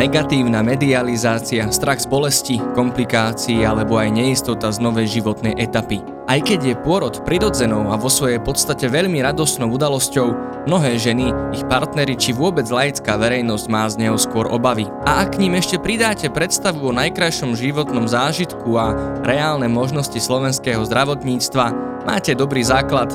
negatívna 0.00 0.64
medializácia, 0.64 1.68
strach 1.68 2.00
z 2.00 2.08
bolesti, 2.08 2.56
komplikácií 2.72 3.68
alebo 3.68 4.00
aj 4.00 4.08
neistota 4.16 4.72
z 4.72 4.80
novej 4.80 5.20
životnej 5.20 5.52
etapy. 5.60 6.00
Aj 6.24 6.40
keď 6.40 6.72
je 6.72 6.80
pôrod 6.80 7.20
prirodzenou 7.28 7.92
a 7.92 8.00
vo 8.00 8.08
svojej 8.08 8.40
podstate 8.40 8.88
veľmi 8.88 9.20
radosnou 9.20 9.68
udalosťou, 9.68 10.28
mnohé 10.64 10.96
ženy, 10.96 11.52
ich 11.52 11.68
partnery 11.68 12.16
či 12.16 12.32
vôbec 12.32 12.64
laická 12.72 13.20
verejnosť 13.20 13.66
má 13.68 13.84
z 13.92 14.08
neho 14.08 14.16
skôr 14.16 14.48
obavy. 14.48 14.88
A 15.04 15.26
ak 15.26 15.36
ním 15.36 15.60
ešte 15.60 15.76
pridáte 15.76 16.32
predstavu 16.32 16.80
o 16.80 16.96
najkrajšom 16.96 17.52
životnom 17.52 18.08
zážitku 18.08 18.72
a 18.80 18.96
reálne 19.20 19.68
možnosti 19.68 20.16
slovenského 20.16 20.80
zdravotníctva, 20.80 21.66
máte 22.08 22.32
dobrý 22.32 22.64
základ, 22.64 23.12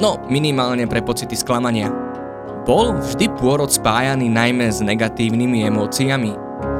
no 0.00 0.16
minimálne 0.32 0.88
pre 0.88 1.04
pocity 1.04 1.36
sklamania. 1.36 2.01
Bol 2.62 2.94
vždy 2.94 3.26
pôrod 3.42 3.68
spájaný 3.68 4.30
najmä 4.30 4.70
s 4.70 4.78
negatívnymi 4.78 5.66
emóciami? 5.66 6.32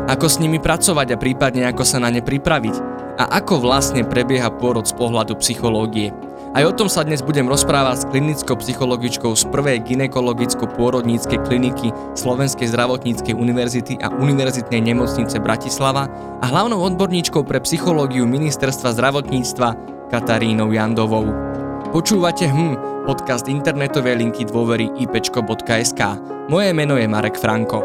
Ako 0.07 0.27
s 0.31 0.39
nimi 0.39 0.63
pracovať 0.63 1.15
a 1.15 1.21
prípadne 1.21 1.67
ako 1.67 1.83
sa 1.83 1.99
na 1.99 2.11
ne 2.11 2.23
pripraviť? 2.23 2.93
a 3.19 3.39
ako 3.43 3.61
vlastne 3.61 4.03
prebieha 4.07 4.49
pôrod 4.49 4.89
z 4.89 4.97
pohľadu 4.97 5.37
psychológie. 5.41 6.15
Aj 6.53 6.65
o 6.69 6.73
tom 6.73 6.85
sa 6.91 7.01
dnes 7.01 7.25
budem 7.25 7.49
rozprávať 7.49 8.05
s 8.05 8.09
klinickou 8.13 8.61
psychologičkou 8.61 9.33
z 9.33 9.49
prvej 9.49 9.81
ginekologicko-pôrodníckej 9.89 11.41
kliniky 11.49 11.89
Slovenskej 12.13 12.69
zdravotníckej 12.69 13.33
univerzity 13.33 13.97
a 14.05 14.13
Univerzitnej 14.13 14.85
nemocnice 14.85 15.41
Bratislava 15.41 16.13
a 16.41 16.45
hlavnou 16.45 16.77
odborníčkou 16.93 17.49
pre 17.49 17.57
psychológiu 17.65 18.29
Ministerstva 18.29 18.93
zdravotníctva 18.93 19.69
Katarínou 20.13 20.69
Jandovou. 20.77 21.52
Počúvate 21.93 22.49
hm, 22.49 23.05
podcast 23.05 23.53
internetovej 23.53 24.17
linky 24.17 24.49
dôvery 24.49 24.89
ipečko.sk. 24.97 26.01
Moje 26.49 26.73
meno 26.73 26.97
je 26.97 27.05
Marek 27.05 27.37
Franko. 27.37 27.85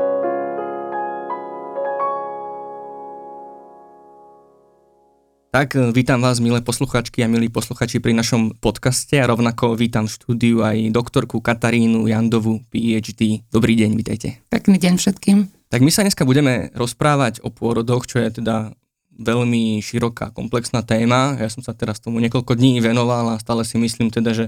Tak 5.51 5.75
e, 5.75 5.91
vítam 5.91 6.23
vás, 6.23 6.39
milé 6.39 6.63
posluchačky 6.63 7.19
a 7.19 7.27
milí 7.27 7.51
posluchači 7.51 7.99
pri 7.99 8.15
našom 8.15 8.55
podcaste 8.55 9.19
a 9.19 9.27
rovnako 9.27 9.75
vítam 9.75 10.07
v 10.07 10.15
štúdiu 10.15 10.63
aj 10.63 10.87
doktorku 10.95 11.43
Katarínu 11.43 12.07
Jandovu, 12.07 12.63
PhD. 12.71 13.43
Dobrý 13.51 13.75
deň, 13.75 13.91
vítajte. 13.99 14.39
Pekný 14.47 14.79
deň 14.79 15.03
všetkým. 15.03 15.51
Tak 15.67 15.83
my 15.83 15.91
sa 15.91 16.07
dneska 16.07 16.23
budeme 16.23 16.71
rozprávať 16.79 17.43
o 17.43 17.51
pôrodoch, 17.51 18.07
čo 18.07 18.23
je 18.23 18.39
teda 18.39 18.71
veľmi 19.17 19.81
široká, 19.81 20.31
komplexná 20.31 20.85
téma. 20.85 21.35
Ja 21.41 21.49
som 21.49 21.65
sa 21.65 21.73
teraz 21.73 21.97
tomu 21.97 22.21
niekoľko 22.21 22.53
dní 22.53 22.79
venoval 22.79 23.35
a 23.35 23.41
stále 23.41 23.65
si 23.65 23.75
myslím 23.81 24.13
teda, 24.13 24.33
že 24.33 24.45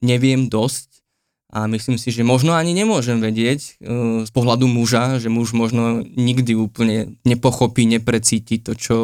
neviem 0.00 0.48
dosť 0.48 1.02
a 1.50 1.66
myslím 1.66 1.98
si, 1.98 2.14
že 2.14 2.22
možno 2.22 2.54
ani 2.54 2.70
nemôžem 2.70 3.18
vedieť 3.18 3.60
e, 3.60 3.70
z 4.22 4.30
pohľadu 4.30 4.70
muža, 4.70 5.18
že 5.18 5.26
muž 5.26 5.50
možno 5.50 6.06
nikdy 6.06 6.54
úplne 6.54 7.18
nepochopí, 7.26 7.90
neprecíti 7.90 8.62
to, 8.62 8.78
čo 8.78 8.96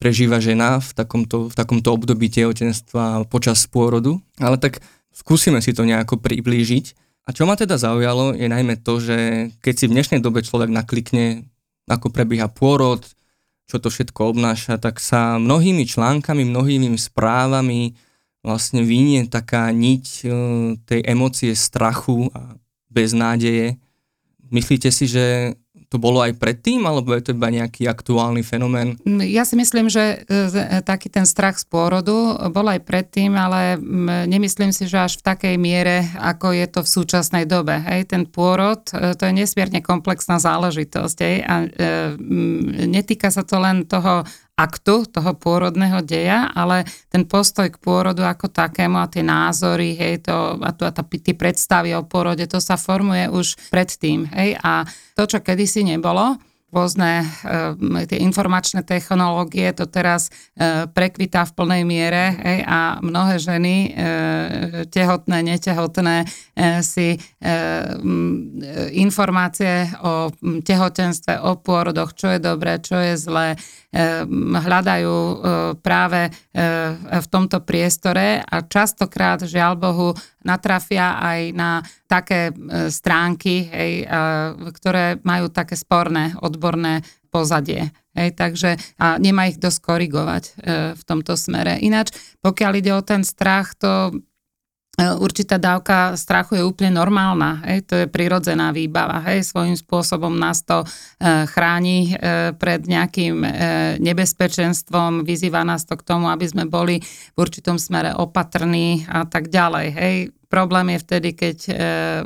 prežíva 0.00 0.40
žena 0.40 0.80
v 0.80 0.90
takomto, 0.96 1.52
v 1.52 1.54
takomto 1.54 1.92
období 1.92 2.32
tehotenstva 2.32 3.28
počas 3.28 3.68
pôrodu. 3.68 4.16
Ale 4.40 4.56
tak 4.56 4.80
skúsime 5.12 5.60
si 5.60 5.76
to 5.76 5.84
nejako 5.84 6.16
priblížiť. 6.18 6.96
A 7.24 7.32
čo 7.32 7.44
ma 7.44 7.56
teda 7.56 7.76
zaujalo 7.76 8.36
je 8.36 8.48
najmä 8.48 8.80
to, 8.80 9.00
že 9.00 9.48
keď 9.60 9.74
si 9.76 9.84
v 9.88 9.94
dnešnej 9.96 10.20
dobe 10.20 10.44
človek 10.44 10.72
naklikne, 10.72 11.48
ako 11.88 12.08
prebieha 12.08 12.48
pôrod, 12.48 13.04
čo 13.64 13.80
to 13.80 13.88
všetko 13.88 14.36
obnáša, 14.36 14.76
tak 14.76 15.00
sa 15.00 15.40
mnohými 15.40 15.88
článkami, 15.88 16.44
mnohými 16.44 16.92
správami 17.00 17.96
vlastne 18.44 18.84
vynie 18.84 19.24
taká 19.24 19.72
niť 19.72 20.04
e, 20.20 20.26
tej 20.84 21.00
emócie 21.08 21.56
strachu 21.56 22.28
a 22.36 22.60
beznádeje. 22.92 23.80
Myslíte 24.52 24.92
si, 24.92 25.08
že 25.08 25.56
to 25.88 25.96
bolo 26.00 26.24
aj 26.24 26.36
predtým, 26.36 26.84
alebo 26.84 27.12
je 27.14 27.30
to 27.30 27.30
iba 27.36 27.48
nejaký 27.52 27.86
aktuálny 27.86 28.42
fenomén? 28.42 28.96
Ja 29.06 29.46
si 29.46 29.54
myslím, 29.54 29.88
že 29.88 30.24
e, 30.26 30.80
taký 30.82 31.08
ten 31.10 31.28
strach 31.28 31.60
z 31.60 31.66
pôrodu 31.68 32.36
bol 32.50 32.66
aj 32.66 32.82
predtým, 32.82 33.34
ale 33.36 33.78
nemyslím 34.26 34.72
si, 34.74 34.88
že 34.90 35.04
až 35.04 35.20
v 35.20 35.26
takej 35.26 35.54
miere, 35.60 36.08
ako 36.18 36.54
je 36.54 36.66
to 36.68 36.80
v 36.82 36.92
súčasnej 36.92 37.44
dobe. 37.44 37.78
Hej, 37.84 38.10
ten 38.10 38.22
pôrod, 38.28 38.80
e, 38.90 39.14
to 39.14 39.28
je 39.28 39.32
nesmierne 39.34 39.80
komplexná 39.84 40.40
záležitosť 40.40 41.16
hej, 41.20 41.36
a 41.44 41.54
e, 41.64 41.68
netýka 42.88 43.28
sa 43.30 43.46
to 43.46 43.60
len 43.60 43.86
toho 43.86 44.26
aktu 44.54 45.10
toho 45.10 45.34
pôrodného 45.34 45.98
deja, 46.06 46.46
ale 46.54 46.86
ten 47.10 47.26
postoj 47.26 47.66
k 47.66 47.80
pôrodu 47.82 48.22
ako 48.22 48.54
takému 48.54 49.02
a 49.02 49.10
tie 49.10 49.26
názory, 49.26 49.98
hej, 49.98 50.30
to, 50.30 50.62
a, 50.62 50.70
to, 50.70 50.86
a 50.86 50.92
tá, 50.94 51.02
tie 51.02 51.34
predstavy 51.34 51.90
o 51.98 52.06
pôrode, 52.06 52.46
to 52.46 52.62
sa 52.62 52.78
formuje 52.78 53.26
už 53.26 53.58
predtým, 53.74 54.30
hej, 54.30 54.54
a 54.62 54.86
to, 55.18 55.26
čo 55.26 55.42
kedysi 55.42 55.82
nebolo, 55.82 56.38
rôzne 56.74 57.22
e, 57.22 58.06
tie 58.10 58.18
informačné 58.18 58.82
technológie 58.82 59.70
to 59.70 59.86
teraz 59.86 60.28
e, 60.58 60.90
prekvitá 60.90 61.46
v 61.46 61.54
plnej 61.54 61.82
miere 61.86 62.34
hej, 62.34 62.58
a 62.66 62.98
mnohé 62.98 63.38
ženy 63.38 63.74
e, 63.78 63.90
tehotné, 64.90 65.46
netehotné 65.46 66.26
e, 66.26 66.82
si 66.82 67.14
e, 67.14 67.18
informácie 68.98 69.86
o 70.02 70.34
tehotenstve, 70.42 71.38
o 71.46 71.54
pôrodoch, 71.62 72.18
čo 72.18 72.34
je 72.34 72.42
dobré, 72.42 72.82
čo 72.82 72.98
je 72.98 73.14
zlé, 73.14 73.48
e, 73.54 73.56
hľadajú 74.34 75.14
e, 75.14 75.36
práve 75.78 76.26
e, 76.26 76.30
v 76.98 77.26
tomto 77.30 77.62
priestore 77.62 78.42
a 78.42 78.56
častokrát, 78.66 79.46
žiaľ 79.46 79.78
Bohu, 79.78 80.08
natrafia 80.42 81.16
aj 81.22 81.40
na 81.54 81.70
také 82.10 82.50
e, 82.50 82.90
stránky, 82.90 83.70
hej, 83.70 83.92
ktoré 84.74 85.22
majú 85.22 85.48
také 85.48 85.78
sporné 85.78 86.34
odborné 86.42 87.06
pozadie. 87.34 87.90
Hej, 88.14 88.38
takže 88.38 88.78
a 89.02 89.18
nemá 89.18 89.50
ich 89.50 89.58
dosť 89.58 89.78
korigovať 89.82 90.44
e, 90.46 90.52
v 90.94 91.02
tomto 91.02 91.34
smere. 91.34 91.82
Ináč, 91.82 92.14
pokiaľ 92.38 92.72
ide 92.78 92.94
o 92.94 93.02
ten 93.02 93.26
strach, 93.26 93.74
to 93.74 94.14
určitá 94.94 95.58
dávka 95.58 96.14
strachu 96.14 96.58
je 96.58 96.64
úplne 96.66 96.94
normálna, 96.94 97.62
hej, 97.66 97.82
to 97.82 97.94
je 97.98 98.06
prirodzená 98.06 98.70
výbava, 98.70 99.26
hej, 99.26 99.42
svojím 99.42 99.74
spôsobom 99.74 100.30
nás 100.30 100.62
to 100.62 100.82
e, 100.82 100.86
chráni 101.50 102.14
e, 102.14 102.54
pred 102.54 102.86
nejakým 102.86 103.36
e, 103.42 103.48
nebezpečenstvom, 103.98 105.26
vyzýva 105.26 105.66
nás 105.66 105.82
to 105.82 105.98
k 105.98 106.06
tomu, 106.06 106.30
aby 106.30 106.46
sme 106.46 106.64
boli 106.70 107.02
v 107.34 107.36
určitom 107.36 107.74
smere 107.74 108.14
opatrní 108.14 109.06
a 109.10 109.26
tak 109.26 109.50
ďalej, 109.50 109.86
hej. 109.98 110.16
Problém 110.46 110.94
je 110.94 111.02
vtedy, 111.02 111.28
keď 111.34 111.58
e, 111.66 111.72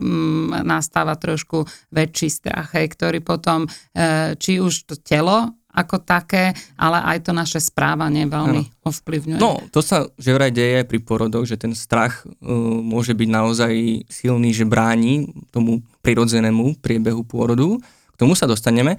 m, 0.05 0.53
nastáva 0.61 1.17
trošku 1.17 1.65
väčší 1.89 2.29
strach, 2.29 2.77
hej, 2.77 2.93
ktorý 2.93 3.25
potom, 3.25 3.65
e, 3.97 4.37
či 4.37 4.61
už 4.61 4.85
to 4.85 4.95
telo 5.01 5.58
ako 5.69 6.01
také, 6.01 6.57
ale 6.81 6.99
aj 7.05 7.29
to 7.29 7.33
naše 7.37 7.61
správanie 7.61 8.25
veľmi 8.25 8.63
ano. 8.65 8.89
ovplyvňuje. 8.89 9.39
No, 9.39 9.61
to 9.69 9.85
sa 9.85 10.09
že 10.17 10.33
vraj 10.33 10.49
deje 10.51 10.83
pri 10.89 10.99
porodoch, 10.99 11.45
že 11.45 11.61
ten 11.61 11.77
strach 11.77 12.25
uh, 12.25 12.33
môže 12.81 13.13
byť 13.13 13.29
naozaj 13.29 13.73
silný, 14.09 14.57
že 14.57 14.65
bráni 14.65 15.29
tomu 15.53 15.85
prirodzenému 16.01 16.81
priebehu 16.81 17.23
pôrodu. 17.23 17.79
K 18.15 18.17
tomu 18.17 18.33
sa 18.35 18.49
dostaneme. 18.49 18.97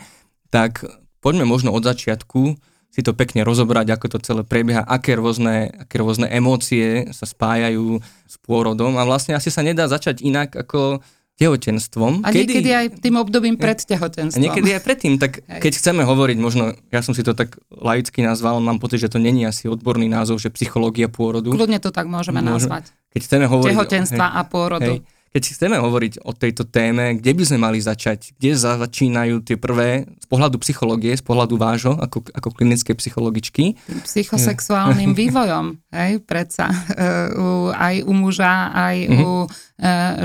Tak 0.53 0.85
poďme 1.19 1.46
možno 1.46 1.74
od 1.74 1.84
začiatku 1.84 2.57
si 2.90 3.06
to 3.06 3.13
pekne 3.13 3.46
rozobrať, 3.46 3.94
ako 3.94 4.18
to 4.18 4.18
celé 4.25 4.41
prebieha, 4.41 4.81
aké 4.81 5.13
rôzne, 5.13 5.69
aké 5.69 6.01
rôzne 6.01 6.25
emócie 6.25 7.06
sa 7.13 7.30
spájajú 7.30 8.01
s 8.01 8.36
pôrodom 8.41 8.97
a 8.97 9.06
vlastne 9.06 9.38
asi 9.38 9.53
sa 9.53 9.62
nedá 9.62 9.86
začať 9.86 10.25
inak 10.25 10.57
ako 10.57 11.06
tehotenstvom. 11.39 12.27
A 12.27 12.35
kedy, 12.35 12.51
niekedy 12.51 12.69
aj 12.75 12.85
tým 13.00 13.16
obdobím 13.16 13.55
pred 13.55 13.79
tehotenstvom. 13.79 14.35
A 14.35 14.44
niekedy 14.44 14.75
aj 14.75 14.81
predtým, 14.83 15.16
tak 15.16 15.39
Hej. 15.47 15.63
keď 15.63 15.73
chceme 15.79 16.03
hovoriť, 16.03 16.38
možno, 16.38 16.75
ja 16.91 17.00
som 17.00 17.16
si 17.16 17.23
to 17.23 17.31
tak 17.31 17.55
laicky 17.72 18.19
nazval, 18.19 18.59
mám 18.59 18.83
pocit, 18.83 19.00
že 19.00 19.07
to 19.07 19.23
není 19.23 19.47
asi 19.47 19.72
odborný 19.72 20.11
názov, 20.11 20.44
že 20.44 20.51
psychológia 20.51 21.07
pôrodu. 21.07 21.55
Kľudne 21.55 21.79
to 21.79 21.95
tak 21.95 22.11
môžeme 22.11 22.44
Môžem, 22.44 22.67
nazvať. 22.67 22.91
Keď 23.16 23.22
chceme 23.23 23.45
hovoriť... 23.47 23.72
Tehotenstva 23.72 24.25
hej, 24.27 24.35
a 24.35 24.41
pôrodu. 24.44 24.94
Hej, 25.00 25.19
keď 25.29 25.44
chceme 25.53 25.78
hovoriť 25.78 26.25
o 26.25 26.34
tejto 26.34 26.66
téme, 26.66 27.21
kde 27.21 27.31
by 27.38 27.44
sme 27.45 27.59
mali 27.62 27.77
začať? 27.77 28.33
Kde 28.38 28.57
začínajú 28.57 29.45
tie 29.45 29.62
prvé, 29.62 30.09
z 30.18 30.27
pohľadu 30.30 30.57
psychológie, 30.65 31.13
z 31.13 31.21
pohľadu 31.21 31.56
vášho, 31.57 31.94
ako, 31.98 32.25
ako 32.33 32.50
klinické 32.53 32.98
psychologičky? 32.98 33.77
Psychosexuálnym 34.06 35.13
vývojom, 35.21 35.77
hej, 35.94 36.25
predsa. 36.25 36.74
Uh, 36.74 37.69
aj 37.77 38.01
u 38.06 38.13
muža, 38.18 38.74
aj 38.74 38.98
uh-huh. 39.06 39.21
u 39.21 39.31
uh, 39.45 39.50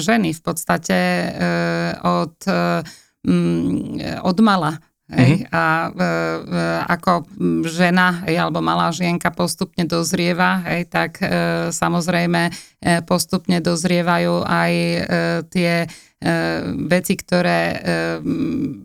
ženy 0.01 0.33
v 0.33 0.41
podstate 0.41 0.99
uh, 0.99 2.25
od, 2.25 2.37
uh, 2.49 2.81
od 4.25 4.37
mala 4.41 4.81
Hej, 5.05 5.45
mm-hmm. 5.45 5.53
A 5.53 5.65
e, 5.85 5.89
e, 5.93 6.11
ako 6.89 7.29
žena 7.69 8.25
hej, 8.25 8.41
alebo 8.41 8.65
malá 8.65 8.89
žienka 8.89 9.29
postupne 9.29 9.85
dozrieva, 9.85 10.65
hej, 10.65 10.89
tak 10.89 11.21
e, 11.21 11.29
samozrejme 11.69 12.49
e, 12.49 12.53
postupne 13.05 13.61
dozrievajú 13.61 14.49
aj 14.49 14.73
e, 14.73 14.99
tie 15.53 15.73
e, 15.85 15.87
veci, 16.89 17.21
ktoré 17.21 17.61
e, 17.69 17.77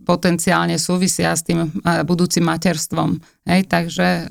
potenciálne 0.03 0.75
súvisia 0.75 1.31
s 1.31 1.47
tým 1.47 1.63
e, 1.63 1.67
budúcim 2.03 2.43
materstvom. 2.43 3.15
Hej, 3.47 3.71
takže 3.71 4.07
e, 4.07 4.23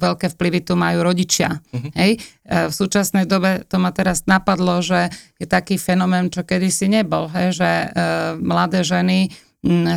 veľké 0.00 0.32
vplyvy 0.32 0.64
tu 0.64 0.72
majú 0.72 1.04
rodičia. 1.04 1.52
Mm-hmm. 1.52 1.92
Hej. 2.00 2.12
E, 2.16 2.18
v 2.64 2.72
súčasnej 2.72 3.28
dobe 3.28 3.60
to 3.68 3.76
ma 3.76 3.92
teraz 3.92 4.24
napadlo, 4.24 4.80
že 4.80 5.12
je 5.36 5.44
taký 5.44 5.76
fenomén, 5.76 6.32
čo 6.32 6.48
kedysi 6.48 6.88
nebol, 6.88 7.28
hej, 7.28 7.60
že 7.60 7.70
e, 7.70 7.86
mladé 8.40 8.80
ženy 8.80 9.44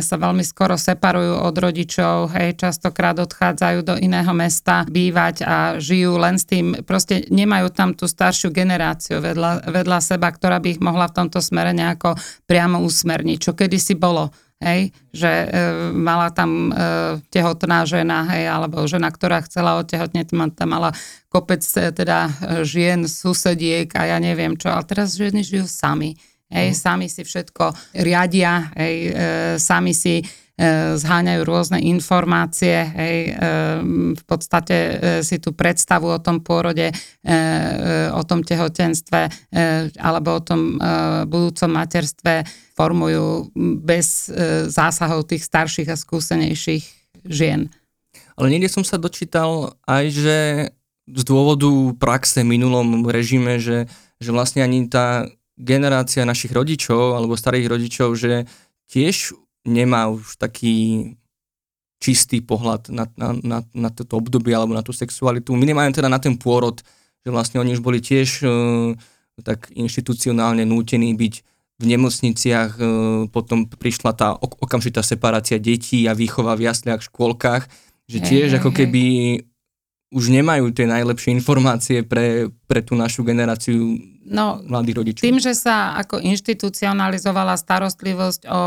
sa 0.02 0.16
veľmi 0.18 0.42
skoro 0.42 0.74
separujú 0.74 1.46
od 1.46 1.54
rodičov, 1.54 2.34
hej, 2.34 2.58
častokrát 2.58 3.16
odchádzajú 3.22 3.78
do 3.86 3.94
iného 3.96 4.30
mesta 4.34 4.82
bývať 4.84 5.46
a 5.46 5.56
žijú 5.78 6.18
len 6.18 6.36
s 6.36 6.44
tým, 6.44 6.82
proste 6.82 7.26
nemajú 7.30 7.70
tam 7.70 7.94
tú 7.94 8.10
staršiu 8.10 8.50
generáciu 8.50 9.22
vedľa, 9.22 9.70
vedľa 9.70 9.98
seba, 10.02 10.28
ktorá 10.28 10.58
by 10.58 10.68
ich 10.74 10.80
mohla 10.82 11.06
v 11.06 11.16
tomto 11.22 11.38
smere 11.38 11.70
nejako 11.70 12.18
priamo 12.44 12.82
usmerniť, 12.82 13.38
čo 13.38 13.52
kedysi 13.54 13.94
bolo 13.94 14.34
hej, 14.60 14.92
že 15.10 15.28
e, 15.28 15.46
mala 15.96 16.28
tam 16.30 16.68
e, 16.68 16.72
tehotná 17.32 17.88
žena, 17.88 18.28
hej, 18.28 18.44
alebo 18.44 18.84
žena, 18.84 19.08
ktorá 19.08 19.40
chcela 19.48 19.80
otehotneť, 19.80 20.36
tam 20.52 20.68
mala 20.68 20.92
kopec 21.32 21.64
e, 21.64 21.88
teda 21.90 22.28
žien, 22.62 23.08
susediek 23.08 23.88
a 23.96 24.16
ja 24.16 24.18
neviem 24.20 24.54
čo, 24.60 24.68
ale 24.68 24.84
teraz 24.84 25.16
ženy 25.16 25.40
žijú 25.40 25.64
sami. 25.64 26.20
Hej, 26.50 26.74
mm. 26.74 26.76
sami 26.76 27.06
si 27.06 27.22
všetko 27.22 27.94
riadia, 28.02 28.74
hej, 28.74 28.96
e, 29.06 29.12
sami 29.62 29.94
si 29.94 30.18
e, 30.18 30.24
zháňajú 30.98 31.40
rôzne 31.46 31.78
informácie, 31.78 32.74
hej, 32.74 33.18
e, 33.30 33.32
v 34.18 34.22
podstate 34.26 34.76
e, 34.76 34.92
si 35.22 35.38
tú 35.38 35.54
predstavu 35.54 36.10
o 36.10 36.18
tom 36.18 36.42
pôrode, 36.42 36.90
e, 36.90 36.94
e, 36.94 37.34
o 38.10 38.22
tom 38.26 38.42
tehotenstve 38.42 39.20
e, 39.24 39.30
alebo 40.02 40.36
o 40.36 40.42
tom 40.42 40.74
e, 40.74 41.22
budúcom 41.30 41.70
materstve 41.70 42.42
formujú 42.74 43.54
bez 43.78 44.26
e, 44.26 44.66
zásahov 44.66 45.30
tých 45.30 45.46
starších 45.46 45.86
a 45.86 45.94
skúsenejších 45.94 46.84
žien. 47.30 47.70
Ale 48.34 48.50
niekde 48.50 48.72
som 48.72 48.82
sa 48.82 48.98
dočítal 48.98 49.78
aj, 49.86 50.04
že 50.10 50.38
z 51.10 51.22
dôvodu 51.26 51.70
praxe 51.98 52.42
v 52.42 52.58
minulom 52.58 53.06
režime, 53.06 53.58
že, 53.58 53.86
že 54.18 54.30
vlastne 54.30 54.62
ani 54.62 54.86
tá 54.86 55.30
generácia 55.60 56.24
našich 56.24 56.50
rodičov 56.50 57.20
alebo 57.20 57.36
starých 57.36 57.68
rodičov, 57.68 58.16
že 58.16 58.48
tiež 58.88 59.36
nemá 59.68 60.08
už 60.08 60.40
taký 60.40 61.14
čistý 62.00 62.40
pohľad 62.40 62.88
na, 62.88 63.04
na, 63.14 63.28
na, 63.36 63.58
na 63.76 63.88
toto 63.92 64.16
obdobie 64.16 64.56
alebo 64.56 64.72
na 64.72 64.80
tú 64.80 64.96
sexualitu. 64.96 65.52
Minimálne 65.52 65.92
teda 65.92 66.08
na 66.08 66.16
ten 66.16 66.32
pôrod, 66.40 66.80
že 67.20 67.28
vlastne 67.28 67.60
oni 67.60 67.76
už 67.76 67.84
boli 67.84 68.00
tiež 68.00 68.28
uh, 68.42 68.96
tak 69.44 69.68
inštitucionálne 69.76 70.64
nútení 70.64 71.12
byť 71.12 71.34
v 71.80 71.84
nemocniciach, 71.84 72.70
uh, 72.80 72.88
potom 73.28 73.68
prišla 73.68 74.16
tá 74.16 74.32
ok- 74.32 74.64
okamžitá 74.64 75.04
separácia 75.04 75.60
detí 75.60 76.08
a 76.08 76.16
výchova 76.16 76.56
v 76.56 76.72
jasliach, 76.72 77.04
škôlkach, 77.04 77.68
že 78.08 78.18
tiež 78.24 78.48
hey, 78.56 78.58
ako 78.58 78.72
keby 78.72 79.04
už 80.10 80.34
nemajú 80.34 80.74
tie 80.74 80.90
najlepšie 80.90 81.30
informácie 81.38 82.02
pre, 82.02 82.50
pre 82.66 82.82
tú 82.82 82.98
našu 82.98 83.22
generáciu 83.22 83.98
No, 84.30 84.62
mladí 84.62 84.94
rodičov? 84.94 85.26
Tým, 85.26 85.42
že 85.42 85.58
sa 85.58 85.98
ako 85.98 86.22
inštitucionalizovala 86.22 87.58
starostlivosť 87.58 88.46
o, 88.46 88.54
o 88.54 88.62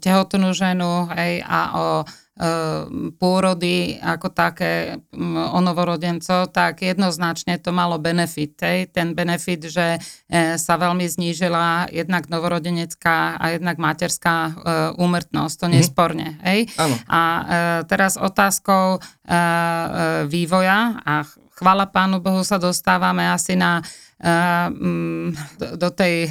tehotnú 0.00 0.56
ženu 0.56 1.12
hej, 1.12 1.44
a 1.44 1.60
o 1.76 1.86
pôrody 3.18 3.98
ako 3.98 4.30
také 4.30 5.02
o 5.26 5.58
novorodencov, 5.58 6.54
tak 6.54 6.86
jednoznačne 6.86 7.58
to 7.58 7.74
malo 7.74 7.98
benefit. 7.98 8.54
Hej. 8.62 8.94
Ten 8.94 9.18
benefit, 9.18 9.66
že 9.66 9.98
e, 9.98 10.54
sa 10.54 10.74
veľmi 10.78 11.02
znížila 11.02 11.90
jednak 11.90 12.30
novorodenecká 12.30 13.42
a 13.42 13.44
jednak 13.58 13.82
materská 13.82 14.36
e, 14.46 14.52
úmrtnosť, 14.96 15.54
to 15.58 15.66
mm 15.66 15.76
nesporne. 15.78 16.28
Hej. 16.42 16.74
A 17.06 17.22
teraz 17.86 18.18
otázkou 18.18 18.98
vývoja 20.26 20.98
a 21.06 21.22
chvala 21.54 21.86
Pánu 21.90 22.22
Bohu 22.22 22.42
sa 22.46 22.58
dostávame 22.58 23.26
asi 23.26 23.58
na 23.58 23.82
mm, 23.82 24.07
do 25.78 25.88
tej 25.94 26.26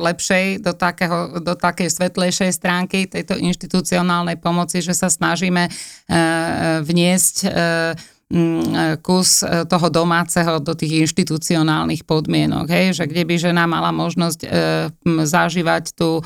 lepšej, 0.00 0.64
do, 0.64 0.72
takého, 0.72 1.36
do 1.44 1.52
takej 1.52 1.92
svetlejšej 1.92 2.50
stránky 2.56 3.04
tejto 3.04 3.36
inštitucionálnej 3.36 4.40
pomoci, 4.40 4.80
že 4.80 4.96
sa 4.96 5.12
snažíme 5.12 5.68
vniesť 6.80 7.36
Mm, 8.30 9.02
kus 9.02 9.42
e, 9.42 9.66
toho 9.66 9.90
domáceho 9.90 10.62
do 10.62 10.78
tých 10.78 11.02
inštitucionálnych 11.02 12.06
podmienok, 12.06 12.70
hej, 12.70 12.86
že 13.02 13.10
kde 13.10 13.26
by 13.26 13.34
žena 13.42 13.66
mala 13.66 13.90
možnosť 13.90 14.40
e, 14.46 14.48
zažívať 15.26 15.98
tu 15.98 16.08
e, 16.14 16.24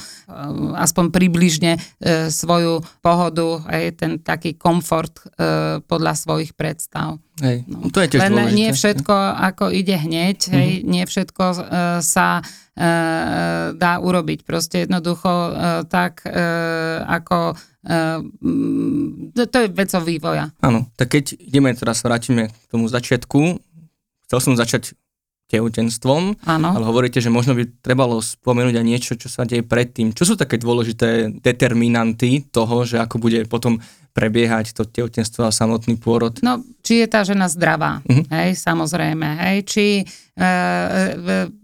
aspoň 0.76 1.08
približne 1.08 1.80
e, 1.80 2.28
svoju 2.28 2.84
pohodu, 3.00 3.64
hej, 3.72 3.96
ten 3.96 4.20
taký 4.20 4.52
komfort 4.52 5.16
e, 5.16 5.80
podľa 5.80 6.12
svojich 6.12 6.52
predstav. 6.52 7.24
Hej, 7.42 7.66
no. 7.66 7.90
to 7.90 7.98
je 7.98 8.08
tiež 8.14 8.20
Len 8.22 8.30
dôležité. 8.30 8.54
nie 8.54 8.70
všetko 8.70 9.14
ako 9.42 9.64
ide 9.74 9.96
hneď, 9.98 10.38
mm-hmm. 10.38 10.54
hej, 10.54 10.70
nie 10.86 11.02
všetko 11.02 11.44
e, 11.50 11.58
sa 11.98 12.38
e, 12.38 12.42
dá 13.74 13.92
urobiť. 13.98 14.46
Proste 14.46 14.86
jednoducho 14.86 15.30
e, 15.30 15.50
tak 15.90 16.22
e, 16.26 16.30
ako 17.02 17.58
Uh, 17.84 18.24
to 19.36 19.56
je 19.60 19.68
vecou 19.68 20.00
vývoja. 20.00 20.48
Áno, 20.64 20.88
tak 20.96 21.20
keď 21.20 21.36
ideme 21.36 21.68
teraz, 21.76 22.00
vrátime 22.00 22.48
k 22.48 22.64
tomu 22.72 22.88
začiatku, 22.88 23.60
chcel 24.24 24.40
som 24.40 24.56
začať 24.56 24.96
tehotenstvom, 25.52 26.48
Áno. 26.48 26.68
ale 26.72 26.84
hovoríte, 26.88 27.20
že 27.20 27.28
možno 27.28 27.52
by 27.52 27.68
trebalo 27.84 28.24
spomenúť 28.24 28.80
aj 28.80 28.86
niečo, 28.88 29.12
čo 29.20 29.28
sa 29.28 29.44
deje 29.44 29.60
predtým. 29.60 30.16
Čo 30.16 30.32
sú 30.32 30.34
také 30.40 30.56
dôležité 30.56 31.28
determinanty 31.44 32.48
toho, 32.48 32.88
že 32.88 32.96
ako 32.96 33.20
bude 33.20 33.44
potom 33.52 33.76
prebiehať 34.14 34.72
to 34.72 34.86
tehotenstvo 34.86 35.44
a 35.44 35.52
samotný 35.52 35.98
pôrod? 35.98 36.38
No, 36.40 36.62
či 36.86 37.02
je 37.02 37.06
tá 37.10 37.26
žena 37.26 37.50
zdravá, 37.50 38.00
uh-huh. 38.06 38.24
hej, 38.30 38.54
samozrejme, 38.54 39.26
hej, 39.42 39.58
či 39.66 39.86
E, 40.34 40.50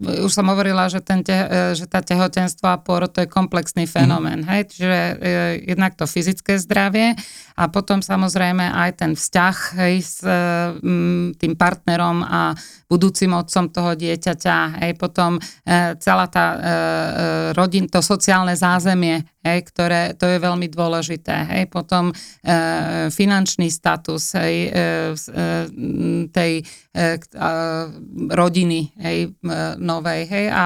e, 0.07 0.23
už 0.23 0.31
som 0.31 0.47
hovorila, 0.47 0.87
že, 0.87 1.03
ten 1.03 1.19
te, 1.27 1.35
e, 1.35 1.75
že 1.75 1.91
tá 1.91 1.99
tehotenstvo 1.99 2.71
a 2.71 2.79
pôrod 2.79 3.11
to 3.11 3.19
je 3.19 3.27
komplexný 3.27 3.83
fenomén. 3.83 4.39
Mm. 4.39 4.47
Hej? 4.47 4.61
Čiže 4.71 4.95
e, 4.95 5.13
jednak 5.75 5.99
to 5.99 6.07
fyzické 6.07 6.55
zdravie 6.55 7.19
a 7.59 7.67
potom 7.67 7.99
samozrejme 7.99 8.63
aj 8.63 8.91
ten 8.95 9.11
vzťah 9.19 9.55
hej, 9.75 9.95
s 9.99 10.23
e, 10.23 10.31
tým 11.35 11.53
partnerom 11.59 12.23
a 12.23 12.55
budúcim 12.87 13.35
otcom 13.35 13.67
toho 13.67 13.91
dieťaťa. 13.91 14.87
Hej? 14.87 14.95
Potom 14.95 15.35
e, 15.35 15.41
celá 15.99 16.31
tá 16.31 16.55
e, 16.55 16.57
e, 16.57 16.63
rodin, 17.51 17.91
to 17.91 17.99
sociálne 17.99 18.55
zázemie, 18.55 19.27
hej, 19.41 19.59
ktoré 19.67 20.13
to 20.17 20.29
je 20.29 20.37
veľmi 20.37 20.69
dôležité. 20.69 21.35
Hej? 21.49 21.63
Potom 21.73 22.09
e, 22.09 22.15
finančný 23.09 23.67
status 23.73 24.37
hej, 24.37 24.55
e, 24.67 24.71
e, 24.71 24.85
tej 26.29 26.53
e, 26.61 26.65
rodiny 28.31 28.81
hej, 29.01 29.33
novej. 29.81 30.21
Hej, 30.29 30.45
a 30.53 30.65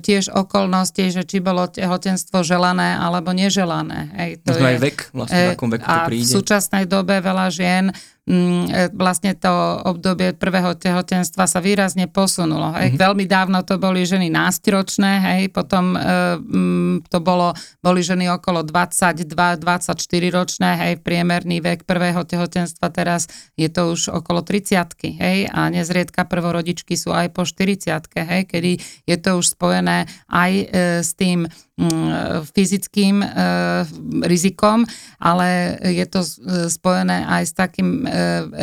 tiež 0.00 0.32
okolnosti, 0.32 1.12
že 1.12 1.22
či 1.28 1.44
bolo 1.44 1.68
tehotenstvo 1.68 2.40
želané 2.40 2.96
alebo 2.96 3.36
neželané. 3.36 4.12
Hej, 4.16 4.30
to 4.42 4.56
je, 4.56 4.64
aj 4.64 4.78
vek, 4.80 4.98
vlastne 5.12 5.44
v 5.44 5.54
akom 5.54 5.70
veku 5.70 5.84
to 5.84 5.98
príde. 6.08 6.24
A 6.24 6.28
v 6.28 6.34
súčasnej 6.40 6.84
dobe 6.88 7.20
veľa 7.20 7.46
žien 7.52 7.92
Mm, 8.26 8.66
e, 8.74 8.90
vlastne 8.90 9.38
to 9.38 9.54
obdobie 9.86 10.34
prvého 10.34 10.74
tehotenstva 10.74 11.46
sa 11.46 11.62
výrazne 11.62 12.10
posunulo. 12.10 12.74
Hej. 12.74 12.90
Mm-hmm. 12.90 13.02
Veľmi 13.06 13.24
dávno 13.30 13.62
to 13.62 13.78
boli 13.78 14.02
ženy 14.02 14.34
nástiročné, 14.34 15.22
hej, 15.22 15.42
potom 15.54 15.94
e, 15.94 15.98
mm, 16.34 17.06
to 17.06 17.22
bolo, 17.22 17.54
boli 17.78 18.02
ženy 18.02 18.26
okolo 18.34 18.66
22-24 18.66 20.02
ročné, 20.34 20.70
hej, 20.74 20.92
priemerný 21.06 21.62
vek 21.62 21.86
prvého 21.86 22.26
tehotenstva 22.26 22.90
teraz 22.90 23.30
je 23.54 23.70
to 23.70 23.94
už 23.94 24.10
okolo 24.10 24.42
30 24.42 25.22
hej, 25.22 25.46
a 25.46 25.70
nezriedka 25.70 26.26
prvorodičky 26.26 26.98
sú 26.98 27.14
aj 27.14 27.30
po 27.30 27.46
40 27.46 28.10
hej, 28.10 28.42
kedy 28.50 28.82
je 29.06 29.16
to 29.22 29.25
už 29.34 29.58
spojené 29.58 30.06
aj 30.30 30.52
e, 30.54 30.64
s 31.02 31.10
tým 31.18 31.50
Mm, 31.76 32.40
fyzickým 32.56 33.20
e, 33.20 33.28
rizikom, 34.24 34.88
ale 35.20 35.76
je 35.84 36.06
to 36.08 36.24
spojené 36.72 37.20
aj 37.28 37.42
s 37.44 37.52
takým 37.52 38.00
e, 38.00 38.08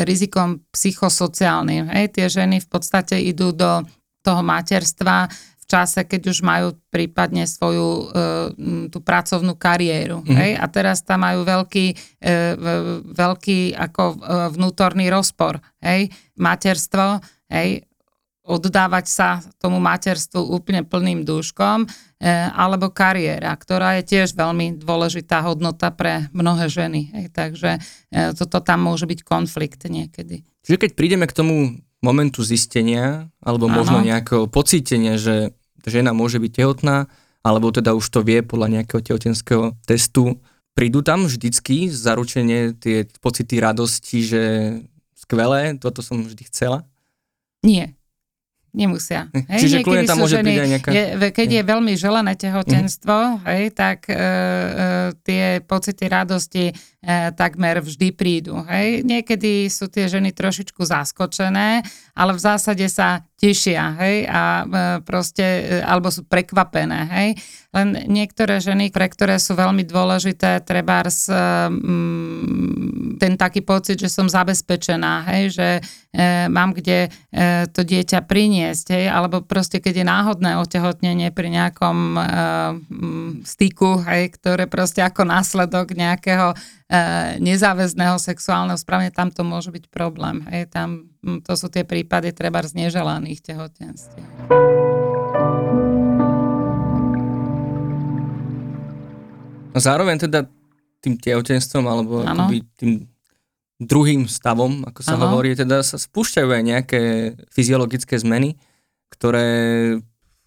rizikom 0.01 0.65
psychosociálnym. 0.73 1.93
Hej, 1.93 2.17
tie 2.17 2.25
ženy 2.25 2.57
v 2.57 2.67
podstate 2.73 3.21
idú 3.21 3.53
do 3.53 3.85
toho 4.25 4.41
materstva 4.41 5.29
v 5.29 5.65
čase, 5.69 6.09
keď 6.09 6.21
už 6.25 6.41
majú 6.41 6.73
prípadne 6.89 7.45
svoju 7.45 7.85
e, 7.85 8.05
tú 8.89 8.97
pracovnú 8.97 9.61
kariéru. 9.61 10.25
Mm. 10.25 10.33
Hej? 10.33 10.51
A 10.57 10.65
teraz 10.73 11.05
tam 11.05 11.21
majú 11.21 11.45
veľký, 11.45 12.17
veľký 13.13 13.77
ako 13.77 14.03
vnútorný 14.57 15.13
rozpor. 15.13 15.61
Hej? 15.85 16.09
Materstvo, 16.41 17.21
hej? 17.53 17.85
Oddávať 18.43 19.05
sa 19.07 19.29
tomu 19.63 19.79
materstvu 19.79 20.43
úplne 20.51 20.83
plným 20.83 21.23
dúškom, 21.23 21.87
e, 21.87 21.87
alebo 22.51 22.91
kariéra, 22.91 23.55
ktorá 23.55 23.99
je 23.99 24.15
tiež 24.15 24.35
veľmi 24.35 24.83
dôležitá 24.83 25.47
hodnota 25.47 25.95
pre 25.95 26.27
mnohé 26.35 26.67
ženy. 26.67 27.07
Hej, 27.15 27.25
takže 27.31 27.79
e, 28.11 28.35
toto 28.35 28.59
tam 28.59 28.83
môže 28.83 29.07
byť 29.07 29.19
konflikt 29.23 29.87
niekedy. 29.87 30.43
Čiže 30.67 30.77
keď 30.77 30.91
prídeme 30.91 31.23
k 31.23 31.35
tomu 31.39 31.79
momentu 32.03 32.43
zistenia, 32.43 33.31
alebo 33.39 33.71
ano. 33.71 33.79
možno 33.79 34.03
nejakého 34.03 34.51
pocítenia, 34.51 35.15
že 35.15 35.55
žena 35.87 36.11
môže 36.11 36.35
byť 36.43 36.51
tehotná, 36.51 37.07
alebo 37.43 37.71
teda 37.71 37.95
už 37.95 38.03
to 38.11 38.19
vie 38.27 38.43
podľa 38.43 38.79
nejakého 38.79 38.99
tehotenského 39.03 39.75
testu, 39.87 40.43
prídu 40.75 40.99
tam 40.99 41.31
vždycky 41.31 41.87
zaručenie 41.87 42.75
tie 42.75 43.07
pocity 43.23 43.59
radosti, 43.63 44.19
že 44.19 44.43
skvelé, 45.15 45.79
toto 45.79 46.03
som 46.03 46.23
vždy 46.23 46.43
chcela? 46.51 46.83
Nie. 47.63 47.95
Nemusia. 48.73 49.29
Hej? 49.31 49.69
Čiže 49.69 49.77
kľudne 49.85 50.09
tam 50.09 50.17
môže 50.19 50.41
ženy, 50.41 50.51
nejaká... 50.77 50.89
Je, 50.89 51.03
keď 51.29 51.47
je 51.49 51.61
veľmi 51.61 51.93
želané 51.93 52.33
tehotenstvo, 52.33 53.39
mm. 53.39 53.45
hej, 53.45 53.63
tak 53.71 54.09
e, 54.09 54.13
e, 54.13 54.19
tie 55.21 55.61
pocity 55.61 56.03
radosti 56.09 56.73
takmer 57.35 57.83
vždy 57.83 58.15
prídu. 58.15 58.63
Hej. 58.63 59.03
Niekedy 59.03 59.67
sú 59.67 59.91
tie 59.91 60.07
ženy 60.07 60.31
trošičku 60.31 60.87
zaskočené, 60.87 61.83
ale 62.15 62.31
v 62.31 62.39
zásade 62.39 62.87
sa 62.87 63.27
tešia, 63.43 63.99
hej, 63.99 64.23
a 64.23 64.63
e, 64.63 64.65
proste, 65.03 65.43
e, 65.43 65.83
alebo 65.83 66.07
sú 66.07 66.23
prekvapené, 66.23 66.99
hej. 67.11 67.29
Len 67.75 68.07
niektoré 68.07 68.63
ženy, 68.63 68.87
pre 68.87 69.11
ktoré 69.11 69.35
sú 69.35 69.59
veľmi 69.59 69.83
dôležité, 69.83 70.63
treba 70.63 71.03
mm, 71.03 73.19
ten 73.19 73.35
taký 73.35 73.67
pocit, 73.67 73.99
že 73.99 74.07
som 74.07 74.31
zabezpečená, 74.31 75.27
hej, 75.35 75.59
že 75.59 75.83
e, 76.15 76.47
mám 76.47 76.71
kde 76.71 77.11
e, 77.11 77.67
to 77.67 77.83
dieťa 77.83 78.23
priniesť, 78.23 78.95
hej, 78.95 79.11
alebo 79.11 79.43
proste 79.43 79.83
keď 79.83 79.93
je 79.99 80.05
náhodné 80.07 80.51
otehotnenie 80.63 81.35
pri 81.35 81.51
nejakom 81.51 81.97
e, 82.15 82.23
styku, 83.43 84.07
hej, 84.07 84.39
ktoré 84.39 84.71
proste 84.71 85.03
ako 85.03 85.27
následok 85.27 85.91
nejakého 85.91 86.55
E, 86.82 86.82
nezáväzného 87.39 88.19
sexuálneho 88.19 88.77
správania, 88.77 89.13
tam 89.13 89.31
to 89.31 89.41
môže 89.41 89.71
byť 89.73 89.89
problém. 89.89 90.45
Hej, 90.51 90.69
tam, 90.69 91.09
to 91.41 91.53
sú 91.55 91.71
tie 91.71 91.87
prípady 91.87 92.35
treba 92.35 92.61
z 92.61 92.77
neželaných 92.85 93.39
tehotenstiev. 93.41 94.27
No 99.73 99.79
zároveň 99.81 100.21
teda 100.21 100.45
tým 101.01 101.17
tehotenstvom 101.17 101.83
alebo 101.89 102.21
akoby 102.21 102.61
tým 102.77 103.09
druhým 103.81 104.29
stavom, 104.29 104.85
ako 104.85 105.01
sa 105.01 105.17
ano. 105.17 105.27
hovorí, 105.27 105.57
teda 105.57 105.81
sa 105.81 105.97
spúšťajú 105.97 106.47
aj 106.47 106.63
nejaké 106.63 107.01
fyziologické 107.51 108.15
zmeny, 108.21 108.55
ktoré 109.09 109.49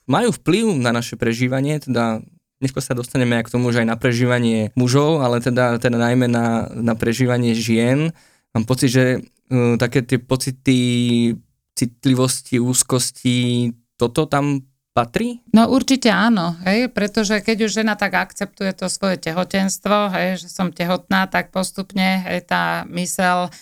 majú 0.07 0.31
vplyv 0.31 0.78
na 0.78 0.95
naše 0.95 1.19
prežívanie, 1.19 1.83
teda 1.83 2.23
Neskôr 2.56 2.80
sa 2.80 2.96
dostaneme 2.96 3.36
aj 3.36 3.50
k 3.50 3.52
tomu, 3.52 3.68
že 3.68 3.84
aj 3.84 3.88
na 3.92 4.00
prežívanie 4.00 4.72
mužov, 4.72 5.20
ale 5.20 5.44
teda, 5.44 5.76
teda 5.76 6.00
najmä 6.00 6.25
na, 6.25 6.72
na 6.72 6.96
prežívanie 6.96 7.52
žien. 7.52 8.16
Mám 8.56 8.64
pocit, 8.64 8.88
že 8.88 9.04
uh, 9.20 9.76
také 9.76 10.00
tie 10.00 10.16
pocity 10.16 10.78
citlivosti, 11.76 12.56
úzkosti, 12.56 13.70
toto 14.00 14.25
tam 14.25 14.64
patrí? 14.96 15.44
No 15.52 15.68
určite 15.68 16.08
áno, 16.08 16.56
hej, 16.64 16.88
pretože 16.88 17.44
keď 17.44 17.68
už 17.68 17.84
žena 17.84 18.00
tak 18.00 18.16
akceptuje 18.16 18.72
to 18.72 18.88
svoje 18.88 19.20
tehotenstvo, 19.20 20.08
hej, 20.16 20.40
že 20.40 20.48
som 20.48 20.72
tehotná, 20.72 21.28
tak 21.28 21.52
postupne 21.52 22.25
hej, 22.25 22.48
tá 22.48 22.88
mysel 22.88 23.52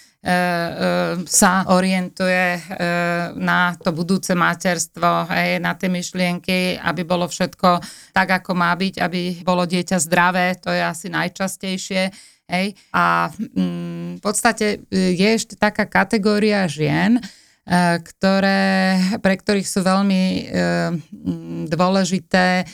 sa 1.28 1.68
orientuje 1.68 2.56
e, 2.56 2.60
na 3.36 3.76
to 3.76 3.92
budúce 3.92 4.32
materstvo, 4.32 5.28
hej, 5.28 5.60
na 5.60 5.76
tie 5.76 5.92
myšlienky, 5.92 6.80
aby 6.80 7.04
bolo 7.04 7.28
všetko 7.28 7.84
tak, 8.16 8.40
ako 8.40 8.56
má 8.56 8.72
byť, 8.72 9.04
aby 9.04 9.44
bolo 9.44 9.68
dieťa 9.68 10.00
zdravé, 10.00 10.56
to 10.56 10.72
je 10.72 10.80
asi 10.80 11.12
najčastejšie. 11.12 12.08
Hej. 12.48 12.72
A 12.96 13.28
mm, 13.36 14.16
v 14.16 14.22
podstate 14.24 14.88
je 14.92 15.28
ešte 15.28 15.60
taká 15.60 15.84
kategória 15.84 16.64
žien, 16.68 17.20
ktoré, 18.04 19.00
pre 19.24 19.40
ktorých 19.40 19.64
sú 19.64 19.80
veľmi 19.80 20.22
e, 20.24 20.42
dôležité 21.64 22.60
e, 22.60 22.64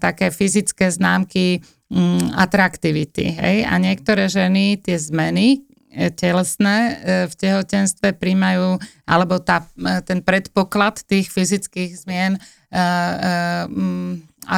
také 0.00 0.32
fyzické 0.32 0.88
známky 0.88 1.60
mm, 1.92 2.32
atraktivity. 2.40 3.36
Hej? 3.36 3.68
A 3.68 3.76
niektoré 3.76 4.32
ženy 4.32 4.80
tie 4.80 4.96
zmeny, 4.96 5.60
E, 5.60 5.71
telesné 6.16 6.76
e, 6.78 6.92
v 7.28 7.34
tehotenstve 7.36 8.16
príjmajú, 8.16 8.80
alebo 9.04 9.36
tá, 9.38 9.68
e, 9.76 10.00
ten 10.04 10.24
predpoklad 10.24 11.04
tých 11.04 11.28
fyzických 11.28 11.92
zmien 11.96 12.40
a 12.72 14.56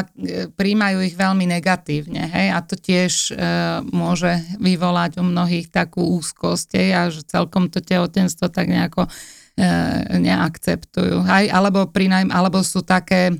príjmajú 0.54 1.02
ich 1.02 1.18
veľmi 1.18 1.50
negatívne. 1.50 2.30
Hej? 2.30 2.46
A 2.54 2.62
to 2.62 2.78
tiež 2.78 3.34
môže 3.90 4.38
vyvolať 4.62 5.18
u 5.18 5.26
mnohých 5.26 5.66
takú 5.74 6.14
úzkosť 6.22 6.78
hej? 6.78 6.88
a 6.94 7.02
že 7.10 7.26
celkom 7.26 7.66
to 7.74 7.82
tehotenstvo 7.82 8.54
tak 8.54 8.70
nejako 8.70 9.10
neakceptujú. 10.14 11.26
Hej? 11.26 11.50
Alebo, 11.50 11.90
prinajm, 11.90 12.30
alebo 12.30 12.62
sú 12.62 12.86
také 12.86 13.34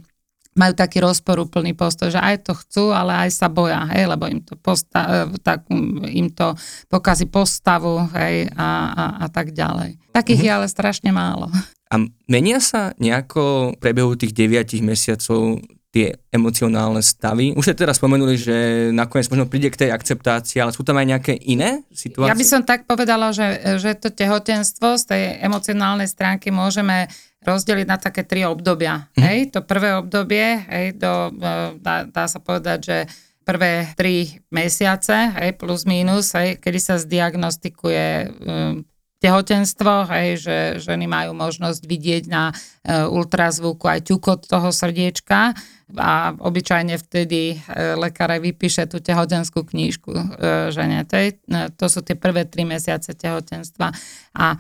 majú 0.55 0.73
taký 0.75 1.03
rozporúplný 1.03 1.75
postoj, 1.75 2.15
že 2.15 2.23
aj 2.23 2.47
to 2.47 2.53
chcú, 2.55 2.85
ale 2.95 3.27
aj 3.27 3.31
sa 3.35 3.51
boja, 3.51 3.87
hej, 3.91 4.07
lebo 4.07 4.31
im 4.31 4.41
to, 4.43 4.55
posta- 4.55 5.27
e, 5.27 5.39
tak, 5.43 5.67
im 6.07 6.31
to 6.31 6.55
pokazí 6.87 7.27
postavu 7.27 8.07
hej, 8.15 8.51
a, 8.55 8.69
a, 8.95 9.05
a 9.23 9.27
tak 9.29 9.51
ďalej. 9.51 9.99
Takých 10.15 10.47
mm-hmm. 10.47 10.55
je 10.55 10.57
ale 10.63 10.67
strašne 10.71 11.11
málo. 11.11 11.51
A 11.91 11.95
menia 12.31 12.59
sa 12.63 12.95
nejako 12.99 13.75
v 13.75 13.81
priebehu 13.83 14.15
tých 14.15 14.35
9 14.35 14.83
mesiacov 14.83 15.63
tie 15.95 16.19
emocionálne 16.35 16.99
stavy? 16.99 17.55
Už 17.55 17.71
ste 17.71 17.79
teraz 17.79 18.03
spomenuli, 18.03 18.35
že 18.35 18.57
nakoniec 18.91 19.31
možno 19.31 19.47
príde 19.47 19.71
k 19.71 19.87
tej 19.87 19.91
akceptácii, 19.95 20.59
ale 20.59 20.75
sú 20.75 20.83
tam 20.83 20.99
aj 20.99 21.07
nejaké 21.07 21.39
iné 21.47 21.87
situácie? 21.95 22.35
Ja 22.35 22.41
by 22.43 22.47
som 22.51 22.67
tak 22.67 22.91
povedala, 22.91 23.31
že, 23.31 23.79
že 23.79 23.95
to 23.95 24.11
tehotenstvo 24.11 24.99
z 24.99 25.05
tej 25.07 25.23
emocionálnej 25.47 26.11
stránky 26.11 26.51
môžeme 26.51 27.07
rozdeliť 27.45 27.87
na 27.87 28.01
také 28.01 28.25
tri 28.25 28.49
obdobia. 28.49 29.13
Mm. 29.15 29.23
Hej, 29.23 29.39
to 29.53 29.61
prvé 29.61 29.95
obdobie, 30.01 30.65
hej, 30.65 30.97
do, 30.97 31.31
e, 31.37 31.79
dá, 31.79 32.09
dá 32.09 32.25
sa 32.25 32.41
povedať, 32.41 32.79
že 32.81 32.99
prvé 33.45 33.93
tri 33.95 34.41
mesiace, 34.49 35.37
hej, 35.37 35.53
plus 35.61 35.85
minus, 35.85 36.33
hej, 36.33 36.57
kedy 36.57 36.81
sa 36.81 36.97
zdiagnostikuje 36.97 38.09
um, 38.41 38.89
tehotenstvo, 39.25 40.05
hej, 40.13 40.29
že 40.45 40.57
ženy 40.85 41.09
majú 41.09 41.33
možnosť 41.33 41.81
vidieť 41.89 42.25
na 42.29 42.53
uh, 42.53 43.09
ultrazvuku 43.09 43.89
aj 43.89 44.05
ťukot 44.13 44.45
toho 44.45 44.69
srdiečka 44.69 45.57
a 45.97 46.37
obyčajne 46.37 47.01
vtedy 47.01 47.57
uh, 47.57 47.97
lekár 47.97 48.37
vypíše 48.37 48.85
tú 48.85 49.01
tehotenskú 49.01 49.65
knížku 49.65 50.13
uh, 50.13 50.69
žene. 50.69 51.09
To, 51.09 51.17
je, 51.17 51.41
to 51.73 51.87
sú 51.89 52.05
tie 52.05 52.21
prvé 52.21 52.45
tri 52.45 52.69
mesiace 52.69 53.17
tehotenstva. 53.17 53.89
A 54.35 54.59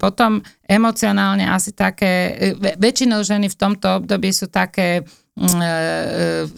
potom 0.00 0.40
emocionálne 0.64 1.46
asi 1.46 1.76
také, 1.76 2.34
väčšinou 2.58 3.22
ženy 3.22 3.46
v 3.52 3.56
tomto 3.56 4.02
období 4.02 4.32
sú 4.34 4.50
také 4.50 5.00
e, 5.00 5.02
e, 5.04 5.25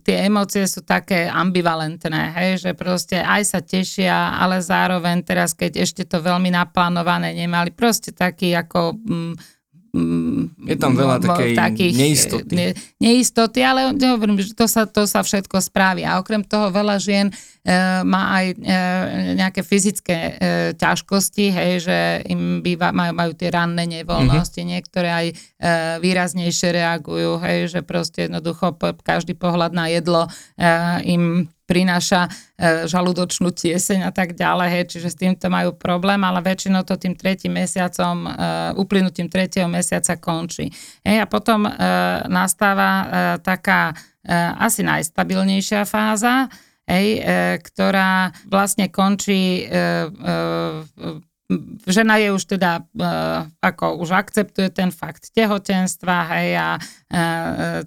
tie 0.07 0.17
emócie 0.23 0.63
sú 0.71 0.87
také 0.87 1.27
ambivalentné, 1.27 2.23
hej, 2.39 2.51
že 2.63 2.71
proste 2.79 3.19
aj 3.19 3.43
sa 3.43 3.59
tešia, 3.59 4.39
ale 4.39 4.63
zároveň 4.63 5.27
teraz, 5.27 5.51
keď 5.51 5.83
ešte 5.83 6.07
to 6.07 6.23
veľmi 6.23 6.55
naplánované 6.55 7.35
nemali, 7.35 7.75
proste 7.75 8.15
taký 8.15 8.55
ako 8.55 8.95
mm, 8.95 9.58
je 10.69 10.77
tam 10.77 10.93
veľa 10.93 11.17
takej 11.19 11.53
takých 11.57 11.95
neistoty. 11.97 12.53
Ne, 12.53 12.69
neistoty, 13.01 13.65
ale 13.65 13.97
hovorím, 13.97 14.37
že 14.45 14.53
to 14.53 14.69
sa, 14.69 14.85
to 14.85 15.09
sa 15.09 15.25
všetko 15.25 15.65
spraví. 15.65 16.05
A 16.05 16.21
okrem 16.21 16.45
toho 16.45 16.69
veľa 16.69 17.01
žien 17.01 17.33
e, 17.33 17.35
má 18.05 18.37
aj 18.37 18.47
e, 18.53 18.57
nejaké 19.37 19.65
fyzické 19.65 20.17
e, 20.17 20.33
ťažkosti, 20.77 21.47
hej, 21.51 21.73
že 21.89 21.99
im 22.29 22.61
býva, 22.61 22.93
majú, 22.93 23.17
majú 23.17 23.33
tie 23.33 23.49
ranné 23.49 23.89
nevoľnosti, 23.89 24.61
mm-hmm. 24.61 24.73
niektoré 24.77 25.09
aj 25.09 25.27
e, 25.33 25.35
výraznejšie 26.05 26.69
reagujú, 26.69 27.41
hej, 27.49 27.73
že 27.73 27.81
proste 27.81 28.29
jednoducho 28.29 28.77
každý 29.01 29.33
pohľad 29.33 29.73
na 29.73 29.89
jedlo 29.89 30.29
e, 30.29 30.31
im 31.09 31.49
prináša 31.69 32.25
e, 32.25 32.31
žalúdočnú 32.89 33.53
tieseň 33.53 34.09
a 34.09 34.11
tak 34.11 34.33
ďalej, 34.33 34.69
hej, 34.73 34.85
čiže 34.97 35.09
s 35.13 35.21
týmto 35.21 35.53
majú 35.53 35.77
problém, 35.77 36.17
ale 36.25 36.41
väčšinou 36.41 36.81
to 36.89 36.97
tým 36.97 37.13
tretím 37.13 37.61
mesiacom, 37.61 38.25
e, 38.25 38.31
uplynutím 38.81 39.29
tretieho 39.29 39.69
mesiaca 39.69 40.17
končí. 40.17 40.73
Hej, 41.05 41.21
a 41.21 41.27
potom 41.29 41.69
e, 41.69 41.71
nastáva 42.33 42.91
taká 43.45 43.93
asi 44.61 44.85
najstabilnejšia 44.85 45.89
fáza, 45.89 46.49
hej, 46.85 47.21
ktorá 47.65 48.33
vlastne 48.49 48.93
končí 48.93 49.65
žena 51.89 52.21
je 52.21 52.29
už 52.29 52.45
teda, 52.45 52.85
uh, 52.85 53.49
ako 53.65 54.05
už 54.05 54.13
akceptuje 54.13 54.69
ten 54.69 54.93
fakt 54.93 55.33
tehotenstva, 55.33 56.17
hej, 56.37 56.51
a 56.61 56.69
uh, 56.77 56.83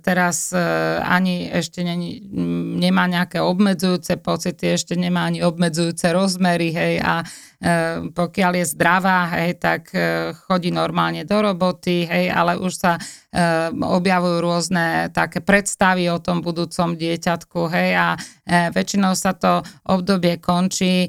teraz 0.02 0.50
uh, 0.50 0.98
ani 1.06 1.46
ešte 1.46 1.86
ne, 1.86 1.94
nemá 2.82 3.06
nejaké 3.06 3.38
obmedzujúce 3.38 4.18
pocity, 4.18 4.74
ešte 4.74 4.98
nemá 4.98 5.30
ani 5.30 5.46
obmedzujúce 5.46 6.10
rozmery, 6.10 6.74
hej, 6.74 6.94
a 7.06 7.22
uh, 7.22 8.10
pokiaľ 8.10 8.52
je 8.58 8.66
zdravá, 8.74 9.30
hej, 9.38 9.62
tak 9.62 9.94
chodí 10.50 10.74
normálne 10.74 11.22
do 11.22 11.38
roboty, 11.38 12.10
hej, 12.10 12.34
ale 12.34 12.58
už 12.58 12.74
sa 12.74 12.94
objavujú 13.72 14.38
rôzne 14.44 15.08
také 15.16 15.40
predstavy 15.40 16.12
o 16.12 16.20
tom 16.20 16.44
budúcom 16.44 17.00
dieťatku, 17.00 17.60
hej, 17.72 17.92
a 17.96 18.08
väčšinou 18.76 19.16
sa 19.16 19.32
to 19.32 19.64
obdobie 19.88 20.42
končí 20.44 21.08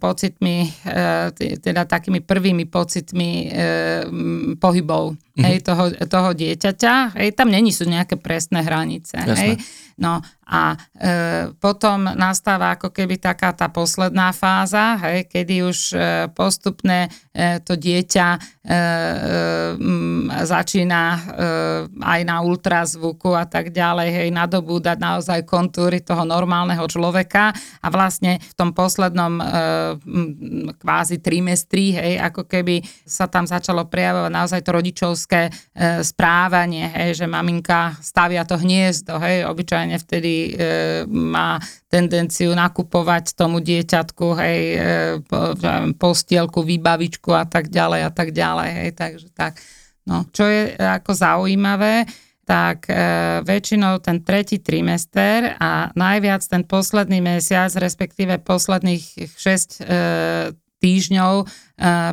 pocitmi 0.00 0.56
teda 1.60 1.84
takými 1.84 2.24
prvými 2.24 2.64
pocitmi 2.68 3.30
e, 3.44 3.48
pohybov 4.56 5.16
hej, 5.36 5.60
toho, 5.60 5.92
toho 6.08 6.30
dieťaťa. 6.32 7.15
Hej, 7.16 7.32
tam 7.32 7.48
není 7.48 7.72
sú 7.72 7.88
nejaké 7.88 8.20
presné 8.20 8.60
hranice. 8.60 9.16
Hej. 9.16 9.56
No 9.96 10.20
A 10.46 10.78
e, 10.78 11.50
potom 11.58 12.06
nastáva 12.06 12.78
ako 12.78 12.94
keby 12.94 13.18
taká 13.18 13.50
tá 13.50 13.66
posledná 13.66 14.30
fáza, 14.30 14.94
hej, 15.02 15.26
kedy 15.26 15.66
už 15.66 15.78
e, 15.90 15.96
postupne 16.30 17.10
e, 17.34 17.58
to 17.66 17.74
dieťa 17.74 18.28
e, 18.30 18.38
e, 18.38 18.78
začína 20.46 21.02
e, 21.02 21.18
aj 21.98 22.20
na 22.22 22.46
ultrazvuku 22.46 23.34
a 23.34 23.42
tak 23.42 23.74
ďalej, 23.74 24.08
hej, 24.14 24.28
nadobúdať 24.30 25.02
naozaj 25.02 25.42
kontúry 25.42 25.98
toho 25.98 26.22
normálneho 26.22 26.86
človeka 26.86 27.50
a 27.82 27.88
vlastne 27.90 28.38
v 28.38 28.54
tom 28.54 28.70
poslednom 28.70 29.42
e, 29.42 29.44
kvázi 30.78 31.18
trimestri, 31.18 31.90
hej, 31.90 32.22
ako 32.22 32.46
keby 32.46 32.86
sa 33.02 33.26
tam 33.26 33.50
začalo 33.50 33.90
prejavovať 33.90 34.30
naozaj 34.30 34.60
to 34.62 34.70
rodičovské 34.70 35.40
e, 35.50 35.52
správanie, 36.06 36.86
hej, 36.86 37.18
že 37.18 37.26
maminka 37.26 37.98
stavia 37.98 38.46
to 38.46 38.54
hniezdo, 38.62 39.18
hej, 39.18 39.42
obyčajne 39.42 39.85
vtedy 39.94 40.34
e, 40.50 40.52
má 41.06 41.62
tendenciu 41.86 42.50
nakupovať 42.58 43.38
tomu 43.38 43.62
dieťatku, 43.62 44.26
hej, 44.42 44.60
e, 44.74 44.80
postielku, 45.94 46.66
výbavičku 46.66 47.30
a 47.30 47.46
tak 47.46 47.70
ďalej 47.70 48.00
a 48.02 48.10
tak 48.10 48.34
ďalej, 48.34 48.70
hej, 48.82 48.90
takže 48.98 49.28
tak. 49.30 49.62
No, 50.06 50.26
čo 50.34 50.46
je 50.46 50.74
ako 50.74 51.10
zaujímavé, 51.14 52.06
tak 52.46 52.86
e, 52.86 52.94
väčšinou 53.42 53.98
ten 53.98 54.22
tretí 54.22 54.62
trimester 54.62 55.58
a 55.58 55.90
najviac 55.98 56.46
ten 56.46 56.62
posledný 56.62 57.18
mesiac, 57.18 57.74
respektíve 57.74 58.38
posledných 58.38 59.34
6 59.34 59.82
e, 59.82 59.94
týždňov 60.80 61.34
e, 61.42 61.44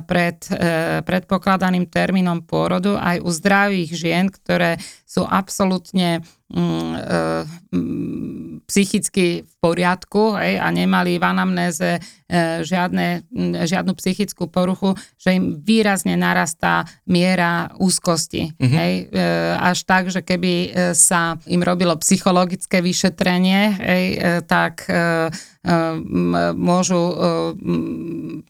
pred 0.08 0.38
e, 0.48 0.56
predpokladaným 1.04 1.88
termínom 1.92 2.44
pôrodu 2.44 2.96
aj 2.98 3.20
u 3.22 3.30
zdravých 3.30 3.92
žien, 3.94 4.26
ktoré 4.32 4.80
sú 5.04 5.28
absolútne 5.28 6.24
Mm, 6.54 6.94
e, 6.94 7.46
mm, 7.74 8.70
psychicky 8.70 9.42
v 9.42 9.54
poriadku 9.58 10.38
hej, 10.38 10.62
a 10.62 10.70
nemali 10.70 11.18
v 11.18 11.26
anamnéze 11.26 11.98
žiadne, 12.62 13.26
mm, 13.26 13.66
žiadnu 13.66 13.98
psychickú 13.98 14.46
poruchu, 14.46 14.94
že 15.18 15.34
im 15.34 15.58
výrazne 15.58 16.14
narastá 16.14 16.86
miera 17.10 17.74
úzkosti. 17.82 18.54
Mm-hmm. 18.54 18.78
Hej, 18.78 18.94
až 19.58 19.78
tak, 19.86 20.14
že 20.14 20.22
keby 20.22 20.54
sa 20.94 21.42
im 21.50 21.66
robilo 21.66 21.98
psychologické 21.98 22.86
vyšetrenie, 22.86 23.62
hej, 23.82 24.06
tak 24.46 24.86
môžu 26.60 27.04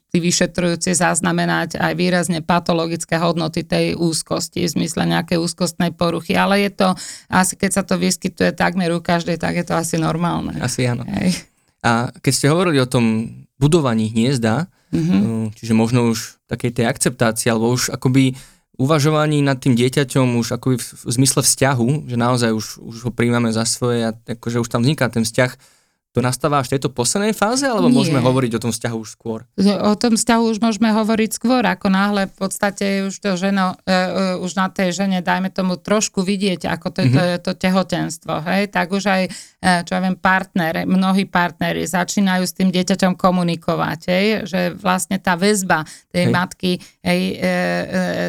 tí 0.10 0.18
vyšetrujúci 0.18 0.98
zaznamenať 0.98 1.78
aj 1.78 1.94
výrazne 1.94 2.42
patologické 2.42 3.22
hodnoty 3.22 3.62
tej 3.62 3.94
úzkosti 3.94 4.66
v 4.66 4.74
zmysle 4.82 5.06
nejakej 5.06 5.38
úzkostnej 5.38 5.94
poruchy. 5.94 6.34
Ale 6.34 6.66
je 6.66 6.74
to, 6.74 6.90
asi 7.30 7.54
keď 7.54 7.72
sa 7.72 7.84
to 7.86 8.02
vyskytuje 8.02 8.58
takmer 8.58 8.90
u 8.94 9.02
každej, 9.02 9.38
tak 9.38 9.58
je 9.62 9.66
to 9.66 9.78
asi 9.78 10.02
normálne. 10.02 10.58
Asi 10.58 10.90
áno. 10.90 11.06
Hej. 11.06 11.46
A 11.86 12.10
keď 12.18 12.34
ste 12.34 12.48
hovorili 12.50 12.82
o 12.82 12.90
tom 12.90 13.30
budovaní 13.62 14.10
hniezda, 14.10 14.66
mm-hmm. 14.90 15.54
čiže 15.54 15.74
možno 15.78 16.10
už 16.10 16.42
takej 16.50 16.82
tej 16.82 16.86
akceptácii, 16.90 17.54
alebo 17.54 17.70
už 17.74 17.94
akoby 17.94 18.34
uvažovaní 18.74 19.46
nad 19.46 19.62
tým 19.62 19.78
dieťaťom 19.78 20.42
už 20.42 20.58
akoby 20.58 20.82
v, 20.82 20.86
v 20.86 21.12
zmysle 21.14 21.46
vzťahu, 21.46 22.10
že 22.10 22.18
naozaj 22.18 22.52
už, 22.58 22.66
už 22.82 22.98
ho 23.06 23.12
príjmame 23.14 23.54
za 23.54 23.70
svoje 23.70 24.10
a 24.10 24.18
akože 24.18 24.66
už 24.66 24.70
tam 24.70 24.82
vzniká 24.82 25.14
ten 25.14 25.22
vzťah 25.22 25.83
to 26.14 26.22
nastáva 26.22 26.62
až 26.62 26.70
v 26.70 26.74
tejto 26.78 26.94
poslednej 26.94 27.34
fáze, 27.34 27.66
alebo 27.66 27.90
Nie. 27.90 27.98
môžeme 27.98 28.22
hovoriť 28.22 28.62
o 28.62 28.62
tom 28.62 28.72
vzťahu 28.72 28.98
už 29.02 29.10
skôr? 29.18 29.50
O 29.82 29.98
tom 29.98 30.14
vzťahu 30.14 30.44
už 30.46 30.62
môžeme 30.62 30.94
hovoriť 30.94 31.30
skôr, 31.34 31.66
ako 31.66 31.90
náhle 31.90 32.30
v 32.30 32.36
podstate 32.38 33.10
už 33.10 33.18
to 33.18 33.34
ženo, 33.34 33.74
uh, 33.74 34.38
už 34.38 34.54
na 34.54 34.70
tej 34.70 34.94
žene, 34.94 35.26
dajme 35.26 35.50
tomu 35.50 35.74
trošku 35.82 36.22
vidieť, 36.22 36.70
ako 36.70 36.88
to 36.94 37.00
je 37.02 37.10
mm-hmm. 37.10 37.42
to, 37.42 37.50
to 37.50 37.52
tehotenstvo, 37.58 38.46
hej, 38.46 38.70
tak 38.70 38.94
už 38.94 39.04
aj, 39.10 39.24
uh, 39.26 39.82
čo 39.82 39.98
ja 39.98 40.02
viem, 40.06 40.14
partner, 40.14 40.86
mnohí 40.86 41.26
partnery 41.26 41.82
začínajú 41.90 42.46
s 42.46 42.54
tým 42.54 42.70
dieťaťom 42.70 43.18
komunikovať, 43.18 44.00
hej, 44.14 44.26
že 44.46 44.60
vlastne 44.78 45.18
tá 45.18 45.34
väzba 45.34 45.82
tej 46.14 46.30
hej. 46.30 46.34
matky 46.34 46.72
hej, 47.02 47.22
uh, 47.36 47.42
uh, 47.42 47.84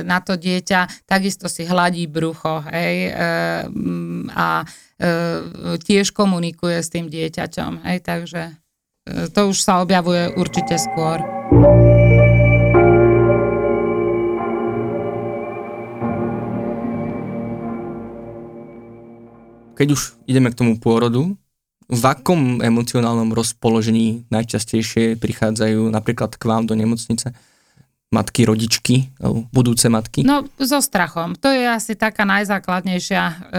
na 0.08 0.24
to 0.24 0.40
dieťa 0.40 1.04
takisto 1.04 1.52
si 1.52 1.68
hladí 1.68 2.08
brucho, 2.08 2.64
hej, 2.64 3.12
uh, 3.12 3.68
a 4.32 4.64
E, 4.64 4.83
tiež 5.82 6.14
komunikuje 6.14 6.78
s 6.78 6.88
tým 6.90 7.10
dieťaťom. 7.10 7.82
Hej, 7.82 7.98
takže 8.06 8.42
e, 8.50 9.26
to 9.30 9.50
už 9.50 9.58
sa 9.58 9.82
objavuje 9.82 10.30
určite 10.38 10.78
skôr. 10.78 11.18
Keď 19.74 19.88
už 19.90 20.14
ideme 20.30 20.54
k 20.54 20.58
tomu 20.58 20.78
pôrodu, 20.78 21.34
v 21.90 22.02
akom 22.06 22.62
emocionálnom 22.62 23.34
rozpoložení 23.34 24.24
najčastejšie 24.30 25.20
prichádzajú 25.20 25.90
napríklad 25.90 26.38
k 26.38 26.44
vám 26.46 26.64
do 26.64 26.78
nemocnice? 26.78 27.34
Matky, 28.14 28.46
rodičky, 28.46 29.10
alebo 29.18 29.50
budúce 29.50 29.90
matky? 29.90 30.22
No, 30.22 30.46
so 30.62 30.78
strachom. 30.78 31.34
To 31.42 31.50
je 31.50 31.66
asi 31.66 31.98
taká 31.98 32.22
najzákladnejšia 32.22 33.22
e, 33.26 33.34
e, 33.34 33.58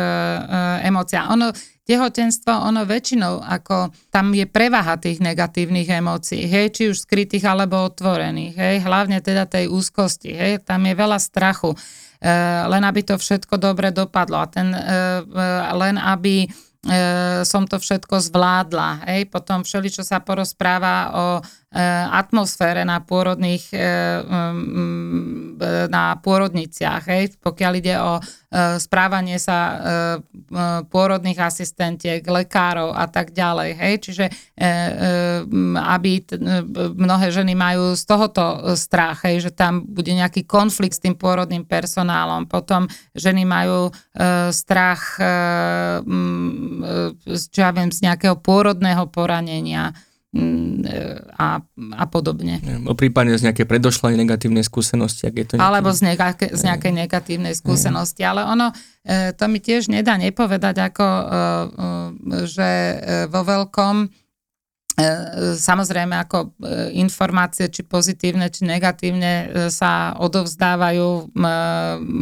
emocia. 0.87 1.27
Ono, 1.35 1.51
tehotenstvo, 1.83 2.49
ono 2.49 2.87
väčšinou, 2.87 3.43
ako 3.43 3.91
tam 4.09 4.31
je 4.31 4.47
prevaha 4.47 4.95
tých 4.95 5.19
negatívnych 5.19 5.85
emócií, 5.91 6.47
hej, 6.47 6.71
či 6.71 6.83
už 6.89 7.03
skrytých 7.03 7.45
alebo 7.45 7.83
otvorených, 7.85 8.55
hej, 8.55 8.75
hlavne 8.81 9.21
teda 9.21 9.45
tej 9.45 9.69
úzkosti, 9.69 10.33
hej, 10.33 10.65
tam 10.65 10.81
je 10.87 10.95
veľa 10.97 11.19
strachu, 11.21 11.75
e, 11.75 11.77
len 12.65 12.81
aby 12.87 13.05
to 13.05 13.19
všetko 13.19 13.61
dobre 13.61 13.93
dopadlo 13.93 14.41
a 14.41 14.47
ten, 14.49 14.73
e, 14.73 14.81
e, 15.21 15.47
len 15.77 16.01
aby 16.01 16.49
E, 16.49 16.74
som 17.41 17.65
to 17.65 17.81
všetko 17.81 18.21
zvládla. 18.21 19.09
Hej. 19.09 19.33
Potom 19.33 19.65
všeli, 19.65 19.89
čo 19.89 20.05
sa 20.05 20.21
porozpráva 20.21 20.95
o 21.17 21.25
e, 21.39 21.41
atmosfére 22.13 22.85
na 22.85 23.01
pôrodných, 23.01 23.73
e, 23.73 23.89
na 25.89 26.05
pôrodniciach. 26.21 27.09
Hej. 27.09 27.41
Pokiaľ 27.41 27.73
ide 27.81 27.95
o 27.97 28.21
správanie 28.79 29.35
sa 29.35 29.59
pôrodných 30.87 31.39
asistentiek, 31.39 32.23
lekárov 32.23 32.95
a 32.95 33.05
tak 33.11 33.35
ďalej. 33.35 33.69
Hej. 33.75 33.93
Čiže 34.07 34.25
aby 35.75 36.11
mnohé 36.95 37.27
ženy 37.35 37.53
majú 37.57 37.99
z 37.99 38.03
tohoto 38.07 38.75
strach, 38.79 39.27
hej, 39.27 39.49
že 39.49 39.51
tam 39.51 39.83
bude 39.83 40.15
nejaký 40.15 40.47
konflikt 40.47 40.95
s 40.95 41.03
tým 41.03 41.19
pôrodným 41.19 41.67
personálom. 41.67 42.47
Potom 42.47 42.87
ženy 43.11 43.43
majú 43.43 43.91
strach 44.55 45.19
E, 46.85 47.41
čo 47.49 47.59
ja 47.61 47.71
viem, 47.73 47.89
z 47.91 47.99
nejakého 48.05 48.37
pôrodného 48.39 49.07
poranenia 49.09 49.91
e, 49.91 49.93
a, 51.35 51.63
a 51.95 52.05
podobne. 52.11 52.59
O 52.83 52.93
prípadne 52.93 53.39
z 53.39 53.47
nejakej 53.47 53.65
predošlej 53.65 54.19
negatívnej 54.19 54.67
skúsenosti, 54.67 55.31
ak 55.31 55.35
je 55.35 55.45
to 55.47 55.53
nejaký... 55.55 55.67
Alebo 55.67 55.89
z, 55.95 55.99
nejaké, 56.11 56.45
z 56.51 56.61
nejakej 56.67 56.93
negatívnej 56.93 57.55
skúsenosti, 57.55 58.21
ale 58.27 58.43
ono, 58.43 58.75
e, 59.07 59.31
to 59.31 59.47
mi 59.47 59.63
tiež 59.63 59.87
nedá 59.87 60.19
nepovedať, 60.19 60.91
ako, 60.91 61.07
že 62.45 62.69
vo 63.31 63.41
veľkom 63.47 63.95
E, 64.07 64.24
samozrejme, 65.59 66.15
ako 66.23 66.55
e, 66.63 66.95
informácie, 66.95 67.67
či 67.67 67.83
pozitívne, 67.83 68.47
či 68.47 68.63
negatívne, 68.63 69.33
e, 69.35 69.45
sa 69.67 70.15
odovzdávajú 70.15 71.35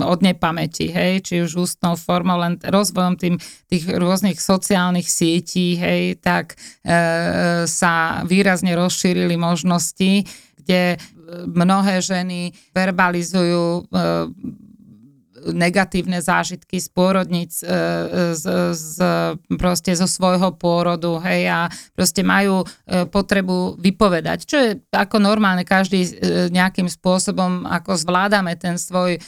od 0.01 0.19
nepamäti, 0.25 0.89
hej, 0.89 1.21
či 1.21 1.45
už 1.45 1.69
ústnou 1.69 1.93
formou, 1.93 2.41
len 2.41 2.57
rozvojom 2.57 3.13
tým, 3.13 3.35
tých 3.69 3.85
rôznych 3.85 4.41
sociálnych 4.41 5.05
sietí, 5.05 5.77
hej, 5.77 6.17
tak 6.17 6.57
e, 6.81 6.97
sa 7.69 8.25
výrazne 8.25 8.73
rozšírili 8.73 9.37
možnosti, 9.37 10.25
kde 10.63 10.97
mnohé 11.45 12.01
ženy 12.01 12.57
verbalizujú 12.73 13.65
e, 13.79 13.81
negatívne 15.51 16.23
zážitky 16.23 16.79
z 16.79 16.87
pôrodnic, 16.93 17.51
e, 17.59 17.67
z, 18.31 18.45
z, 18.71 18.97
proste 19.59 19.91
zo 19.91 20.07
svojho 20.07 20.55
pôrodu, 20.55 21.19
hej, 21.27 21.51
a 21.51 21.59
proste 21.91 22.23
majú 22.23 22.63
e, 22.63 23.03
potrebu 23.09 23.75
vypovedať, 23.75 24.39
čo 24.47 24.57
je 24.61 24.69
ako 24.95 25.19
normálne, 25.19 25.67
každý 25.67 26.07
e, 26.07 26.11
nejakým 26.53 26.87
spôsobom, 26.87 27.67
ako 27.67 27.99
zvládame 27.99 28.55
ten 28.55 28.79
svoj, 28.79 29.19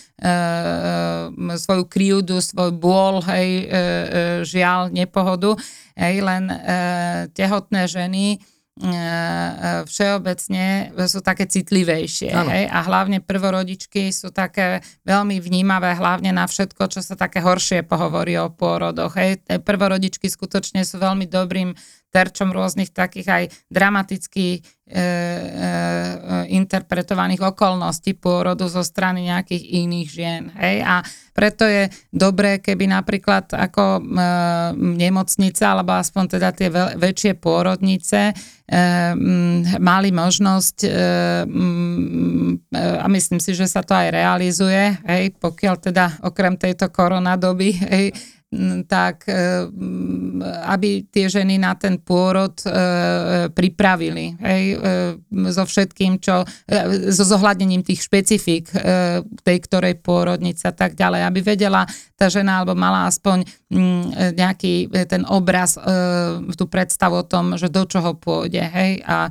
svoju 1.59 1.83
kryúdu, 1.91 2.39
svoj 2.39 2.71
bôl, 2.71 3.19
hej, 3.27 3.67
žiaľ, 4.47 4.89
nepohodu, 4.89 5.59
hej, 5.99 6.23
len 6.23 6.47
tehotné 7.35 7.85
ženy, 7.85 8.39
E, 8.39 8.39
e, 8.39 8.54
všeobecne 9.87 10.91
sú 11.07 11.23
také 11.23 11.47
citlivejšie. 11.47 12.27
Hej? 12.27 12.67
A 12.67 12.83
hlavne 12.83 13.23
prvorodičky 13.23 14.11
sú 14.11 14.35
také 14.35 14.83
veľmi 15.07 15.39
vnímavé 15.39 15.95
hlavne 15.95 16.35
na 16.35 16.43
všetko, 16.43 16.91
čo 16.91 16.99
sa 16.99 17.15
také 17.15 17.39
horšie 17.39 17.87
pohovorí 17.87 18.35
o 18.35 18.51
pôrodoch. 18.51 19.15
Hej? 19.15 19.47
Prvorodičky 19.63 20.27
skutočne 20.27 20.83
sú 20.83 20.99
veľmi 20.99 21.23
dobrým 21.23 21.71
terčom 22.15 22.55
rôznych 22.55 22.95
takých 22.95 23.27
aj 23.27 23.43
dramatických 23.67 24.63
e, 24.63 24.63
e, 24.63 25.01
interpretovaných 26.55 27.43
okolností 27.43 28.15
pôrodu 28.15 28.71
zo 28.71 28.87
strany 28.87 29.27
nejakých 29.27 29.63
iných 29.83 30.07
žien. 30.07 30.43
Hej? 30.55 30.79
A 30.87 30.95
preto 31.35 31.67
je 31.67 31.91
dobré, 32.15 32.63
keby 32.63 32.87
napríklad 32.87 33.51
ako 33.51 33.99
e, 33.99 34.01
nemocnica, 34.95 35.75
alebo 35.75 35.99
aspoň 35.99 36.39
teda 36.39 36.55
tie 36.55 36.71
veľ, 36.71 36.95
väčšie 36.95 37.35
pôrodnice 37.35 38.31
e, 38.31 38.33
m, 39.11 39.67
mali 39.83 40.15
možnosť 40.15 40.77
e, 40.87 40.89
m, 41.51 42.55
e, 42.71 42.79
a 42.79 43.11
myslím 43.11 43.43
si, 43.43 43.51
že 43.51 43.67
sa 43.67 43.83
to 43.83 43.91
aj 43.91 44.07
realizuje, 44.15 44.95
hej, 45.03 45.35
pokiaľ 45.35 45.75
teda 45.83 46.05
okrem 46.23 46.55
tejto 46.55 46.87
koronadoby, 46.87 47.75
hej, 47.75 48.15
tak 48.87 49.27
e, 49.27 49.67
aby 50.65 51.07
tie 51.11 51.27
ženy 51.27 51.59
na 51.59 51.75
ten 51.75 51.99
pôrod 51.99 52.55
e, 52.63 52.67
pripravili. 53.51 54.35
Hej, 54.39 54.63
e, 54.73 55.51
so 55.51 55.63
všetkým, 55.67 56.19
čo, 56.19 56.43
so 57.11 57.23
zohľadnením 57.25 57.83
tých 57.85 58.05
špecifík 58.05 58.71
tej 59.45 59.57
ktorej 59.67 59.99
pôrodnice 60.01 60.65
a 60.69 60.73
tak 60.73 60.97
ďalej, 60.97 61.21
aby 61.27 61.39
vedela 61.43 61.83
tá 62.15 62.31
žena 62.31 62.61
alebo 62.61 62.77
mala 62.77 63.07
aspoň 63.09 63.43
nejaký 64.35 64.89
ten 65.09 65.27
obraz, 65.27 65.75
tú 66.55 66.65
predstavu 66.69 67.23
o 67.23 67.27
tom, 67.27 67.59
že 67.59 67.67
do 67.67 67.83
čoho 67.85 68.15
pôjde. 68.15 68.63
Hej, 68.63 69.03
a 69.05 69.29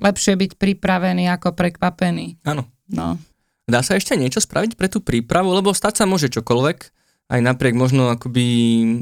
lepšie 0.00 0.38
byť 0.38 0.50
pripravený 0.56 1.28
ako 1.34 1.54
prekvapený. 1.54 2.42
Áno. 2.46 2.66
No. 2.90 3.18
Dá 3.66 3.82
sa 3.82 3.98
ešte 3.98 4.14
niečo 4.14 4.38
spraviť 4.38 4.78
pre 4.78 4.86
tú 4.86 5.02
prípravu, 5.02 5.50
lebo 5.50 5.74
stať 5.74 6.02
sa 6.02 6.04
môže 6.06 6.30
čokoľvek, 6.30 6.78
aj 7.26 7.42
napriek 7.42 7.74
možno 7.74 8.10
akoby 8.12 8.46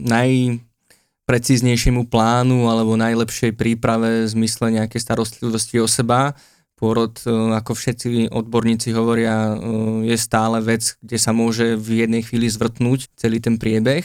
najprecíznejšiemu 0.04 2.08
plánu 2.08 2.70
alebo 2.72 2.96
najlepšej 2.96 3.52
príprave 3.56 4.24
v 4.24 4.32
zmysle 4.32 4.70
nejakej 4.72 5.00
starostlivosti 5.00 5.80
o 5.80 5.88
seba. 5.88 6.34
Pôrod, 6.74 7.22
e, 7.22 7.30
ako 7.54 7.74
všetci 7.76 8.34
odborníci 8.34 8.90
hovoria, 8.96 9.54
e, 9.54 9.56
je 10.10 10.16
stále 10.18 10.60
vec, 10.64 10.96
kde 11.04 11.18
sa 11.20 11.30
môže 11.30 11.76
v 11.78 12.02
jednej 12.02 12.22
chvíli 12.26 12.50
zvrtnúť 12.50 13.14
celý 13.14 13.38
ten 13.38 13.58
priebeh. 13.60 14.02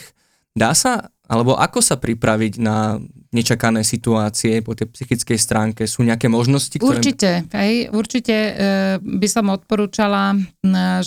Dá 0.54 0.74
sa 0.76 1.10
alebo 1.30 1.54
ako 1.54 1.78
sa 1.78 1.94
pripraviť 1.94 2.58
na 2.58 2.98
nečakané 3.30 3.86
situácie 3.86 4.58
po 4.58 4.74
tej 4.74 4.90
psychickej 4.90 5.38
stránke? 5.38 5.86
Sú 5.86 6.02
nejaké 6.02 6.26
možnosti? 6.26 6.74
Ktoré... 6.82 6.98
Určite. 6.98 7.46
Hej, 7.54 7.94
určite 7.94 8.34
e, 8.34 8.52
by 8.98 9.28
som 9.30 9.54
odporúčala 9.54 10.34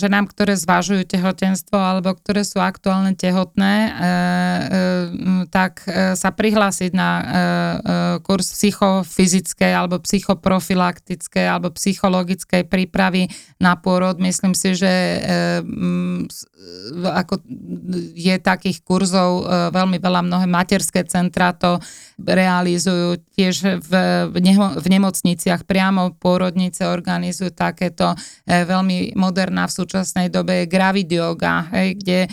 ženám, 0.00 0.32
ktoré 0.32 0.56
zvažujú 0.56 1.04
tehotenstvo 1.04 1.76
alebo 1.76 2.16
ktoré 2.16 2.40
sú 2.48 2.64
aktuálne 2.64 3.12
tehotné, 3.12 3.74
e, 3.76 3.90
e, 3.92 3.98
tak 5.52 5.84
sa 6.16 6.30
prihlásiť 6.32 6.90
na 6.96 7.10
kurz 8.24 8.56
psychofyzickej 8.56 9.72
alebo 9.76 10.00
psychoprofilaktickej 10.00 11.44
alebo 11.44 11.68
psychologickej 11.76 12.64
prípravy 12.66 13.28
na 13.60 13.76
pôrod. 13.76 14.16
Myslím 14.16 14.56
si, 14.56 14.72
že 14.72 15.20
ako 17.04 17.44
je 18.16 18.34
takých 18.40 18.80
kurzov 18.80 19.44
veľmi 19.70 20.00
veľa 20.00 20.20
mnohé 20.24 20.46
materské 20.48 21.04
centra 21.04 21.52
to 21.52 21.76
realizujú, 22.18 23.18
tiež 23.34 23.82
v, 23.82 23.92
v 24.78 24.86
nemocniciach 24.86 25.66
priamo 25.66 26.14
pôrodnice 26.14 26.86
organizujú 26.86 27.50
takéto 27.50 28.14
e, 28.46 28.62
veľmi 28.62 29.18
moderná 29.18 29.66
v 29.66 29.76
súčasnej 29.82 30.30
dobe 30.30 30.62
je 30.62 30.70
gravidioga, 30.70 31.66
hej, 31.74 31.98
kde 31.98 32.18
e, 32.26 32.28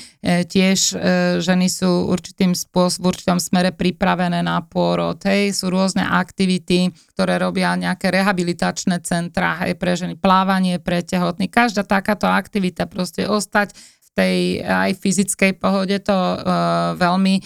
tiež 0.45 0.79
e, 0.93 0.95
ženy 1.41 1.67
sú 1.67 2.05
určitým 2.09 2.53
spôsob, 2.53 3.01
v 3.01 3.09
určitom 3.17 3.41
smere 3.41 3.73
pripravené 3.73 4.45
na 4.45 4.61
pôrod. 4.61 5.17
Hej, 5.25 5.57
sú 5.57 5.73
rôzne 5.73 6.05
aktivity, 6.05 6.93
ktoré 7.17 7.41
robia 7.41 7.73
nejaké 7.73 8.13
rehabilitačné 8.13 9.01
centra 9.01 9.57
hej, 9.65 9.73
pre 9.77 9.97
ženy, 9.97 10.13
plávanie 10.13 10.77
pre 10.77 11.01
tehotný. 11.01 11.49
Každá 11.49 11.81
takáto 11.81 12.29
aktivita 12.29 12.85
proste 12.85 13.25
ostať 13.25 13.73
tej 14.11 14.59
aj 14.59 14.99
fyzickej 14.99 15.55
pohode 15.55 15.95
to 16.03 16.11
uh, 16.13 16.99
veľmi, 16.99 17.39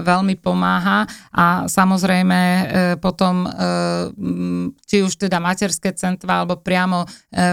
veľmi 0.00 0.40
pomáha. 0.40 1.04
A 1.36 1.68
samozrejme 1.68 2.40
uh, 2.40 2.64
potom 2.96 3.44
uh, 3.44 4.08
či 4.88 5.04
už 5.04 5.20
teda 5.20 5.36
materské 5.38 5.92
centra 5.94 6.42
alebo 6.42 6.58
priamo, 6.58 7.04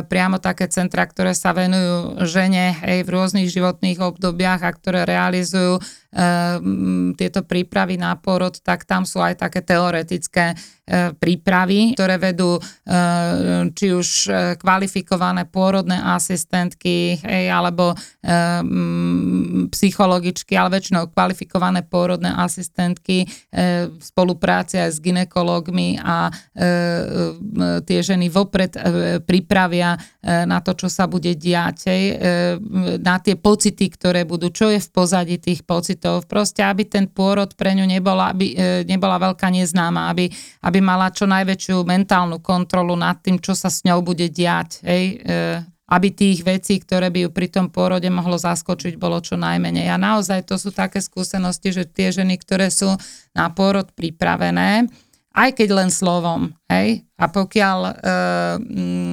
priamo 0.08 0.39
také 0.39 0.72
centra, 0.72 1.06
ktoré 1.06 1.36
sa 1.36 1.54
venujú 1.54 2.24
žene 2.26 2.80
aj 2.82 3.06
v 3.06 3.10
rôznych 3.13 3.48
životných 3.52 4.00
obdobiach 4.02 4.63
a 4.63 4.72
ktoré 4.74 5.06
realizujú 5.06 5.78
tieto 7.13 7.46
prípravy 7.46 8.00
na 8.00 8.17
porod, 8.17 8.58
tak 8.65 8.89
tam 8.89 9.06
sú 9.06 9.22
aj 9.22 9.38
také 9.38 9.62
teoretické 9.62 10.58
prípravy, 11.22 11.93
ktoré 11.93 12.17
vedú 12.17 12.58
či 13.78 13.88
už 13.93 14.08
kvalifikované 14.58 15.46
pôrodné 15.46 16.00
asistentky, 16.00 17.22
hej, 17.22 17.54
alebo 17.54 17.93
psychologičky, 19.70 20.58
ale 20.58 20.82
väčšinou 20.82 21.13
kvalifikované 21.13 21.86
pôrodné 21.86 21.97
asistentky 22.38 23.26
v 23.88 24.02
spolupráci 24.04 24.78
aj 24.78 24.92
s 24.94 25.00
ginekologmi 25.02 25.98
a 25.98 26.30
tie 27.84 28.00
ženy 28.06 28.30
vopred 28.30 28.78
pripravia 29.26 29.98
na 30.22 30.60
to, 30.62 30.78
čo 30.78 30.88
sa 30.92 31.10
bude 31.10 31.34
diať, 31.34 31.90
na 33.02 33.16
tie 33.18 33.36
pocity, 33.40 33.90
ktoré 33.90 34.28
budú, 34.28 34.54
čo 34.54 34.70
je 34.70 34.78
v 34.78 34.90
pozadí 34.94 35.42
tých 35.42 35.66
pocitov 35.66 36.28
proste 36.28 36.62
aby 36.68 36.84
ten 36.86 37.08
pôrod 37.08 37.50
pre 37.56 37.74
ňu 37.74 37.88
nebola, 37.88 38.36
aby, 38.36 38.54
e, 38.54 38.84
nebola 38.84 39.18
veľká 39.18 39.48
neznáma, 39.48 40.12
aby, 40.12 40.28
aby 40.62 40.80
mala 40.84 41.10
čo 41.10 41.26
najväčšiu 41.26 41.88
mentálnu 41.88 42.44
kontrolu 42.44 42.94
nad 43.00 43.24
tým, 43.24 43.40
čo 43.40 43.56
sa 43.56 43.72
s 43.72 43.82
ňou 43.88 44.04
bude 44.04 44.28
diať. 44.28 44.84
Hej? 44.84 45.24
Aby 45.88 46.12
tých 46.12 46.43
vecí, 46.43 46.84
ktoré 46.84 47.08
by 47.08 47.28
ju 47.28 47.30
pri 47.32 47.47
tom 47.47 47.71
pôrode 47.71 48.12
mohlo 48.12 48.36
zaskočiť, 48.36 49.00
bolo 49.00 49.23
čo 49.23 49.39
najmenej. 49.39 49.88
A 49.88 49.95
naozaj 49.95 50.43
to 50.43 50.60
sú 50.60 50.76
také 50.76 51.00
skúsenosti, 51.00 51.71
že 51.71 51.88
tie 51.88 52.12
ženy, 52.12 52.36
ktoré 52.36 52.67
sú 52.67 52.91
na 53.32 53.47
pôrod 53.47 53.88
pripravené, 53.95 54.91
aj 55.38 55.50
keď 55.54 55.69
len 55.69 55.89
slovom, 55.93 56.50
hej, 56.65 57.06
a 57.13 57.30
pokiaľ 57.30 57.80
e, 57.86 57.93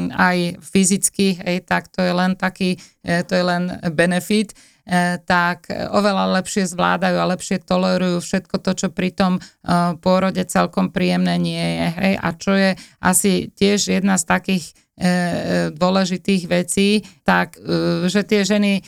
aj 0.08 0.38
fyzicky, 0.64 1.37
hej, 1.37 1.68
tak 1.68 1.92
to 1.92 2.00
je 2.00 2.16
len 2.16 2.32
taký, 2.32 2.80
e, 3.04 3.20
to 3.28 3.37
je 3.37 3.44
len 3.44 3.68
benefit, 3.92 4.56
E, 4.84 5.16
tak 5.24 5.72
oveľa 5.72 6.44
lepšie 6.44 6.68
zvládajú 6.68 7.16
a 7.16 7.30
lepšie 7.32 7.64
tolerujú 7.64 8.20
všetko 8.20 8.60
to, 8.60 8.72
čo 8.76 8.88
pri 8.92 9.16
tom 9.16 9.40
e, 9.40 9.42
pôrode 9.96 10.44
celkom 10.44 10.92
príjemné 10.92 11.40
nie 11.40 11.56
je. 11.56 11.88
Hej? 11.88 12.12
A 12.20 12.28
čo 12.37 12.52
je 12.52 12.70
asi 13.00 13.48
tiež 13.56 13.96
jedna 13.96 14.20
z 14.20 14.28
takých 14.28 14.64
dôležitých 15.74 16.46
vecí, 16.46 17.02
tak 17.26 17.59
že 18.07 18.22
tie 18.22 18.46
ženy 18.46 18.78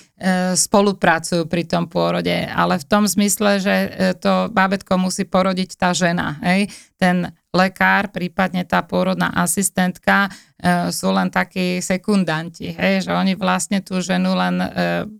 spolupracujú 0.57 1.45
pri 1.45 1.69
tom 1.69 1.93
pôrode, 1.93 2.33
ale 2.33 2.81
v 2.81 2.89
tom 2.89 3.05
zmysle, 3.05 3.61
že 3.61 3.77
to 4.17 4.49
bábetko 4.49 4.97
musí 4.97 5.29
porodiť 5.29 5.77
tá 5.77 5.93
žena. 5.93 6.41
Hej? 6.41 6.73
Ten 6.97 7.37
lekár, 7.57 8.13
prípadne 8.13 8.69
tá 8.69 8.85
pôrodná 8.85 9.33
asistentka 9.33 10.29
e, 10.29 10.93
sú 10.93 11.09
len 11.09 11.33
takí 11.33 11.81
sekundanti, 11.81 12.77
hej, 12.77 13.09
že 13.09 13.13
oni 13.17 13.33
vlastne 13.33 13.81
tú 13.81 14.05
ženu 14.05 14.37
len 14.37 14.61
e, 14.61 14.69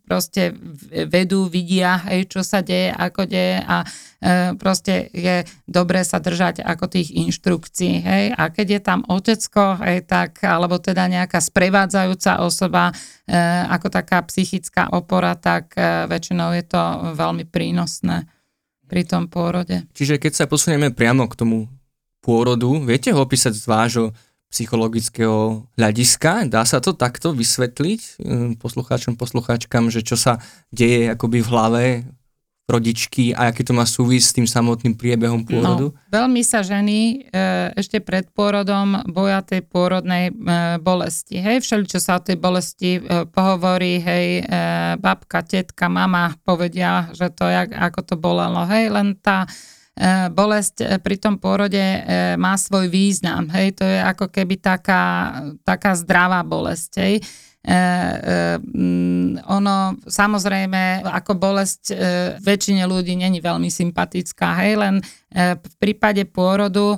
proste 0.05 0.53
vedú, 1.09 1.49
vidia, 1.49 1.97
hej, 2.13 2.29
čo 2.29 2.45
sa 2.45 2.61
deje, 2.61 2.93
ako 2.93 3.25
deje 3.25 3.65
a 3.65 3.77
e, 3.81 3.87
proste 4.61 5.09
je 5.17 5.49
dobré 5.65 6.05
sa 6.05 6.21
držať 6.21 6.61
ako 6.61 6.85
tých 6.93 7.17
inštrukcií, 7.17 7.95
hej, 8.05 8.25
a 8.37 8.53
keď 8.53 8.67
je 8.69 8.81
tam 8.85 9.01
otecko, 9.09 9.81
hej, 9.81 10.05
tak, 10.05 10.45
alebo 10.45 10.77
teda 10.77 11.09
nejaká 11.09 11.41
sprevádzajúca 11.41 12.45
osoba, 12.45 12.93
e, 13.25 13.35
ako 13.73 13.89
taká 13.89 14.21
psychická 14.29 14.86
opora, 14.93 15.35
tak 15.39 15.75
e, 15.75 16.07
väčšinou 16.07 16.55
je 16.55 16.65
to 16.67 16.83
veľmi 17.15 17.49
prínosné 17.49 18.29
pri 18.87 19.03
tom 19.03 19.27
pôrode. 19.27 19.87
Čiže 19.95 20.23
keď 20.23 20.33
sa 20.33 20.45
posunieme 20.47 20.95
priamo 20.95 21.27
k 21.27 21.39
tomu 21.39 21.59
pôrodu. 22.27 22.83
Viete 22.83 23.15
ho 23.15 23.23
opísať 23.23 23.55
z 23.55 23.65
vášho 23.71 24.07
psychologického 24.51 25.63
hľadiska? 25.79 26.51
Dá 26.51 26.67
sa 26.67 26.83
to 26.83 26.91
takto 26.91 27.31
vysvetliť 27.31 28.01
hm, 28.19 28.51
poslucháčom, 28.59 29.15
poslucháčkam, 29.15 29.95
že 29.95 30.03
čo 30.03 30.19
sa 30.19 30.43
deje 30.75 31.15
akoby 31.15 31.39
v 31.47 31.51
hlave 31.55 31.85
rodičky 32.67 33.31
a 33.31 33.55
aký 33.55 33.63
to 33.63 33.71
má 33.71 33.87
súvis 33.87 34.27
s 34.27 34.35
tým 34.35 34.45
samotným 34.45 34.99
priebehom 34.99 35.47
pôrodu? 35.47 35.95
No, 35.95 35.99
veľmi 36.11 36.43
sa 36.43 36.67
ženy 36.67 37.31
e, 37.31 37.39
ešte 37.79 38.03
pred 38.03 38.27
pôrodom 38.35 39.07
boja 39.07 39.39
tej 39.47 39.63
pôrodnej 39.63 40.31
e, 40.31 40.33
bolesti. 40.83 41.39
Hej, 41.39 41.63
všeli, 41.63 41.87
čo 41.87 42.03
sa 42.03 42.19
o 42.19 42.25
tej 42.27 42.35
bolesti 42.35 42.99
e, 42.99 43.23
pohovorí, 43.31 44.03
hej, 44.03 44.27
babka, 44.99 45.47
tetka, 45.47 45.87
mama 45.87 46.35
povedia, 46.43 47.07
že 47.15 47.31
to, 47.31 47.47
jak, 47.47 47.71
ako 47.71 48.01
to 48.03 48.15
bolelo. 48.19 48.67
Hej, 48.67 48.91
len 48.91 49.15
tá 49.23 49.47
bolesť 50.29 51.01
pri 51.01 51.17
tom 51.17 51.41
pôrode 51.41 51.81
má 52.37 52.53
svoj 52.61 52.93
význam. 52.93 53.49
Hej, 53.49 53.81
to 53.81 53.85
je 53.89 53.97
ako 53.97 54.29
keby 54.29 54.61
taká, 54.61 55.33
taká 55.65 55.97
zdravá 55.97 56.45
bolesť. 56.45 56.91
Hej. 57.01 57.15
Ono 59.47 59.77
samozrejme 60.07 61.03
ako 61.03 61.33
bolesť 61.35 61.85
väčšine 62.39 62.87
ľudí 62.87 63.19
není 63.19 63.43
veľmi 63.43 63.67
sympatická, 63.67 64.63
hej, 64.63 64.79
len 64.79 64.95
v 65.35 65.75
prípade 65.83 66.23
pôrodu 66.31 66.95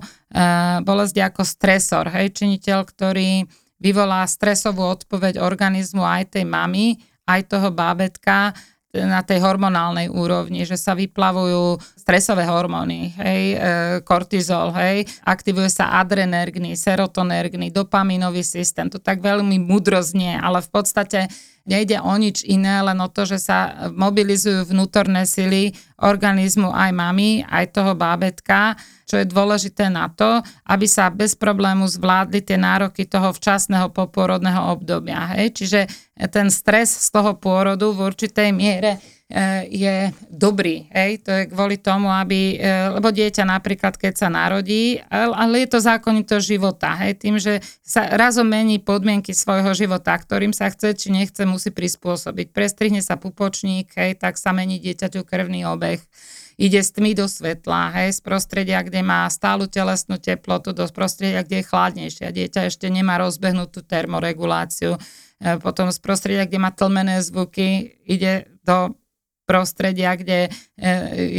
bolesť 0.84 1.14
je 1.16 1.24
ako 1.24 1.42
stresor, 1.48 2.04
hej, 2.12 2.36
činiteľ, 2.36 2.84
ktorý 2.84 3.48
vyvolá 3.80 4.28
stresovú 4.28 4.84
odpoveď 4.84 5.40
organizmu 5.40 6.04
aj 6.04 6.36
tej 6.36 6.44
mamy, 6.44 7.00
aj 7.24 7.40
toho 7.48 7.72
bábetka, 7.72 8.52
na 8.96 9.20
tej 9.20 9.44
hormonálnej 9.44 10.08
úrovni, 10.08 10.64
že 10.64 10.80
sa 10.80 10.96
vyplavujú 10.96 11.76
stresové 11.92 12.48
hormóny, 12.48 13.12
hej, 13.20 13.42
e, 13.52 13.56
kortizol, 14.00 14.72
hej, 14.72 15.04
aktivuje 15.28 15.68
sa 15.68 16.00
adrenergný, 16.00 16.72
serotonergný, 16.72 17.68
dopaminový 17.68 18.40
systém, 18.40 18.88
to 18.88 18.96
tak 18.96 19.20
veľmi 19.20 19.60
mudro 19.60 20.00
znie, 20.00 20.40
ale 20.40 20.64
v 20.64 20.70
podstate 20.72 21.28
nejde 21.68 22.00
o 22.00 22.14
nič 22.16 22.42
iné, 22.48 22.80
len 22.80 22.96
o 22.98 23.08
to, 23.12 23.28
že 23.28 23.38
sa 23.38 23.88
mobilizujú 23.92 24.72
vnútorné 24.72 25.28
sily 25.28 25.76
organizmu 26.00 26.72
aj 26.72 26.90
mami, 26.96 27.44
aj 27.44 27.76
toho 27.76 27.92
bábetka, 27.92 28.74
čo 29.04 29.20
je 29.20 29.28
dôležité 29.28 29.92
na 29.92 30.08
to, 30.08 30.40
aby 30.64 30.88
sa 30.88 31.12
bez 31.12 31.36
problému 31.36 31.84
zvládli 31.84 32.40
tie 32.40 32.56
nároky 32.56 33.04
toho 33.04 33.36
včasného 33.36 33.92
poporodného 33.92 34.72
obdobia. 34.72 35.36
Hej? 35.36 35.60
Čiže 35.60 35.80
ten 36.32 36.48
stres 36.48 36.92
z 36.92 37.08
toho 37.12 37.36
pôrodu 37.36 37.92
v 37.92 38.08
určitej 38.08 38.48
miere 38.56 39.17
je 39.68 40.08
dobrý. 40.32 40.88
Hej? 40.88 41.20
To 41.28 41.30
je 41.36 41.44
kvôli 41.52 41.76
tomu, 41.76 42.08
aby, 42.08 42.56
e, 42.56 42.96
lebo 42.96 43.12
dieťa 43.12 43.44
napríklad, 43.44 44.00
keď 44.00 44.14
sa 44.16 44.28
narodí, 44.32 45.04
ale 45.12 45.64
je 45.64 45.68
to 45.68 45.84
zákonito 45.84 46.40
života. 46.40 46.96
Hej? 47.04 47.20
Tým, 47.20 47.36
že 47.36 47.60
sa 47.84 48.08
razom 48.08 48.48
mení 48.48 48.80
podmienky 48.80 49.36
svojho 49.36 49.76
života, 49.76 50.16
ktorým 50.16 50.56
sa 50.56 50.72
chce 50.72 50.96
či 50.96 51.12
nechce, 51.12 51.44
musí 51.44 51.68
prispôsobiť. 51.68 52.56
Prestrihne 52.56 53.04
sa 53.04 53.20
pupočník, 53.20 53.92
hej, 54.00 54.16
tak 54.16 54.40
sa 54.40 54.56
mení 54.56 54.80
dieťaťu 54.80 55.20
krvný 55.28 55.68
obeh 55.68 56.00
ide 56.58 56.82
z 56.82 56.90
tmy 56.90 57.14
do 57.14 57.30
svetla, 57.30 57.94
hej, 57.94 58.18
z 58.18 58.20
prostredia, 58.20 58.82
kde 58.82 59.06
má 59.06 59.30
stálu 59.30 59.70
telesnú 59.70 60.18
teplotu, 60.18 60.74
do 60.74 60.90
prostredia, 60.90 61.46
kde 61.46 61.62
je 61.62 61.68
chladnejšie. 61.70 62.34
Dieťa 62.34 62.66
ešte 62.66 62.90
nemá 62.90 63.14
rozbehnutú 63.22 63.86
termoreguláciu. 63.86 64.98
E, 65.38 65.54
potom 65.62 65.94
z 65.94 66.02
prostredia, 66.02 66.50
kde 66.50 66.58
má 66.58 66.74
tlmené 66.74 67.22
zvuky, 67.22 67.94
ide 68.02 68.50
do 68.66 68.98
prostredia, 69.48 70.12
kde 70.12 70.46
e, 70.46 70.50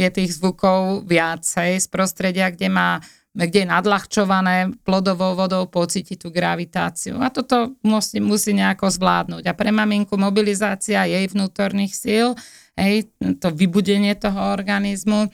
je 0.02 0.08
tých 0.10 0.34
zvukov 0.34 1.06
viac, 1.06 1.46
hej, 1.62 1.78
z 1.78 1.86
prostredia, 1.86 2.50
kde 2.50 2.66
má 2.66 2.98
kde 3.30 3.62
je 3.62 3.68
nadľahčované 3.70 4.82
plodovou 4.82 5.38
vodou, 5.38 5.70
pocíti 5.70 6.18
tú 6.18 6.34
gravitáciu. 6.34 7.22
A 7.22 7.30
toto 7.30 7.78
musí, 7.86 8.18
musí 8.18 8.50
nejako 8.50 8.90
zvládnuť. 8.90 9.46
A 9.46 9.54
pre 9.54 9.70
maminku 9.70 10.18
mobilizácia 10.18 11.06
jej 11.06 11.30
vnútorných 11.30 11.94
síl, 11.94 12.34
hej, 12.74 13.06
to 13.38 13.54
vybudenie 13.54 14.18
toho 14.18 14.50
organizmu, 14.50 15.30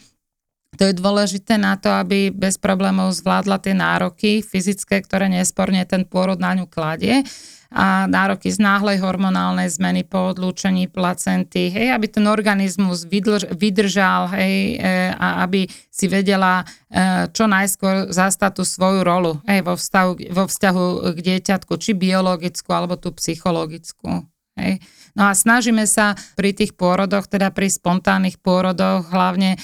to 0.77 0.93
je 0.93 0.93
dôležité 0.93 1.57
na 1.57 1.81
to, 1.81 1.89
aby 1.89 2.29
bez 2.29 2.61
problémov 2.61 3.17
zvládla 3.17 3.57
tie 3.65 3.73
nároky 3.73 4.45
fyzické, 4.45 5.01
ktoré 5.01 5.33
nesporne 5.33 5.81
ten 5.89 6.05
pôrod 6.05 6.37
na 6.37 6.53
ňu 6.53 6.69
kladie 6.69 7.25
a 7.71 8.07
nároky 8.07 8.51
z 8.51 8.63
náhlej 8.63 9.03
hormonálnej 9.03 9.67
zmeny 9.71 10.07
po 10.07 10.31
odlúčení 10.35 10.87
placenty, 10.87 11.71
hej, 11.71 11.91
aby 11.91 12.07
ten 12.07 12.27
organizmus 12.31 13.07
vydrž, 13.07 13.51
vydržal, 13.55 14.31
hej, 14.35 14.79
e, 14.79 15.11
a 15.15 15.43
aby 15.43 15.67
si 15.91 16.07
vedela 16.07 16.63
e, 16.63 17.27
čo 17.35 17.51
najskôr 17.51 18.11
zastať 18.15 18.51
tú 18.59 18.63
svoju 18.63 19.03
rolu, 19.03 19.43
hej, 19.51 19.67
vo 19.67 19.75
vzťahu, 19.75 20.11
vo 20.31 20.45
vzťahu 20.47 20.85
k 21.15 21.19
dieťatku, 21.19 21.73
či 21.79 21.99
biologickú, 21.99 22.71
alebo 22.71 22.95
tú 22.95 23.11
psychologickú. 23.15 24.27
Hej. 24.57 24.81
No 25.13 25.29
a 25.29 25.37
snažíme 25.37 25.85
sa 25.85 26.17
pri 26.33 26.57
tých 26.57 26.73
pôrodoch, 26.81 27.29
teda 27.29 27.53
pri 27.53 27.69
spontánnych 27.69 28.41
pôrodoch 28.41 29.05
hlavne 29.13 29.57
e, 29.57 29.59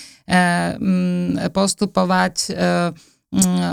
m, 0.77 1.49
postupovať 1.49 2.35
e, 2.45 2.51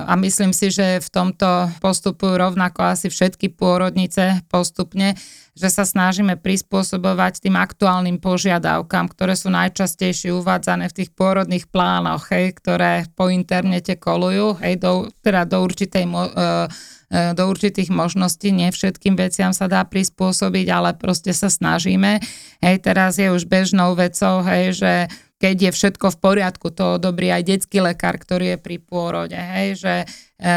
a 0.07 0.15
myslím 0.15 0.55
si, 0.55 0.71
že 0.71 1.03
v 1.03 1.09
tomto 1.11 1.67
postupujú 1.83 2.39
rovnako 2.39 2.95
asi 2.95 3.11
všetky 3.11 3.51
pôrodnice 3.51 4.39
postupne, 4.47 5.19
že 5.51 5.67
sa 5.67 5.83
snažíme 5.83 6.39
prispôsobovať 6.39 7.43
tým 7.43 7.59
aktuálnym 7.59 8.23
požiadavkám, 8.23 9.11
ktoré 9.11 9.35
sú 9.35 9.51
najčastejšie 9.51 10.31
uvádzané 10.31 10.87
v 10.87 11.03
tých 11.03 11.09
pôrodných 11.11 11.67
plánoch, 11.67 12.31
hej, 12.31 12.55
ktoré 12.55 13.11
po 13.19 13.27
internete 13.27 13.99
kolujú, 13.99 14.55
hej, 14.63 14.79
do, 14.79 15.11
teda 15.19 15.43
do 15.43 15.59
určitej 15.59 16.07
mo- 16.07 16.31
e, 16.31 16.71
e, 17.11 17.35
do 17.35 17.43
určitých 17.51 17.91
možností. 17.91 18.55
Nie 18.55 18.71
všetkým 18.71 19.19
veciam 19.19 19.51
sa 19.51 19.67
dá 19.67 19.83
prispôsobiť, 19.83 20.71
ale 20.71 20.95
proste 20.95 21.35
sa 21.35 21.51
snažíme. 21.51 22.23
Hej, 22.63 22.79
teraz 22.79 23.19
je 23.19 23.27
už 23.27 23.43
bežnou 23.43 23.91
vecou, 23.99 24.39
hej, 24.47 24.71
že 24.71 24.93
keď 25.39 25.55
je 25.55 25.71
všetko 25.71 26.11
v 26.11 26.17
poriadku, 26.19 26.67
to 26.75 26.99
odobrí 26.99 27.31
aj 27.31 27.47
detský 27.47 27.79
lekár, 27.79 28.19
ktorý 28.19 28.55
je 28.55 28.57
pri 28.59 28.77
pôrode, 28.83 29.39
hej, 29.39 29.79
že 29.79 29.95
e, 30.03 30.05
e, 30.05 30.53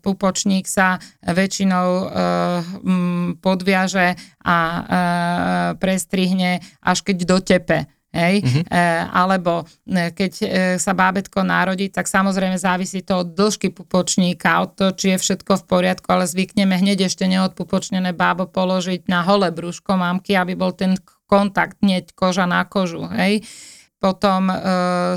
pupočník 0.00 0.64
sa 0.64 0.96
väčšinou 1.20 1.88
e, 1.92 2.04
m, 2.80 3.28
podviaže 3.44 4.16
a 4.40 4.56
e, 4.56 4.80
prestrihne, 5.76 6.64
až 6.80 7.04
keď 7.04 7.16
dotepe. 7.28 7.78
Hej? 8.10 8.42
Mm-hmm. 8.42 8.64
E, 8.66 8.84
alebo 9.06 9.62
e, 9.86 10.10
keď 10.10 10.32
e, 10.42 10.46
sa 10.82 10.96
bábetko 10.98 11.46
narodí, 11.46 11.94
tak 11.94 12.10
samozrejme 12.10 12.58
závisí 12.58 13.06
to 13.06 13.22
od 13.22 13.38
dĺžky 13.38 13.70
pupočníka, 13.70 14.66
od 14.66 14.74
toho, 14.74 14.90
či 14.98 15.14
je 15.14 15.22
všetko 15.22 15.62
v 15.62 15.64
poriadku, 15.68 16.10
ale 16.10 16.26
zvykneme 16.26 16.74
hneď 16.74 17.06
ešte 17.06 17.30
neodpupočnené 17.30 18.10
bábo 18.10 18.50
položiť 18.50 19.06
na 19.06 19.22
holé 19.22 19.54
brúško 19.54 19.94
mamky, 19.94 20.34
aby 20.34 20.58
bol 20.58 20.74
ten 20.74 20.98
kontakt 21.30 21.78
hneď 21.86 22.10
koža 22.18 22.50
na 22.50 22.66
kožu. 22.66 23.06
Hej? 23.14 23.46
Potom 24.00 24.48
e, 24.48 24.56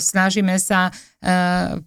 snažíme 0.03 0.59
sa 0.59 0.91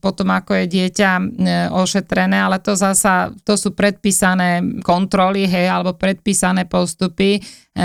potom, 0.00 0.32
ako 0.32 0.64
je 0.64 0.64
dieťa 0.64 1.10
e, 1.20 1.22
ošetrené, 1.68 2.40
ale 2.40 2.56
to 2.56 2.72
zasa, 2.72 3.36
to 3.44 3.60
sú 3.60 3.76
predpísané 3.76 4.64
kontroly, 4.80 5.44
hej, 5.44 5.68
alebo 5.68 5.92
predpísané 5.92 6.64
postupy, 6.64 7.36
e, 7.36 7.40
e, 7.40 7.84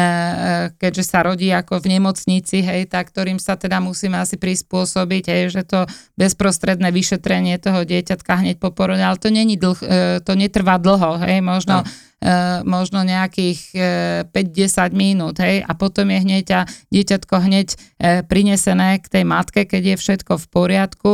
keďže 0.80 1.04
sa 1.04 1.28
rodí 1.28 1.52
ako 1.52 1.84
v 1.84 2.00
nemocnici, 2.00 2.64
hej, 2.64 2.88
tak 2.88 3.12
ktorým 3.12 3.36
sa 3.36 3.60
teda 3.60 3.84
musíme 3.84 4.16
asi 4.16 4.40
prispôsobiť, 4.40 5.24
hej, 5.28 5.44
že 5.52 5.68
to 5.68 5.84
bezprostredné 6.16 6.88
vyšetrenie 6.88 7.60
toho 7.60 7.84
dieťatka 7.84 8.32
hneď 8.40 8.56
po 8.56 8.72
porode, 8.72 9.04
ale 9.04 9.20
to, 9.20 9.28
není 9.28 9.60
dlh, 9.60 10.24
to 10.24 10.32
netrvá 10.40 10.80
dlho, 10.80 11.20
hej, 11.20 11.44
možno 11.44 11.84
no 11.84 12.10
možno 12.62 13.02
nejakých 13.02 13.74
5-10 14.30 14.30
e, 14.30 14.94
minút, 14.94 15.42
hej, 15.42 15.66
a 15.66 15.74
potom 15.74 16.06
je 16.06 16.20
hneď 16.22 16.46
a 16.54 16.62
dieťatko 16.94 17.36
hneď 17.50 17.74
prinesené 18.30 19.02
k 19.02 19.10
tej 19.10 19.24
matke, 19.26 19.66
keď 19.66 19.94
je 19.94 19.96
všetko 19.98 20.38
v 20.38 20.46
poriadku. 20.54 21.14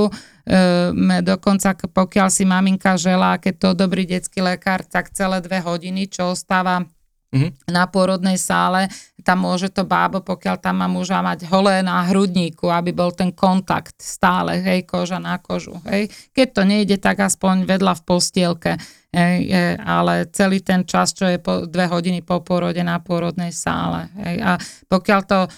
Dokonca 1.23 1.75
pokiaľ 1.75 2.27
si 2.31 2.47
maminka 2.47 2.95
želá, 2.95 3.35
keď 3.35 3.53
to 3.59 3.69
dobrý 3.75 4.07
detský 4.07 4.39
lekár, 4.39 4.87
tak 4.87 5.11
celé 5.11 5.43
dve 5.43 5.59
hodiny, 5.59 6.07
čo 6.07 6.31
ostáva 6.31 6.87
mm-hmm. 7.35 7.67
na 7.67 7.83
pôrodnej 7.91 8.39
sále, 8.39 8.87
tam 9.27 9.43
môže 9.43 9.67
to 9.67 9.83
bábo, 9.83 10.23
pokiaľ 10.23 10.55
tam 10.63 10.79
má 10.79 10.87
muža 10.87 11.19
mať 11.19 11.51
holé 11.51 11.83
na 11.83 11.99
hrudníku, 12.07 12.71
aby 12.71 12.95
bol 12.95 13.11
ten 13.11 13.35
kontakt 13.35 13.99
stále, 13.99 14.63
hej, 14.63 14.87
koža 14.87 15.19
na 15.19 15.35
kožu, 15.35 15.75
hej. 15.91 16.07
Keď 16.31 16.47
to 16.55 16.61
nejde, 16.63 16.95
tak 16.95 17.19
aspoň 17.19 17.67
vedľa 17.67 17.99
v 17.99 18.05
postielke 18.07 18.71
hej, 19.11 19.39
ale 19.79 20.27
celý 20.31 20.59
ten 20.59 20.83
čas, 20.83 21.15
čo 21.15 21.25
je 21.27 21.39
po 21.39 21.63
dve 21.65 21.87
hodiny 21.87 22.21
po 22.21 22.43
porode 22.43 22.81
na 22.83 22.99
pôrodnej 22.99 23.55
sále. 23.55 24.11
Hej. 24.19 24.37
A 24.43 24.51
pokiaľ 24.91 25.21
to 25.23 25.39
e, 25.45 25.49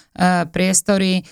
priestory 0.48 1.20
e, 1.20 1.22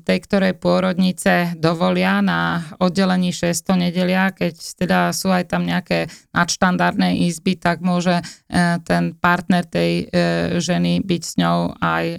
tej 0.00 0.18
ktorej 0.24 0.56
pôrodnice 0.56 1.56
dovolia 1.60 2.24
na 2.24 2.64
oddelení 2.80 3.30
600 3.30 3.84
nedelia, 3.88 4.32
keď 4.32 4.54
teda 4.56 5.00
sú 5.12 5.28
aj 5.28 5.52
tam 5.52 5.68
nejaké 5.68 6.08
nadštandardné 6.32 7.28
izby, 7.28 7.60
tak 7.60 7.84
môže 7.84 8.20
e, 8.20 8.22
ten 8.84 9.12
partner 9.16 9.64
tej 9.68 9.92
e, 9.92 10.58
ženy 10.58 11.04
byť 11.04 11.22
s 11.22 11.34
ňou 11.36 11.58
aj 11.76 12.04
e, 12.08 12.18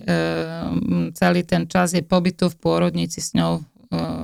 celý 1.17 1.41
ten 1.43 1.65
čas 1.65 1.93
je 1.97 2.05
pobytu 2.05 2.49
v 2.53 2.59
pôrodnici 2.61 3.19
s 3.19 3.33
ňou 3.33 3.65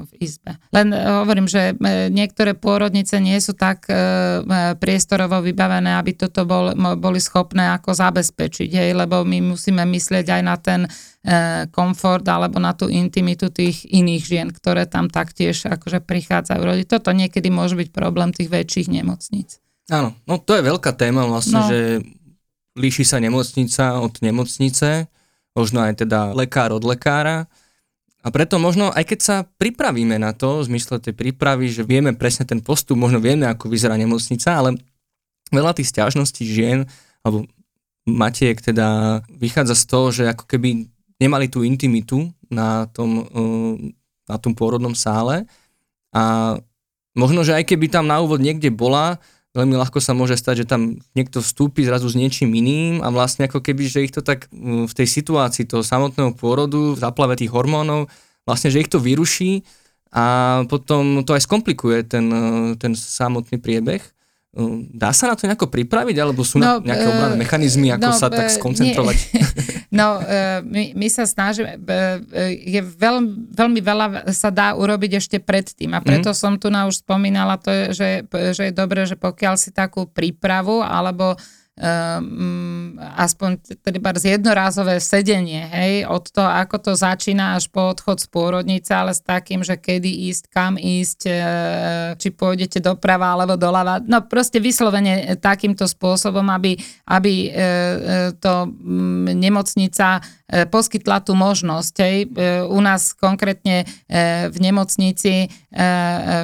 v 0.03 0.11
izbe. 0.19 0.59
Len 0.75 0.91
e, 0.91 0.99
hovorím, 1.23 1.47
že 1.47 1.71
e, 1.71 2.11
niektoré 2.11 2.51
pôrodnice 2.51 3.15
nie 3.23 3.39
sú 3.39 3.55
tak 3.55 3.87
e, 3.87 3.95
priestorovo 4.75 5.39
vybavené, 5.39 5.95
aby 5.95 6.19
toto 6.19 6.43
bol, 6.43 6.75
boli 6.99 7.19
schopné 7.23 7.71
ako 7.71 7.95
zabezpečiť, 7.95 8.69
hej, 8.69 8.91
lebo 8.91 9.23
my 9.23 9.55
musíme 9.55 9.87
myslieť 9.87 10.25
aj 10.39 10.41
na 10.43 10.57
ten 10.59 10.81
komfort 11.71 12.27
alebo 12.27 12.59
na 12.59 12.75
tú 12.75 12.91
intimitu 12.91 13.47
tých 13.47 13.87
iných 13.87 14.23
žien, 14.27 14.47
ktoré 14.51 14.83
tam 14.83 15.07
taktiež 15.07 15.71
akože 15.71 16.03
prichádzajú 16.03 16.59
rodiť. 16.59 16.99
Toto 16.99 17.15
niekedy 17.15 17.47
môže 17.47 17.79
byť 17.79 17.95
problém 17.95 18.35
tých 18.35 18.51
väčších 18.51 18.91
nemocníc. 18.91 19.63
Áno, 19.87 20.19
no 20.27 20.35
to 20.35 20.59
je 20.59 20.67
veľká 20.67 20.91
téma 20.99 21.23
vlastne, 21.23 21.63
no. 21.63 21.67
že 21.71 21.79
líši 22.75 23.07
sa 23.07 23.23
nemocnica 23.23 24.03
od 24.03 24.19
nemocnice, 24.19 25.07
možno 25.55 25.87
aj 25.87 26.03
teda 26.03 26.35
lekár 26.35 26.75
od 26.75 26.83
lekára 26.83 27.47
a 28.23 28.27
preto 28.31 28.55
možno, 28.55 28.87
aj 28.87 29.03
keď 29.03 29.19
sa 29.19 29.35
pripravíme 29.43 30.15
na 30.15 30.31
to, 30.31 30.63
v 30.63 30.71
zmysle 30.71 31.03
tej 31.03 31.11
prípravy, 31.11 31.67
že 31.67 31.83
vieme 31.83 32.15
presne 32.15 32.47
ten 32.47 32.63
postup, 32.63 32.95
možno 32.95 33.19
vieme, 33.19 33.43
ako 33.51 33.67
vyzerá 33.67 33.99
nemocnica, 33.99 34.55
ale 34.55 34.79
veľa 35.51 35.75
tých 35.75 35.91
stiažností 35.91 36.47
žien, 36.47 36.87
alebo 37.19 37.43
matiek 38.07 38.55
teda 38.55 39.19
vychádza 39.27 39.75
z 39.75 39.85
toho, 39.85 40.07
že 40.15 40.23
ako 40.31 40.47
keby 40.47 40.87
nemali 41.19 41.51
tú 41.51 41.67
intimitu 41.67 42.31
na 42.47 42.87
tom, 42.95 43.27
na 44.27 44.35
tom 44.39 44.55
pôrodnom 44.55 44.95
sále. 44.95 45.43
A 46.15 46.55
možno, 47.15 47.43
že 47.43 47.55
aj 47.55 47.67
keby 47.67 47.91
tam 47.91 48.07
na 48.07 48.23
úvod 48.23 48.39
niekde 48.39 48.71
bola, 48.71 49.19
veľmi 49.53 49.77
ľahko 49.77 50.01
sa 50.01 50.17
môže 50.17 50.33
stať, 50.33 50.65
že 50.65 50.69
tam 50.69 50.97
niekto 51.13 51.39
vstúpi 51.39 51.85
zrazu 51.85 52.09
s 52.09 52.17
niečím 52.17 52.49
iným 52.57 53.05
a 53.05 53.13
vlastne 53.13 53.45
ako 53.45 53.61
keby, 53.61 53.85
že 53.85 54.03
ich 54.05 54.13
to 54.13 54.25
tak 54.25 54.49
v 54.51 54.89
tej 54.89 55.07
situácii 55.07 55.69
toho 55.69 55.85
samotného 55.85 56.33
pôrodu, 56.33 56.97
zaplave 56.97 57.37
tých 57.37 57.53
hormónov, 57.53 58.09
vlastne, 58.49 58.73
že 58.73 58.81
ich 58.81 58.89
to 58.89 58.97
vyruší 58.97 59.61
a 60.13 60.61
potom 60.69 61.21
to 61.25 61.37
aj 61.37 61.45
skomplikuje 61.45 62.05
ten, 62.05 62.25
ten 62.81 62.93
samotný 62.97 63.61
priebeh. 63.61 64.01
Dá 64.93 65.09
sa 65.09 65.33
na 65.33 65.37
to 65.37 65.49
nejako 65.49 65.65
pripraviť, 65.65 66.15
alebo 66.21 66.45
sú 66.45 66.61
no, 66.61 66.77
nejaké 66.77 67.09
obranné 67.09 67.37
mechanizmy, 67.41 67.89
ako 67.89 68.13
no, 68.13 68.17
sa 68.17 68.29
tak 68.29 68.53
skoncentrovať? 68.53 69.17
Nie. 69.33 69.41
No, 69.93 70.17
my, 70.65 70.97
my 70.97 71.07
sa 71.07 71.29
snažíme, 71.29 71.77
je 72.49 72.81
veľ, 72.81 73.15
veľmi 73.53 73.77
veľa 73.77 74.07
sa 74.33 74.49
dá 74.49 74.73
urobiť 74.73 75.21
ešte 75.21 75.37
predtým 75.37 75.93
a 75.93 76.01
preto 76.01 76.33
mm. 76.33 76.37
som 76.37 76.57
tu 76.57 76.73
na 76.73 76.89
už 76.89 77.05
spomínala 77.05 77.61
to, 77.61 77.93
že, 77.93 78.25
že 78.57 78.63
je 78.69 78.73
dobré, 78.73 79.05
že 79.05 79.13
pokiaľ 79.13 79.53
si 79.53 79.69
takú 79.69 80.09
prípravu 80.09 80.81
alebo 80.81 81.37
um, 81.73 82.93
aspoň 83.01 83.57
teda 83.81 84.13
jednorázové 84.21 85.01
sedenie, 85.01 85.65
hej, 85.73 85.93
od 86.05 86.29
toho, 86.29 86.45
ako 86.45 86.77
to 86.77 86.91
začína 86.93 87.57
až 87.57 87.69
po 87.73 87.89
odchod 87.89 88.21
z 88.21 88.27
pôrodnice, 88.29 88.93
ale 88.93 89.17
s 89.17 89.21
takým, 89.25 89.65
že 89.65 89.77
kedy 89.77 90.29
ísť, 90.29 90.43
kam 90.53 90.77
ísť, 90.77 91.19
e, 91.25 91.33
či 92.21 92.29
pôjdete 92.29 92.77
doprava 92.77 93.33
alebo 93.33 93.57
doľava, 93.57 94.05
no 94.05 94.21
proste 94.21 94.61
vyslovene 94.61 95.33
takýmto 95.41 95.89
spôsobom, 95.89 96.45
aby, 96.53 96.77
aby 97.09 97.33
e, 97.33 97.49
e 97.49 97.57
to 98.37 98.69
m, 98.69 99.33
nemocnica 99.33 100.21
e, 100.45 100.65
poskytla 100.69 101.25
tú 101.25 101.33
možnosť. 101.33 101.95
Hej. 102.05 102.17
E, 102.23 102.27
u 102.69 102.79
nás 102.81 103.17
konkrétne 103.17 103.85
v 104.53 104.57
nemocnici 104.61 105.49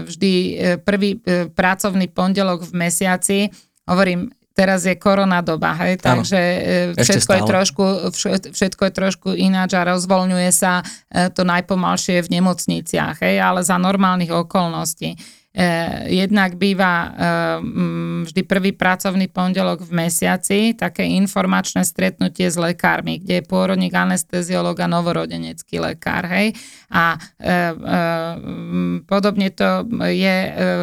vždy 0.06 0.34
prvý 0.82 1.22
pracovný 1.54 2.10
pondelok 2.10 2.66
v 2.66 2.74
mesiaci, 2.74 3.38
hovorím, 3.86 4.32
teraz 4.60 4.84
je 4.84 4.96
korona 5.00 5.40
doba, 5.40 5.72
hej, 5.80 6.04
takže 6.04 6.36
e, 6.36 7.00
všetko 7.00 7.32
je, 7.32 7.42
trošku, 7.48 7.84
všetko 8.52 8.82
je 8.84 8.92
trošku 8.92 9.30
ináč 9.32 9.80
a 9.80 9.88
rozvoľňuje 9.88 10.52
sa 10.52 10.84
e, 10.84 11.32
to 11.32 11.48
najpomalšie 11.48 12.20
v 12.20 12.28
nemocniciach, 12.28 13.24
hej, 13.24 13.40
ale 13.40 13.64
za 13.64 13.80
normálnych 13.80 14.36
okolností. 14.36 15.16
Eh, 15.60 16.24
jednak 16.24 16.56
býva 16.56 17.12
mm, 17.60 18.32
vždy 18.32 18.42
prvý 18.48 18.72
pracovný 18.72 19.28
pondelok 19.28 19.84
v 19.84 20.08
mesiaci, 20.08 20.72
také 20.72 21.04
informačné 21.04 21.84
stretnutie 21.84 22.48
s 22.48 22.56
lekármi, 22.56 23.20
kde 23.20 23.44
je 23.44 23.44
pôrodník, 23.44 23.92
anesteziolog 23.92 24.80
a 24.80 24.88
novorodenecký 24.88 25.84
lekár. 25.84 26.32
Hej? 26.32 26.56
A 26.96 27.20
e, 27.20 27.44
e, 27.44 27.60
podobne 29.04 29.52
to 29.52 29.84
je 30.08 30.38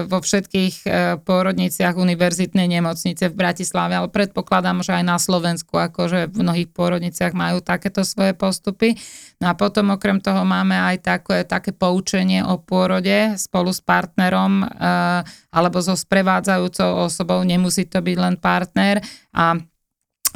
vo 0.07 0.21
všetkých 0.21 0.85
pôrodniciach 1.25 1.97
univerzitnej 1.97 2.69
nemocnice 2.69 3.33
v 3.33 3.39
Bratislave, 3.39 3.97
ale 3.97 4.13
predpokladám, 4.13 4.85
že 4.85 4.93
aj 4.93 5.05
na 5.09 5.17
Slovensku, 5.17 5.73
akože 5.73 6.29
v 6.29 6.37
mnohých 6.37 6.69
pôrodniciach 6.77 7.33
majú 7.33 7.65
takéto 7.65 8.05
svoje 8.05 8.37
postupy. 8.37 9.01
No 9.37 9.53
a 9.53 9.55
potom 9.55 9.93
okrem 9.93 10.17
toho 10.25 10.49
máme 10.49 10.73
aj 10.73 10.97
také, 11.05 11.45
také 11.45 11.77
poučenie 11.77 12.41
o 12.41 12.57
pôrode 12.57 13.37
spolu 13.37 13.69
s 13.69 13.85
partnerom 13.85 14.65
Eh, 14.65 15.21
alebo 15.53 15.81
so 15.81 15.97
sprevádzajúcou 15.97 17.09
osobou, 17.09 17.41
nemusí 17.43 17.89
to 17.89 17.99
byť 18.05 18.17
len 18.17 18.37
partner 18.37 19.01
a 19.33 19.57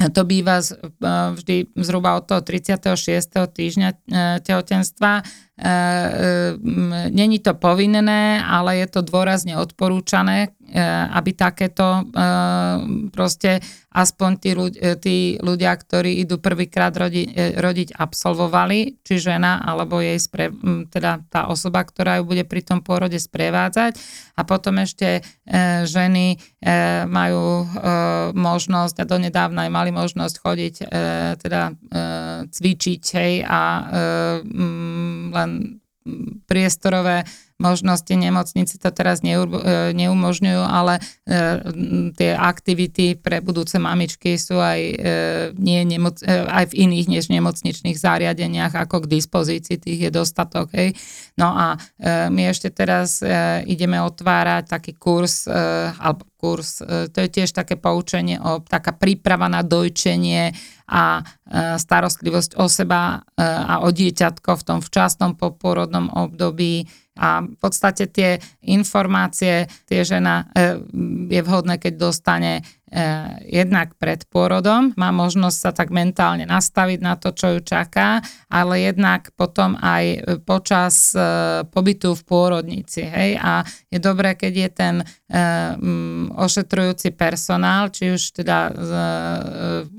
to 0.09 0.21
býva 0.25 0.59
eh, 0.59 0.69
vždy 1.37 1.77
zhruba 1.77 2.17
od 2.17 2.25
toho 2.25 2.41
36. 2.41 2.89
týždňa 3.53 3.89
eh, 3.89 4.37
tehotenstva 4.41 5.11
E, 5.21 5.23
e, 5.23 5.50
není 7.13 7.39
to 7.39 7.53
povinné, 7.53 8.41
ale 8.41 8.81
je 8.81 8.87
to 8.89 9.05
dôrazne 9.05 9.53
odporúčané, 9.53 10.49
e, 10.65 10.81
aby 11.13 11.37
takéto 11.37 12.09
proste 13.13 13.61
aspoň 13.91 14.31
tí 14.39 14.51
ľudia, 14.55 14.95
tí 14.95 15.35
ľudia 15.43 15.75
ktorí 15.75 16.23
idú 16.23 16.39
prvýkrát 16.39 16.95
rodi, 16.95 17.27
rodiť, 17.35 17.91
absolvovali, 17.99 19.03
či 19.03 19.19
žena, 19.19 19.59
alebo 19.59 19.99
jej 19.99 20.15
spre, 20.15 20.47
teda 20.87 21.27
tá 21.27 21.51
osoba, 21.51 21.83
ktorá 21.83 22.23
ju 22.23 22.23
bude 22.23 22.47
pri 22.47 22.63
tom 22.63 22.79
pôrode 22.79 23.19
sprevádzať. 23.19 23.99
A 24.39 24.47
potom 24.47 24.79
ešte 24.79 25.27
ženy 25.83 26.39
majú 27.11 27.67
možnosť, 28.31 29.03
a 29.03 29.05
donedávna 29.05 29.67
aj 29.67 29.71
mali 29.75 29.91
možnosť 29.91 30.35
chodiť, 30.39 30.75
teda 31.43 31.75
cvičiť, 32.47 33.03
hej, 33.19 33.43
a 33.43 33.61
len 35.35 35.50
priestorové 36.49 37.29
možnosti 37.61 38.09
nemocnici 38.09 38.81
to 38.81 38.89
teraz 38.89 39.21
e, 39.21 39.37
neumožňujú, 39.93 40.63
ale 40.65 40.97
e, 40.97 41.01
tie 42.17 42.33
aktivity 42.33 43.13
pre 43.21 43.37
budúce 43.37 43.77
mamičky 43.77 44.33
sú 44.41 44.57
aj, 44.57 44.81
e, 44.81 44.95
nie 45.61 45.85
nemoc, 45.85 46.17
aj 46.25 46.73
v 46.73 46.89
iných 46.89 47.07
než 47.07 47.29
nemocničných 47.29 48.01
zariadeniach, 48.01 48.73
ako 48.73 49.05
k 49.05 49.11
dispozícii, 49.21 49.77
tých 49.77 50.09
je 50.09 50.11
dostatok. 50.11 50.73
Hej. 50.73 50.97
No 51.37 51.53
a 51.53 51.77
my 52.33 52.41
ešte 52.49 52.73
teraz 52.73 53.21
ideme 53.69 54.01
otvárať 54.01 54.67
taký 54.67 54.93
kurz, 54.97 55.45
alebo 56.01 56.25
kurz, 56.41 56.81
to 56.81 57.17
je 57.21 57.29
tiež 57.29 57.53
také 57.53 57.77
poučenie, 57.77 58.41
o, 58.41 58.65
taká 58.65 58.97
príprava 58.97 59.45
na 59.45 59.61
dojčenie 59.61 60.51
a 60.91 61.23
starostlivosť 61.79 62.59
o 62.59 62.67
seba 62.67 63.23
a 63.39 63.79
o 63.79 63.89
dieťatko 63.95 64.59
v 64.59 64.65
tom 64.67 64.79
včasnom 64.83 65.39
poporodnom 65.39 66.11
období, 66.11 66.83
a 67.21 67.43
v 67.43 67.55
podstate 67.59 68.07
tie 68.07 68.39
informácie 68.65 69.67
tie 69.85 70.01
žena 70.07 70.47
e, 70.55 70.79
je 71.27 71.41
vhodné, 71.43 71.75
keď 71.75 71.93
dostane 71.99 72.65
jednak 73.47 73.95
pred 73.95 74.27
pôrodom, 74.27 74.91
má 74.99 75.15
možnosť 75.15 75.57
sa 75.57 75.71
tak 75.71 75.95
mentálne 75.95 76.43
nastaviť 76.43 76.99
na 76.99 77.15
to, 77.15 77.31
čo 77.31 77.55
ju 77.55 77.59
čaká, 77.63 78.19
ale 78.51 78.83
jednak 78.83 79.31
potom 79.39 79.79
aj 79.79 80.03
eh, 80.03 80.19
počas 80.43 81.15
eh, 81.15 81.63
pobytu 81.71 82.11
v 82.11 82.21
pôrodnici. 82.27 83.07
Hej? 83.07 83.39
A 83.39 83.63
je 83.87 83.99
dobré, 83.99 84.35
keď 84.35 84.53
je 84.53 84.69
ten 84.71 84.95
mm, 85.31 86.35
ošetrujúci 86.35 87.15
personál, 87.15 87.91
či 87.91 88.11
už 88.11 88.43
teda 88.43 88.71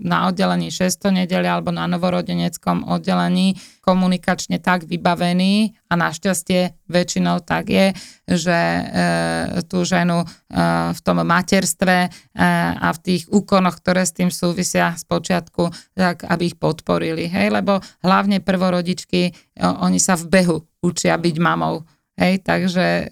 na 0.00 0.18
oddelení 0.28 0.68
6. 0.68 1.12
nedele 1.12 1.48
alebo 1.48 1.72
na 1.72 1.88
novorodeneckom 1.88 2.88
oddelení 2.88 3.57
komunikačne 3.83 4.62
tak 4.62 4.87
vybavený 4.87 5.74
a 5.90 5.94
našťastie 5.98 6.78
väčšinou 6.87 7.42
tak 7.42 7.68
je, 7.68 7.87
že 8.22 8.61
tú 9.66 9.82
ženu 9.82 10.22
v 10.92 11.00
tom 11.02 11.18
materstve 11.26 12.11
a 12.78 12.88
v 12.94 12.98
tých 13.02 13.26
úkonoch, 13.28 13.82
ktoré 13.82 14.06
s 14.06 14.14
tým 14.14 14.30
súvisia 14.30 14.94
z 14.94 15.04
počiatku, 15.06 15.68
tak 15.98 16.24
aby 16.30 16.54
ich 16.54 16.56
podporili. 16.56 17.26
Hej? 17.26 17.50
Lebo 17.50 17.82
hlavne 18.06 18.38
prvorodičky, 18.38 19.35
oni 19.58 19.98
sa 19.98 20.14
v 20.14 20.30
behu 20.30 20.56
učia 20.82 21.18
byť 21.18 21.37
mamou. 21.42 21.82
Hej, 22.12 22.44
takže 22.44 22.87
e, 22.87 23.04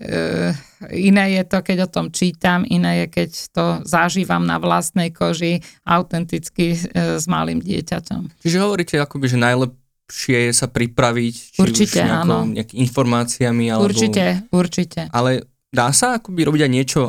iné 0.93 1.41
je 1.41 1.43
to, 1.49 1.65
keď 1.65 1.89
o 1.89 1.93
tom 1.93 2.07
čítam, 2.13 2.69
iné 2.69 3.03
je, 3.03 3.07
keď 3.09 3.31
to 3.49 3.65
zažívam 3.89 4.45
na 4.45 4.61
vlastnej 4.61 5.09
koži 5.09 5.65
autenticky 5.89 6.77
e, 6.77 6.79
s 7.17 7.25
malým 7.25 7.65
dieťaťom. 7.65 8.45
Čiže 8.45 8.61
hovoríte 8.61 9.01
akoby, 9.01 9.27
že 9.33 9.41
najlepšie 9.41 9.80
je 10.11 10.51
sa 10.51 10.67
pripraviť, 10.67 11.35
či 11.55 11.59
určite, 11.63 12.03
už 12.03 12.27
áno. 12.27 12.51
informáciami. 12.57 13.71
Alebo... 13.71 13.89
Určite, 13.89 14.51
určite. 14.51 15.01
Ale 15.15 15.47
dá 15.71 15.95
sa 15.95 16.19
akoby 16.19 16.45
robiť 16.45 16.63
aj 16.67 16.73
niečo 16.73 17.01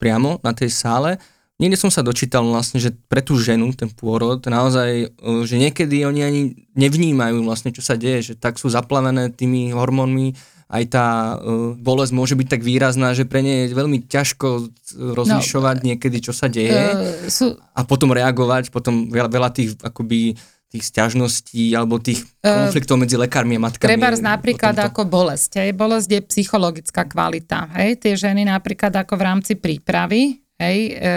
priamo 0.00 0.40
na 0.40 0.56
tej 0.56 0.72
sále, 0.72 1.20
Niekde 1.56 1.80
som 1.80 1.88
sa 1.88 2.04
dočítal 2.04 2.44
vlastne, 2.44 2.76
že 2.76 2.92
pre 3.08 3.24
tú 3.24 3.40
ženu, 3.40 3.72
ten 3.72 3.88
pôrod, 3.88 4.44
naozaj, 4.44 5.08
e, 5.08 5.32
že 5.48 5.56
niekedy 5.56 6.04
oni 6.04 6.20
ani 6.20 6.42
nevnímajú 6.76 7.40
vlastne, 7.48 7.72
čo 7.72 7.80
sa 7.80 7.96
deje, 7.96 8.32
že 8.32 8.34
tak 8.36 8.60
sú 8.60 8.68
zaplavené 8.68 9.32
tými 9.32 9.72
hormónmi, 9.72 10.36
aj 10.66 10.84
tá 10.90 11.38
uh, 11.38 11.78
bolesť 11.78 12.10
môže 12.10 12.34
byť 12.34 12.48
tak 12.50 12.66
výrazná, 12.66 13.14
že 13.14 13.22
pre 13.22 13.38
ne 13.38 13.70
je 13.70 13.78
veľmi 13.78 14.02
ťažko 14.10 14.66
rozlišovať 15.14 15.76
no, 15.78 15.84
niekedy, 15.94 16.18
čo 16.18 16.34
sa 16.34 16.50
deje 16.50 16.74
uh, 16.74 17.30
sú... 17.30 17.54
a 17.54 17.86
potom 17.86 18.10
reagovať, 18.10 18.74
potom 18.74 19.06
veľa, 19.06 19.30
veľa 19.30 19.50
tých 19.54 19.78
akoby 19.78 20.34
tých 20.70 20.84
sťažností 20.86 21.74
alebo 21.74 21.98
tých 22.02 22.26
konfliktov 22.42 22.98
medzi 22.98 23.14
lekármi 23.18 23.58
a 23.58 23.62
matkami. 23.66 23.90
Treba 23.90 24.10
napríklad 24.14 24.76
ako 24.78 25.06
bolesť. 25.06 25.62
Hej. 25.62 25.70
Bolesť 25.74 26.08
je 26.10 26.20
psychologická 26.26 27.06
kvalita. 27.06 27.70
Hej. 27.78 28.02
Tie 28.02 28.14
ženy 28.18 28.46
napríklad 28.46 28.94
ako 28.94 29.14
v 29.18 29.22
rámci 29.22 29.52
prípravy 29.58 30.45
hej, 30.56 30.78
e, 30.88 30.94
e, 30.96 31.08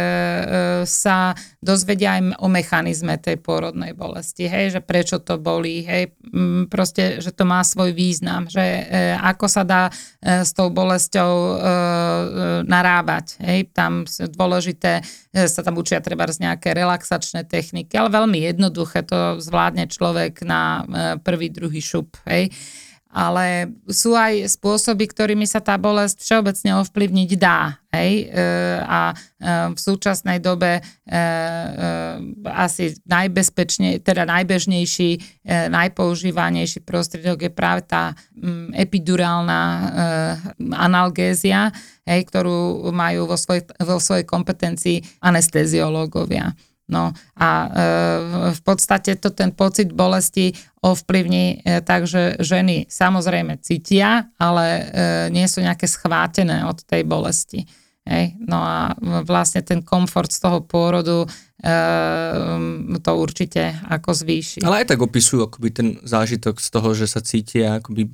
sa 0.84 1.32
dozvedia 1.64 2.20
aj 2.20 2.44
o 2.44 2.48
mechanizme 2.52 3.16
tej 3.16 3.40
pôrodnej 3.40 3.96
bolesti, 3.96 4.52
hej, 4.52 4.80
že 4.80 4.82
prečo 4.84 5.24
to 5.24 5.40
bolí, 5.40 5.88
hej, 5.88 6.12
m, 6.32 6.68
proste, 6.68 7.24
že 7.24 7.32
to 7.32 7.48
má 7.48 7.64
svoj 7.64 7.96
význam, 7.96 8.52
že 8.52 8.62
e, 8.62 9.16
ako 9.16 9.46
sa 9.48 9.64
dá 9.64 9.84
e, 9.88 10.44
s 10.44 10.52
tou 10.52 10.68
bolesťou 10.68 11.32
e, 11.32 11.48
e, 11.48 11.58
narábať, 12.68 13.40
hej, 13.40 13.72
tam 13.72 14.04
dôležité 14.08 15.00
e, 15.32 15.48
sa 15.48 15.64
tam 15.64 15.80
učia 15.80 16.04
treba 16.04 16.28
z 16.28 16.44
nejaké 16.44 16.76
relaxačné 16.76 17.48
techniky, 17.48 17.96
ale 17.96 18.12
veľmi 18.12 18.44
jednoduché 18.44 19.08
to 19.08 19.40
zvládne 19.40 19.88
človek 19.88 20.44
na 20.44 20.62
e, 20.62 20.84
prvý, 21.24 21.48
druhý 21.48 21.80
šup, 21.80 22.20
hej. 22.28 22.52
E, 22.52 22.89
ale 23.10 23.74
sú 23.90 24.14
aj 24.14 24.46
spôsoby, 24.54 25.10
ktorými 25.10 25.50
sa 25.50 25.58
tá 25.58 25.74
bolesť 25.82 26.22
všeobecne 26.22 26.78
ovplyvniť 26.86 27.30
dá. 27.42 27.82
Hej? 27.90 28.30
E, 28.30 28.46
a 28.86 29.10
e, 29.10 29.16
v 29.74 29.80
súčasnej 29.82 30.38
dobe 30.38 30.78
e, 30.78 30.82
asi 32.46 32.94
najbezpečne, 33.10 34.06
teda 34.06 34.30
najbežnejší, 34.30 35.42
najpoužívanejší 35.74 36.86
prostriedok 36.86 37.50
je 37.50 37.52
práve 37.52 37.82
tá 37.90 38.14
epidurálna 38.78 39.62
analgézia, 40.78 41.74
hej, 42.06 42.22
ktorú 42.30 42.94
majú 42.94 43.26
vo 43.26 43.38
svojej, 43.42 43.66
vo 43.82 43.98
svojej 43.98 44.26
kompetencii 44.30 45.02
anesteziológovia. 45.26 46.54
No 46.90 47.14
a 47.38 47.50
e, 47.50 47.70
v 48.58 48.62
podstate 48.66 49.16
to 49.22 49.30
ten 49.30 49.54
pocit 49.54 49.94
bolesti 49.94 50.52
ovplyvní 50.82 51.62
e, 51.62 51.86
tak, 51.86 52.10
že 52.10 52.42
ženy 52.42 52.90
samozrejme 52.90 53.62
cítia, 53.62 54.34
ale 54.42 54.66
e, 54.66 54.84
nie 55.30 55.46
sú 55.46 55.62
nejaké 55.62 55.86
schvátené 55.86 56.66
od 56.66 56.82
tej 56.82 57.06
bolesti. 57.06 57.70
Hej? 58.10 58.42
No 58.42 58.58
a 58.58 58.98
vlastne 59.22 59.62
ten 59.62 59.86
komfort 59.86 60.34
z 60.34 60.42
toho 60.42 60.66
pôrodu 60.66 61.30
to 63.04 63.12
určite 63.20 63.84
ako 63.92 64.16
zvýši. 64.16 64.64
Ale 64.64 64.80
aj 64.80 64.96
tak 64.96 65.04
opisujú 65.04 65.44
akoby 65.44 65.70
ten 65.76 65.88
zážitok 66.08 66.56
z 66.56 66.70
toho, 66.72 66.96
že 66.96 67.04
sa 67.04 67.20
cítia 67.20 67.84
akoby 67.84 68.08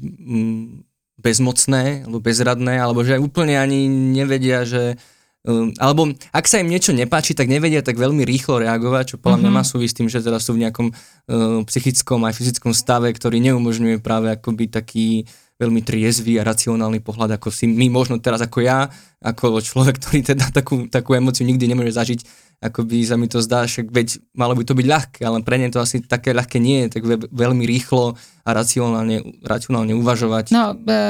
bezmocné 1.21 2.09
alebo 2.09 2.26
bezradné, 2.26 2.82
alebo 2.82 3.05
že 3.05 3.21
úplne 3.21 3.53
ani 3.61 3.86
nevedia, 3.88 4.65
že 4.65 4.97
Um, 5.45 5.69
alebo 5.77 6.09
ak 6.33 6.49
sa 6.49 6.57
im 6.57 6.73
niečo 6.73 6.89
nepáči, 6.89 7.37
tak 7.37 7.45
nevedia 7.45 7.85
tak 7.85 8.01
veľmi 8.01 8.25
rýchlo 8.25 8.65
reagovať, 8.65 9.13
čo 9.13 9.15
podľa 9.21 9.45
mňa 9.45 9.51
mm-hmm. 9.53 9.61
má 9.61 9.69
súvisť 9.69 9.93
s 9.93 9.97
tým, 10.01 10.09
že 10.09 10.25
teraz 10.25 10.41
sú 10.49 10.57
v 10.57 10.65
nejakom 10.65 10.89
uh, 10.89 11.61
psychickom 11.69 12.25
aj 12.25 12.33
fyzickom 12.33 12.73
stave, 12.73 13.13
ktorý 13.13 13.37
neumožňuje 13.45 14.01
práve 14.01 14.33
akoby 14.33 14.73
taký 14.73 15.29
veľmi 15.56 15.82
triezvy 15.88 16.36
a 16.36 16.43
racionálny 16.43 16.99
pohľad, 16.99 17.39
ako 17.39 17.47
si 17.47 17.64
my 17.64 17.88
možno 17.88 18.20
teraz 18.20 18.43
ako 18.43 18.60
ja, 18.60 18.91
ako 19.24 19.64
človek, 19.64 19.95
ktorý 20.03 20.20
teda 20.36 20.51
takú, 20.51 20.91
takú 20.91 21.16
emociu 21.16 21.47
nikdy 21.47 21.72
nemôže 21.72 21.95
zažiť, 21.95 22.28
ako 22.60 22.88
by 22.88 22.97
sa 23.03 23.16
mi 23.16 23.28
to 23.32 23.39
zdá, 23.39 23.64
však 23.68 23.91
veď 23.91 24.20
malo 24.36 24.56
by 24.56 24.64
to 24.68 24.76
byť 24.76 24.88
ľahké, 24.88 25.20
ale 25.24 25.43
pre 25.43 25.60
ne 25.60 25.72
to 25.72 25.80
asi 25.80 26.03
také 26.03 26.36
ľahké 26.36 26.60
nie 26.60 26.88
je, 26.88 26.99
tak 26.99 27.03
veľmi 27.32 27.64
rýchlo 27.68 28.16
a 28.45 28.49
racionálne, 28.51 29.43
racionálne 29.43 29.95
uvažovať. 29.95 30.51
No, 30.56 30.76
e, 30.76 31.01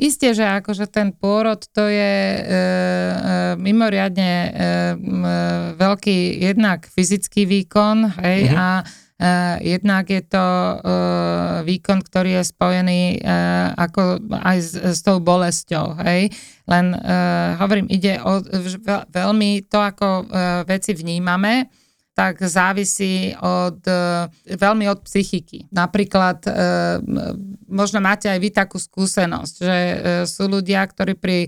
isté, 0.00 0.32
že 0.32 0.44
akože 0.44 0.88
ten 0.88 1.12
pôrod 1.12 1.60
to 1.72 1.84
je 1.88 2.14
e, 2.36 2.40
e, 2.40 2.52
mimoriadne 3.60 4.32
e, 4.32 4.48
e, 4.48 4.70
veľký 5.76 6.18
jednak 6.44 6.88
fyzický 6.88 7.44
výkon, 7.44 8.20
hej, 8.20 8.52
mm-hmm. 8.52 8.56
a 8.56 8.68
jednak 9.64 10.12
je 10.12 10.20
to 10.20 10.44
uh, 10.44 11.64
výkon, 11.64 12.04
ktorý 12.04 12.40
je 12.40 12.52
spojený 12.52 13.00
uh, 13.24 13.72
ako 13.72 14.20
aj 14.28 14.58
s, 14.60 14.72
s 14.76 15.00
tou 15.00 15.24
bolesťou, 15.24 15.96
hej. 16.04 16.28
Len 16.66 16.98
hovorím, 17.62 17.86
ide 17.86 18.18
o 18.26 18.42
veľmi 19.06 19.70
to, 19.70 19.78
ako 19.78 20.26
veci 20.66 20.98
vnímame, 20.98 21.70
tak 22.10 22.42
závisí 22.42 23.30
od, 23.38 23.86
veľmi 24.50 24.90
od 24.90 24.98
psychiky. 25.06 25.70
Napríklad, 25.70 26.42
možno 27.70 28.02
máte 28.02 28.26
aj 28.26 28.38
vy 28.42 28.50
takú 28.50 28.82
skúsenosť, 28.82 29.54
že 29.62 29.78
sú 30.26 30.50
ľudia, 30.50 30.82
ktorí 30.82 31.14
pri 31.14 31.46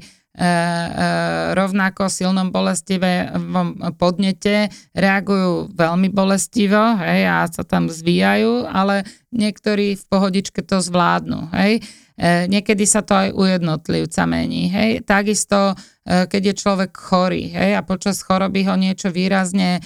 rovnako 1.55 2.07
silnom 2.07 2.55
bolestivom 2.55 3.99
podnete 3.99 4.70
reagujú 4.95 5.74
veľmi 5.74 6.14
bolestivo 6.14 6.95
hej, 7.03 7.26
a 7.26 7.37
sa 7.51 7.66
tam 7.66 7.91
zvíjajú, 7.91 8.70
ale 8.70 9.03
niektorí 9.35 9.99
v 9.99 10.05
pohodičke 10.07 10.62
to 10.62 10.79
zvládnu. 10.79 11.51
Hej. 11.51 11.83
E, 12.14 12.47
niekedy 12.47 12.87
sa 12.87 13.03
to 13.03 13.18
aj 13.18 13.29
u 13.35 13.43
jednotlivca 13.51 14.22
mení. 14.31 14.70
Hej. 14.70 15.03
Takisto, 15.03 15.74
keď 16.07 16.55
je 16.55 16.55
človek 16.55 16.95
chorý 16.95 17.51
hej, 17.51 17.74
a 17.74 17.83
počas 17.83 18.22
choroby 18.22 18.62
ho 18.64 18.79
niečo 18.79 19.11
výrazne 19.11 19.83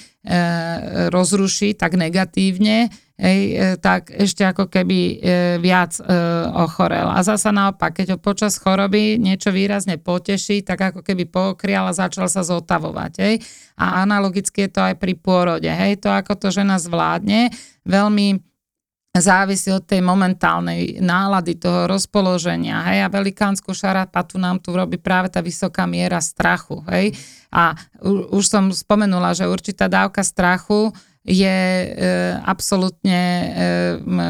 rozruší 1.10 1.74
tak 1.74 1.98
negatívne, 1.98 2.94
hej, 3.22 3.40
e, 3.54 3.56
tak 3.78 4.10
ešte 4.10 4.42
ako 4.42 4.66
keby 4.66 4.98
e, 4.98 5.14
viac 5.62 5.94
e, 5.96 6.02
ochorel. 6.58 7.06
A 7.06 7.22
zasa 7.22 7.54
naopak, 7.54 8.02
keď 8.02 8.16
ho 8.16 8.18
počas 8.18 8.58
choroby 8.58 9.22
niečo 9.22 9.54
výrazne 9.54 10.02
poteší, 10.02 10.66
tak 10.66 10.92
ako 10.92 11.06
keby 11.06 11.30
pokrial 11.30 11.86
a 11.86 11.94
začal 11.94 12.26
sa 12.26 12.42
zotavovať. 12.42 13.12
Hej. 13.22 13.34
A 13.78 14.02
analogicky 14.02 14.66
je 14.66 14.70
to 14.74 14.82
aj 14.82 14.98
pri 14.98 15.14
pôrode. 15.14 15.70
Hej. 15.70 16.02
To, 16.02 16.10
ako 16.10 16.34
to 16.34 16.50
žena 16.50 16.82
zvládne, 16.82 17.54
veľmi 17.86 18.42
závisí 19.12 19.68
od 19.68 19.84
tej 19.84 20.00
momentálnej 20.00 21.04
nálady, 21.04 21.60
toho 21.60 21.84
rozpoloženia. 21.84 22.80
Hej? 22.88 22.98
A 23.04 23.12
velikánsku 23.12 23.68
šarapatu 23.76 24.40
nám 24.40 24.64
tu 24.64 24.72
robí 24.72 24.96
práve 24.96 25.28
tá 25.28 25.44
vysoká 25.44 25.84
miera 25.84 26.16
strachu. 26.16 26.80
Hej? 26.88 27.12
A 27.52 27.76
už 28.32 28.44
som 28.48 28.72
spomenula, 28.72 29.36
že 29.36 29.44
určitá 29.44 29.84
dávka 29.84 30.24
strachu 30.24 30.96
je 31.22 31.46
e, 31.54 31.88
absolútne 32.42 33.20
e, 33.22 33.46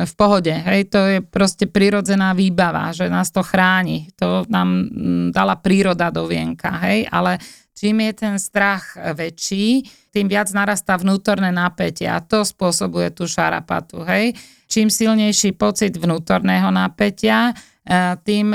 v 0.05 0.13
pohode. 0.13 0.53
Hej, 0.53 0.93
to 0.93 1.01
je 1.09 1.19
proste 1.25 1.65
prirodzená 1.65 2.37
výbava, 2.37 2.93
že 2.93 3.09
nás 3.09 3.33
to 3.33 3.41
chráni. 3.41 4.13
To 4.21 4.45
nám 4.53 4.93
dala 5.33 5.57
príroda 5.57 6.13
do 6.13 6.29
vienka. 6.29 6.69
Hej, 6.85 7.09
ale 7.09 7.41
čím 7.73 8.05
je 8.05 8.13
ten 8.13 8.35
strach 8.37 8.93
väčší, 9.17 9.89
tým 10.13 10.29
viac 10.29 10.53
narastá 10.53 11.01
vnútorné 11.01 11.49
napätie 11.49 12.05
a 12.05 12.21
to 12.21 12.45
spôsobuje 12.45 13.09
tú 13.17 13.25
šarapatu. 13.25 14.05
Hej. 14.05 14.37
Čím 14.69 14.93
silnejší 14.93 15.57
pocit 15.57 15.97
vnútorného 15.97 16.69
napätia, 16.69 17.57
e, 17.89 18.21
tým 18.21 18.53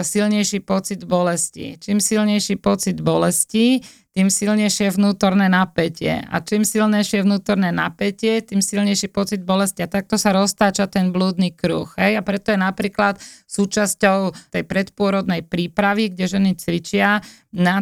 silnejší 0.00 0.64
pocit 0.64 1.04
bolesti. 1.04 1.76
Čím 1.76 2.00
silnejší 2.00 2.56
pocit 2.56 2.96
bolesti, 2.96 3.84
tým 4.16 4.32
silnejšie 4.32 4.96
vnútorné 4.96 5.52
napätie. 5.52 6.24
A 6.32 6.40
čím 6.40 6.64
silnejšie 6.64 7.20
vnútorné 7.20 7.68
napätie, 7.68 8.40
tým 8.40 8.64
silnejší 8.64 9.12
pocit 9.12 9.44
bolesti. 9.44 9.84
A 9.84 9.92
takto 9.92 10.16
sa 10.16 10.32
roztáča 10.32 10.88
ten 10.88 11.12
blúdny 11.12 11.52
kruh. 11.52 11.84
Hej? 12.00 12.16
A 12.16 12.24
preto 12.24 12.48
je 12.48 12.56
napríklad 12.56 13.20
súčasťou 13.44 14.32
tej 14.56 14.64
predpôrodnej 14.64 15.44
prípravy, 15.44 16.16
kde 16.16 16.32
ženy 16.32 16.56
cvičia, 16.56 17.20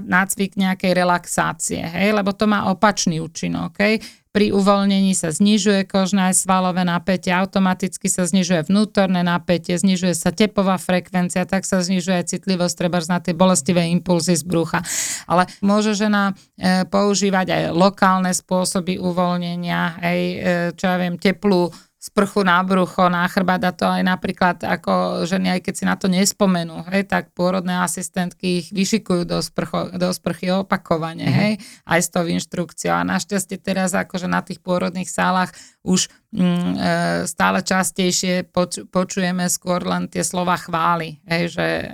nácvik 0.03 0.59
nejakej 0.59 0.91
relaxácie. 0.91 1.87
Hej? 1.87 2.18
Lebo 2.18 2.35
to 2.35 2.51
má 2.51 2.66
opačný 2.66 3.22
účinok. 3.22 3.78
Hej? 3.78 4.03
Pri 4.35 4.51
uvoľnení 4.51 5.14
sa 5.14 5.30
znižuje 5.30 5.87
kožné 5.87 6.35
svalové 6.35 6.82
napätie, 6.82 7.30
automaticky 7.30 8.11
sa 8.11 8.26
znižuje 8.26 8.66
vnútorné 8.66 9.22
napätie, 9.22 9.78
znižuje 9.78 10.11
sa 10.11 10.35
tepová 10.35 10.74
frekvencia, 10.74 11.47
tak 11.47 11.62
sa 11.62 11.78
znižuje 11.78 12.18
citlivosť 12.26 12.74
treba 12.74 12.99
na 13.07 13.22
tie 13.22 13.30
bolestivé 13.30 13.87
impulzy 13.95 14.35
z 14.35 14.43
brucha. 14.43 14.82
Ale 15.30 15.47
môže 15.62 15.95
žena 15.95 16.35
e, 16.59 16.82
používať 16.82 17.47
aj 17.47 17.62
lokálne 17.78 18.35
spôsoby 18.35 18.99
uvoľnenia, 18.99 20.03
aj, 20.03 20.18
e, 20.18 20.37
čo 20.74 20.85
ja 20.91 20.99
viem, 20.99 21.14
teplú 21.14 21.70
sprchu 22.05 22.44
na 22.44 22.61
brucho, 22.61 23.09
na 23.09 23.24
chrbát 23.24 23.64
a 23.64 23.72
to 23.72 23.88
aj 23.88 24.05
napríklad 24.05 24.61
ako 24.61 25.24
ženy, 25.24 25.57
aj 25.57 25.61
keď 25.64 25.74
si 25.74 25.84
na 25.88 25.96
to 25.96 26.05
nespomenú, 26.12 26.84
hej, 26.92 27.09
tak 27.09 27.32
pôrodné 27.32 27.80
asistentky 27.80 28.61
ich 28.61 28.68
vyšikujú 28.76 29.24
do, 29.24 29.40
sprcho, 29.40 29.88
do 29.96 30.12
sprchy 30.12 30.52
opakovane, 30.52 31.24
mm-hmm. 31.24 31.40
hej, 31.40 31.52
aj 31.88 32.00
s 32.05 32.09
tou 32.12 32.28
inštrukciou. 32.28 32.92
A 32.92 33.09
našťastie 33.09 33.57
teraz 33.57 33.96
akože 33.96 34.28
na 34.28 34.44
tých 34.44 34.61
pôrodných 34.61 35.09
sálach 35.09 35.57
už 35.80 36.12
mm, 36.36 36.44
e, 36.44 36.76
stále 37.24 37.64
častejšie 37.64 38.52
poč, 38.52 38.84
počujeme 38.92 39.48
skôr 39.48 39.80
len 39.88 40.05
tie 40.05 40.20
slova 40.20 40.61
chvály, 40.61 41.24
hej, 41.24 41.57
že 41.57 41.66
e, 41.66 41.86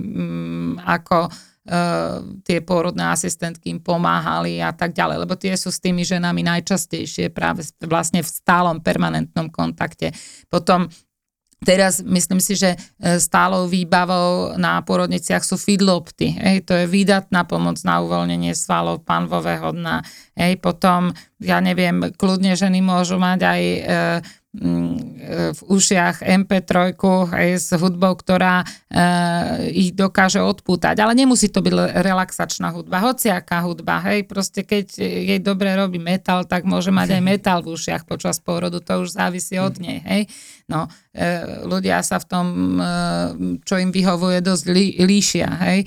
mm, 0.00 0.88
ako 0.88 1.28
tie 2.42 2.58
pôrodné 2.66 3.14
asistentky 3.14 3.70
im 3.70 3.78
pomáhali 3.78 4.58
a 4.58 4.74
tak 4.74 4.90
ďalej, 4.90 5.22
lebo 5.22 5.38
tie 5.38 5.54
sú 5.54 5.70
s 5.70 5.78
tými 5.78 6.02
ženami 6.02 6.42
najčastejšie 6.42 7.30
práve 7.30 7.62
vlastne 7.86 8.26
v 8.26 8.28
stálom 8.28 8.82
permanentnom 8.82 9.46
kontakte. 9.54 10.10
Potom 10.50 10.90
Teraz 11.60 12.00
myslím 12.00 12.40
si, 12.40 12.56
že 12.56 12.72
e, 12.72 13.20
stálou 13.20 13.68
výbavou 13.68 14.56
na 14.56 14.80
porodniciach 14.80 15.44
sú 15.44 15.60
feedlopty. 15.60 16.32
Hej, 16.32 16.64
to 16.64 16.72
je 16.72 16.88
výdatná 16.88 17.44
pomoc 17.44 17.76
na 17.84 18.00
uvoľnenie 18.00 18.56
svalov 18.56 19.04
panvového 19.04 19.76
dna. 19.76 20.00
Hej, 20.40 20.56
potom, 20.64 21.12
ja 21.36 21.60
neviem, 21.60 22.16
kľudne 22.16 22.56
ženy 22.56 22.80
môžu 22.80 23.20
mať 23.20 23.40
aj 23.44 23.60
e, 23.60 23.80
v 24.50 25.60
ušiach 25.62 26.26
MP3 26.26 26.98
aj 27.30 27.46
s 27.54 27.70
hudbou, 27.78 28.18
ktorá 28.18 28.66
ich 29.70 29.94
dokáže 29.94 30.42
odpútať. 30.42 30.98
Ale 30.98 31.14
nemusí 31.14 31.46
to 31.46 31.62
byť 31.62 31.94
relaxačná 32.02 32.74
hudba, 32.74 32.98
hociaká 32.98 33.62
hudba. 33.62 34.02
Hej, 34.10 34.26
proste 34.26 34.66
keď 34.66 34.98
jej 34.98 35.38
dobre 35.38 35.70
robí 35.78 36.02
metal, 36.02 36.42
tak 36.42 36.66
môže 36.66 36.90
mať 36.90 37.14
aj 37.14 37.22
metal 37.30 37.58
v 37.62 37.78
ušiach 37.78 38.10
počas 38.10 38.42
pôrodu, 38.42 38.82
to 38.82 39.06
už 39.06 39.14
závisí 39.14 39.54
od 39.54 39.78
nej. 39.78 40.02
Hej. 40.02 40.22
No, 40.66 40.90
ľudia 41.70 42.02
sa 42.02 42.18
v 42.18 42.26
tom, 42.26 42.46
čo 43.62 43.78
im 43.78 43.94
vyhovuje, 43.94 44.42
dosť 44.42 44.64
líšia. 44.98 45.48
Hej. 45.70 45.86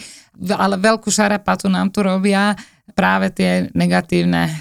Ale 0.55 0.79
veľkú 0.79 1.11
šarapatu 1.11 1.67
nám 1.67 1.91
tu 1.91 1.99
robia 1.99 2.55
práve 2.93 3.33
tie 3.33 3.67
negatívne 3.73 4.47
e, 4.47 4.53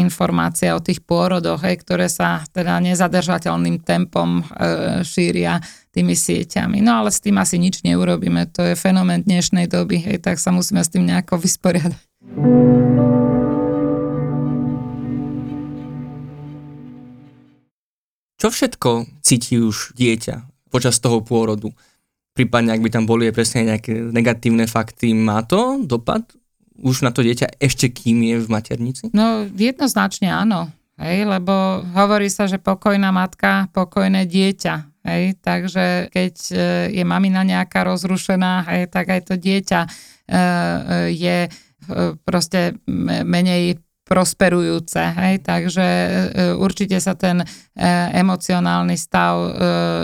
informácie 0.00 0.72
o 0.72 0.80
tých 0.80 1.04
pôrodoch, 1.04 1.60
hej, 1.62 1.80
ktoré 1.84 2.08
sa 2.08 2.42
teda 2.50 2.80
nezadržateľným 2.80 3.84
tempom 3.84 4.40
e, 4.40 4.44
šíria 5.04 5.60
tými 5.92 6.16
sieťami. 6.16 6.80
No 6.80 7.04
ale 7.04 7.12
s 7.12 7.20
tým 7.20 7.36
asi 7.36 7.60
nič 7.60 7.84
neurobíme, 7.84 8.48
to 8.50 8.64
je 8.64 8.74
fenomén 8.74 9.22
dnešnej 9.22 9.68
doby, 9.68 10.00
hej, 10.00 10.18
tak 10.24 10.40
sa 10.40 10.48
musíme 10.50 10.80
s 10.80 10.92
tým 10.92 11.04
nejako 11.04 11.38
vysporiadať. 11.44 12.02
Čo 18.38 18.54
všetko 18.54 18.90
cíti 19.18 19.58
už 19.58 19.98
dieťa 19.98 20.70
počas 20.70 21.02
toho 21.02 21.20
pôrodu? 21.26 21.74
Prípadne, 22.38 22.70
ak 22.70 22.86
by 22.86 22.90
tam 22.94 23.02
boli 23.02 23.34
presne 23.34 23.66
nejaké 23.66 24.14
negatívne 24.14 24.70
fakty, 24.70 25.10
má 25.10 25.42
to 25.42 25.82
dopad 25.82 26.22
už 26.78 27.02
na 27.02 27.10
to 27.10 27.26
dieťa 27.26 27.58
ešte 27.58 27.90
kým 27.90 28.22
je 28.22 28.36
v 28.38 28.48
maternici? 28.48 29.04
No 29.10 29.46
jednoznačne 29.50 30.30
áno. 30.30 30.70
Hej, 30.98 31.30
lebo 31.30 31.86
hovorí 31.94 32.26
sa, 32.26 32.50
že 32.50 32.58
pokojná 32.58 33.14
matka, 33.14 33.70
pokojné 33.70 34.26
dieťa. 34.26 34.98
Hej, 35.06 35.38
takže 35.38 36.10
keď 36.10 36.34
e, 36.50 36.56
je 36.90 37.04
mamina 37.06 37.46
nejaká 37.46 37.86
rozrušená, 37.86 38.66
hej, 38.66 38.90
tak 38.90 39.06
aj 39.14 39.30
to 39.30 39.34
dieťa 39.38 39.80
e, 39.86 39.88
e, 39.88 40.38
je 41.14 41.38
proste 42.26 42.76
menej 43.24 43.78
prosperujúce. 44.04 45.00
Hej? 45.00 45.40
Takže 45.40 45.86
určite 46.60 47.00
sa 47.00 47.16
ten 47.16 47.40
emocionálny 48.12 48.92
stav 48.92 49.56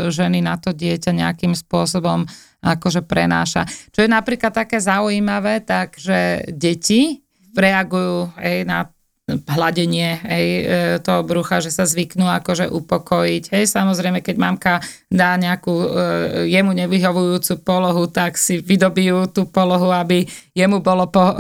ženy 0.09 0.41
na 0.41 0.57
to 0.57 0.73
dieťa 0.73 1.13
nejakým 1.13 1.53
spôsobom 1.53 2.25
akože 2.65 3.05
prenáša. 3.05 3.69
Čo 3.93 4.03
je 4.03 4.09
napríklad 4.09 4.57
také 4.57 4.81
zaujímavé, 4.81 5.61
takže 5.61 6.49
deti 6.49 7.21
reagujú 7.53 8.33
hej, 8.41 8.65
na 8.65 8.89
hladenie 9.25 10.21
hej, 10.21 10.47
e, 10.47 10.65
toho 11.01 11.25
brucha, 11.25 11.65
že 11.65 11.73
sa 11.73 11.89
zvyknú 11.89 12.29
akože 12.29 12.69
upokojiť. 12.69 13.57
Hej, 13.57 13.73
samozrejme, 13.73 14.21
keď 14.21 14.37
mamka 14.37 14.75
dá 15.09 15.41
nejakú 15.41 15.73
e, 15.73 15.89
jemu 16.53 16.77
nevyhovujúcu 16.77 17.65
polohu, 17.65 18.05
tak 18.13 18.37
si 18.37 18.61
vydobijú 18.61 19.33
tú 19.33 19.49
polohu, 19.49 19.89
aby 19.97 20.29
jemu 20.53 20.85
bolo, 20.85 21.09
po, 21.09 21.25
e, 21.25 21.35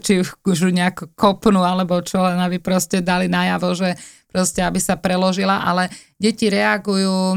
či 0.00 0.24
už 0.24 0.72
nejako 0.72 1.12
kopnú, 1.12 1.60
alebo 1.60 2.00
čo, 2.00 2.24
len 2.24 2.40
aby 2.40 2.56
proste 2.56 3.04
dali 3.04 3.28
najavo, 3.28 3.68
že 3.76 3.92
proste 4.32 4.64
aby 4.64 4.80
sa 4.80 4.96
preložila, 4.96 5.60
ale 5.60 5.92
deti 6.16 6.48
reagujú 6.48 7.36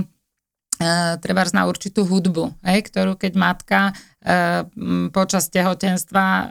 treba 1.19 1.43
na 1.51 1.67
určitú 1.67 2.07
hudbu, 2.07 2.55
hej, 2.63 2.87
ktorú 2.87 3.19
keď 3.19 3.33
matka 3.35 3.79
uh, 3.91 4.63
počas 5.11 5.51
tehotenstva 5.51 6.25
uh, 6.25 6.47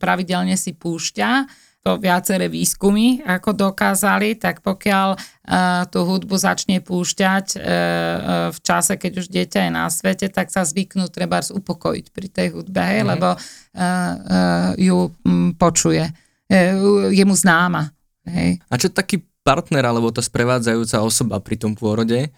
pravidelne 0.00 0.56
si 0.56 0.72
púšťa, 0.72 1.44
to 1.80 1.96
viaceré 1.96 2.52
výskumy 2.52 3.24
ako 3.24 3.56
dokázali, 3.56 4.36
tak 4.36 4.60
pokiaľ 4.60 5.08
uh, 5.16 5.88
tú 5.88 6.04
hudbu 6.04 6.36
začne 6.36 6.84
púšťať 6.84 7.46
uh, 7.56 7.60
uh, 7.60 8.48
v 8.52 8.58
čase, 8.60 9.00
keď 9.00 9.12
už 9.24 9.26
dieťa 9.32 9.60
je 9.68 9.70
na 9.72 9.88
svete, 9.88 10.28
tak 10.28 10.52
sa 10.52 10.64
zvyknú 10.64 11.08
treba 11.08 11.40
upokojiť 11.40 12.06
pri 12.12 12.28
tej 12.28 12.48
hudbe, 12.52 12.80
hej, 12.84 13.00
mm. 13.04 13.08
lebo 13.16 13.28
uh, 13.32 13.40
uh, 13.40 14.70
ju 14.76 15.08
um, 15.24 15.56
počuje. 15.56 16.04
Uh, 16.52 17.08
je 17.12 17.24
mu 17.24 17.32
známa. 17.32 17.92
Hej. 18.28 18.60
A 18.68 18.76
čo 18.76 18.92
taký 18.92 19.24
partner 19.40 19.88
alebo 19.88 20.12
tá 20.12 20.20
sprevádzajúca 20.20 21.00
osoba 21.00 21.40
pri 21.40 21.56
tom 21.56 21.72
pôrode? 21.72 22.28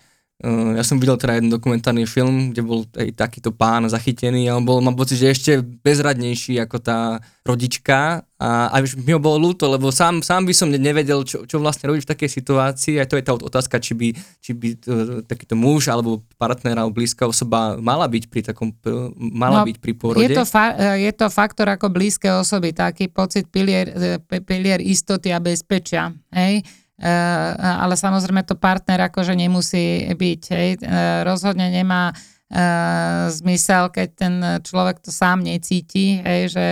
Uh, 0.42 0.74
ja 0.74 0.82
som 0.82 0.98
videl 0.98 1.14
teda 1.14 1.38
jeden 1.38 1.54
dokumentárny 1.54 2.02
film, 2.02 2.50
kde 2.50 2.66
bol 2.66 2.82
aj 2.98 3.14
takýto 3.14 3.54
pán 3.54 3.86
zachytený 3.86 4.50
a 4.50 4.58
on 4.58 4.66
bol, 4.66 4.82
mám 4.82 4.98
pocit, 4.98 5.22
že 5.22 5.30
ešte 5.30 5.62
bezradnejší 5.62 6.58
ako 6.66 6.82
tá 6.82 7.22
rodička 7.46 8.26
a, 8.42 8.74
a 8.74 8.76
mi 8.82 9.14
ho 9.14 9.22
bolo 9.22 9.38
ľúto, 9.38 9.70
lebo 9.70 9.94
sám, 9.94 10.18
sám 10.18 10.42
by 10.42 10.50
som 10.50 10.66
nevedel, 10.66 11.22
čo, 11.22 11.46
čo 11.46 11.62
vlastne 11.62 11.86
robiť 11.94 12.02
v 12.02 12.10
takej 12.10 12.30
situácii 12.42 12.98
a 12.98 13.06
to 13.06 13.14
je 13.14 13.22
tá 13.22 13.38
otázka, 13.38 13.78
či 13.78 13.94
by, 13.94 14.08
či 14.42 14.50
by 14.50 14.68
uh, 14.74 15.22
takýto 15.22 15.54
muž 15.54 15.86
alebo 15.86 16.26
partner 16.34 16.74
alebo 16.74 16.98
blízka 16.98 17.22
osoba 17.22 17.78
mala 17.78 18.10
byť 18.10 18.24
pri 18.26 18.40
takom, 18.42 18.74
mala 19.14 19.62
no, 19.62 19.70
byť 19.70 19.78
pri 19.78 19.92
pôrode. 19.94 20.26
Je 20.26 20.34
to, 20.34 20.42
fa- 20.42 20.74
je 20.98 21.12
to 21.14 21.30
faktor 21.30 21.70
ako 21.70 21.86
blízke 21.86 22.26
osoby, 22.34 22.74
taký 22.74 23.06
pocit 23.06 23.46
pilier, 23.46 23.94
pilier 24.26 24.82
istoty 24.82 25.30
a 25.30 25.38
bezpečia. 25.38 26.10
Hej? 26.34 26.66
Eh, 27.00 27.52
ale 27.58 27.96
samozrejme 27.96 28.44
to 28.44 28.54
partner 28.54 29.08
akože 29.08 29.32
nemusí 29.32 30.12
byť. 30.12 30.42
Hej. 30.52 30.68
Eh, 30.78 31.24
rozhodne 31.24 31.72
nemá 31.72 32.12
eh, 32.12 33.32
zmysel, 33.32 33.88
keď 33.88 34.08
ten 34.12 34.34
človek 34.60 35.00
to 35.00 35.08
sám 35.08 35.40
necíti, 35.40 36.20
hej, 36.20 36.52
že 36.52 36.66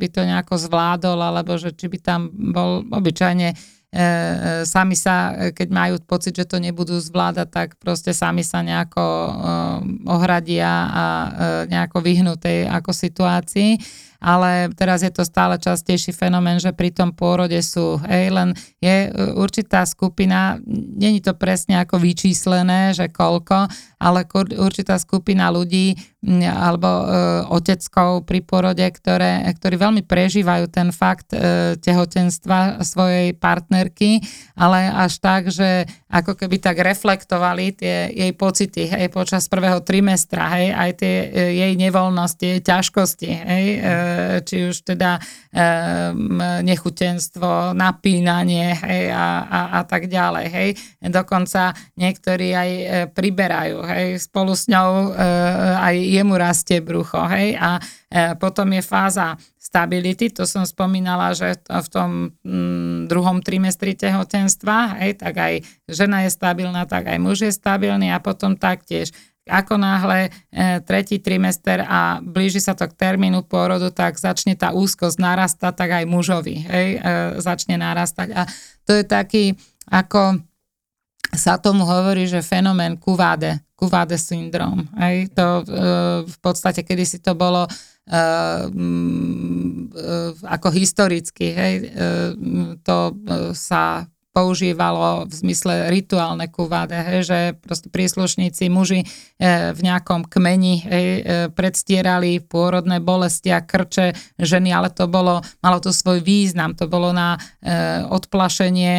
by 0.00 0.06
to 0.08 0.24
nejako 0.24 0.56
zvládol, 0.56 1.20
alebo 1.20 1.60
že 1.60 1.76
či 1.76 1.86
by 1.92 1.98
tam 2.00 2.32
bol 2.32 2.82
obyčajne 2.88 3.76
sami 4.68 4.92
sa, 4.92 5.48
keď 5.56 5.68
majú 5.72 5.96
pocit, 6.04 6.36
že 6.36 6.44
to 6.44 6.60
nebudú 6.60 7.00
zvládať, 7.00 7.48
tak 7.48 7.68
proste 7.80 8.12
sami 8.12 8.44
sa 8.44 8.60
nejako 8.60 9.00
ohradia 10.04 10.92
a 10.92 11.04
nejako 11.64 12.04
vyhnú 12.04 12.36
tej 12.36 12.68
ako 12.68 12.92
situácii 12.92 13.80
ale 14.18 14.70
teraz 14.74 15.06
je 15.06 15.14
to 15.14 15.22
stále 15.22 15.58
častejší 15.62 16.10
fenomén, 16.10 16.58
že 16.58 16.74
pri 16.74 16.90
tom 16.90 17.14
pôrode 17.14 17.58
sú, 17.62 18.02
hej, 18.02 18.34
len 18.34 18.50
je 18.82 19.06
e, 19.06 19.10
určitá 19.38 19.86
skupina, 19.86 20.58
není 20.98 21.22
to 21.22 21.38
presne 21.38 21.78
ako 21.78 22.02
vyčíslené, 22.02 22.98
že 22.98 23.06
koľko, 23.14 23.70
ale 23.98 24.24
určitá 24.56 24.98
skupina 24.98 25.50
ľudí 25.50 25.98
alebo 26.42 26.86
e, 26.86 27.04
oteckov 27.46 28.26
pri 28.26 28.42
porode, 28.42 28.82
ktoré, 28.82 29.46
ktorí 29.54 29.78
veľmi 29.78 30.02
prežívajú 30.02 30.66
ten 30.66 30.90
fakt 30.90 31.30
e, 31.30 31.78
tehotenstva 31.78 32.82
svojej 32.82 33.38
partnerky, 33.38 34.18
ale 34.58 34.90
až 34.90 35.22
tak, 35.22 35.46
že 35.46 35.86
ako 36.10 36.34
keby 36.34 36.58
tak 36.58 36.82
reflektovali 36.82 37.70
tie 37.70 38.10
jej 38.10 38.32
pocity 38.34 38.90
hej, 38.90 39.06
počas 39.14 39.46
prvého 39.46 39.78
trimestra, 39.86 40.58
hej, 40.58 40.74
aj 40.74 40.90
tie 40.98 41.14
e, 41.22 41.26
jej 41.54 41.72
nevoľnosti, 41.78 42.66
ťažkosti, 42.66 43.30
hej, 43.30 43.66
e, 43.78 43.80
či 44.42 44.56
už 44.74 44.90
teda 44.90 45.22
e, 45.54 45.62
nechutenstvo, 46.66 47.78
napínanie 47.78 48.74
hej, 48.74 49.14
a, 49.14 49.46
a, 49.46 49.60
a 49.78 49.80
tak 49.86 50.10
ďalej. 50.10 50.46
Hej. 50.50 50.68
Dokonca 50.98 51.78
niektorí 51.94 52.58
aj 52.58 52.70
e, 52.74 52.84
priberajú, 53.06 53.86
hej, 53.92 54.20
spolu 54.20 54.52
s 54.52 54.68
ňou 54.68 55.12
e, 55.12 55.24
aj 55.76 55.96
jemu 55.96 56.34
rastie 56.36 56.78
brucho, 56.84 57.20
hej, 57.28 57.56
a 57.56 57.80
e, 58.08 58.36
potom 58.36 58.68
je 58.72 58.82
fáza 58.84 59.36
stability, 59.56 60.32
to 60.32 60.48
som 60.48 60.64
spomínala, 60.64 61.36
že 61.36 61.60
v 61.68 61.88
tom 61.92 62.10
mm, 62.40 63.08
druhom 63.08 63.44
trimestri 63.44 63.92
tehotenstva, 63.92 65.00
hej, 65.04 65.20
tak 65.20 65.34
aj 65.36 65.54
žena 65.88 66.24
je 66.24 66.30
stabilná, 66.32 66.88
tak 66.88 67.08
aj 67.08 67.18
muž 67.20 67.44
je 67.44 67.52
stabilný 67.52 68.08
a 68.08 68.22
potom 68.22 68.56
taktiež 68.56 69.12
ako 69.48 69.80
náhle 69.80 70.28
e, 70.28 70.80
tretí 70.84 71.16
trimester 71.18 71.80
a 71.82 72.20
blíži 72.20 72.60
sa 72.60 72.76
to 72.76 72.84
k 72.84 72.94
termínu 72.94 73.48
pôrodu, 73.48 73.88
tak 73.88 74.20
začne 74.20 74.54
tá 74.54 74.76
úzkosť 74.76 75.16
narastať, 75.16 75.72
tak 75.72 75.90
aj 75.90 76.04
mužovi 76.04 76.56
hej, 76.68 76.88
e, 76.96 77.40
začne 77.40 77.80
narastať. 77.80 78.28
A 78.36 78.44
to 78.84 78.92
je 78.92 79.04
taký, 79.08 79.44
ako 79.88 80.44
sa 81.32 81.60
tomu 81.60 81.84
hovorí, 81.84 82.28
že 82.28 82.44
fenomén 82.44 82.96
kuváde, 83.00 83.60
kuváde 83.78 84.18
syndrom. 84.18 84.82
Hej? 84.98 85.30
To 85.38 85.62
e, 85.62 85.64
v 86.26 86.36
podstate, 86.42 86.82
kedy 86.82 87.06
si 87.06 87.18
to 87.22 87.38
bolo 87.38 87.62
e, 87.62 87.70
e, 87.70 88.26
ako 90.42 90.68
historicky, 90.74 91.54
hej? 91.54 91.74
To 92.82 93.14
sa 93.54 94.02
používalo 94.38 95.26
v 95.26 95.32
zmysle 95.34 95.90
rituálne 95.90 96.46
kuváde, 96.46 96.94
hej, 96.94 97.20
že 97.26 97.38
proste 97.58 97.90
príslušníci 97.90 98.70
muži 98.70 99.02
e, 99.02 99.06
v 99.74 99.80
nejakom 99.82 100.30
kmeni 100.30 100.74
hej, 100.86 101.08
e, 101.10 101.22
predstierali 101.50 102.38
pôrodné 102.46 103.02
bolesti 103.02 103.50
a 103.50 103.66
krče 103.66 104.14
ženy, 104.38 104.70
ale 104.70 104.94
to 104.94 105.10
bolo, 105.10 105.42
malo 105.58 105.82
to 105.82 105.90
svoj 105.90 106.22
význam, 106.22 106.78
to 106.78 106.86
bolo 106.86 107.10
na 107.10 107.34
e, 107.34 107.38
odplašenie 108.06 108.94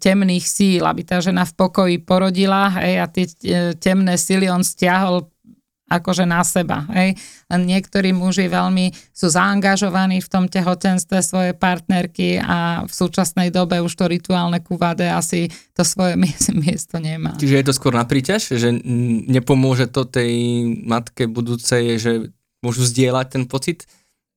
temných 0.00 0.46
síl, 0.48 0.82
aby 0.88 1.04
tá 1.04 1.20
žena 1.20 1.44
v 1.44 1.52
pokoji 1.52 1.96
porodila 2.00 2.72
hej, 2.80 3.04
a 3.04 3.06
tie 3.12 3.28
temné 3.76 4.16
síly 4.16 4.48
on 4.48 4.64
stiahol 4.64 5.28
akože 5.84 6.24
na 6.24 6.40
seba. 6.40 6.88
Hej. 6.92 7.20
Niektorí 7.52 8.16
muži 8.16 8.48
veľmi 8.48 8.90
sú 9.12 9.28
zaangažovaní 9.28 10.24
v 10.24 10.28
tom 10.32 10.44
tehotenstve 10.48 11.20
svojej 11.20 11.54
partnerky 11.54 12.40
a 12.40 12.88
v 12.88 12.92
súčasnej 12.92 13.52
dobe 13.52 13.84
už 13.84 13.92
to 13.92 14.08
rituálne 14.08 14.58
kuvade 14.64 15.04
asi 15.04 15.52
to 15.76 15.84
svoje 15.84 16.16
miesto 16.64 16.96
nemá. 16.96 17.36
Čiže 17.36 17.60
je 17.60 17.66
to 17.68 17.76
skôr 17.76 17.92
na 17.92 18.08
príťaž, 18.08 18.56
že 18.56 18.72
nepomôže 19.28 19.92
to 19.92 20.08
tej 20.08 20.32
matke 20.88 21.28
budúcej, 21.28 22.00
že 22.00 22.32
môžu 22.64 22.88
zdieľať 22.88 23.26
ten 23.36 23.44
pocit? 23.44 23.84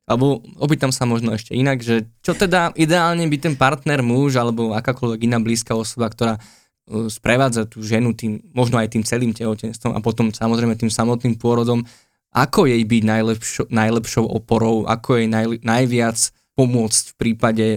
Alebo 0.07 0.39
opýtam 0.55 0.95
sa 0.95 1.03
možno 1.03 1.35
ešte 1.35 1.51
inak, 1.51 1.83
že 1.83 2.07
čo 2.23 2.31
teda 2.31 2.71
ideálne 2.79 3.27
by 3.27 3.37
ten 3.43 3.55
partner, 3.59 3.99
muž 3.99 4.39
alebo 4.39 4.71
akákoľvek 4.71 5.27
iná 5.27 5.39
blízka 5.43 5.75
osoba, 5.75 6.07
ktorá 6.07 6.39
sprevádza 6.87 7.67
tú 7.67 7.83
ženu 7.83 8.15
tým, 8.15 8.39
možno 8.55 8.79
aj 8.79 8.95
tým 8.95 9.03
celým 9.03 9.35
tehotenstvom 9.35 9.91
a 9.91 9.99
potom 9.99 10.31
samozrejme 10.31 10.79
tým 10.79 10.91
samotným 10.91 11.35
pôrodom, 11.35 11.83
ako 12.31 12.67
jej 12.67 12.83
byť 12.83 13.03
najlepšou, 13.03 13.65
najlepšou 13.67 14.25
oporou, 14.27 14.87
ako 14.87 15.19
jej 15.19 15.27
naj, 15.27 15.59
najviac 15.63 16.17
pomôcť 16.55 17.03
v 17.11 17.15
prípade 17.19 17.67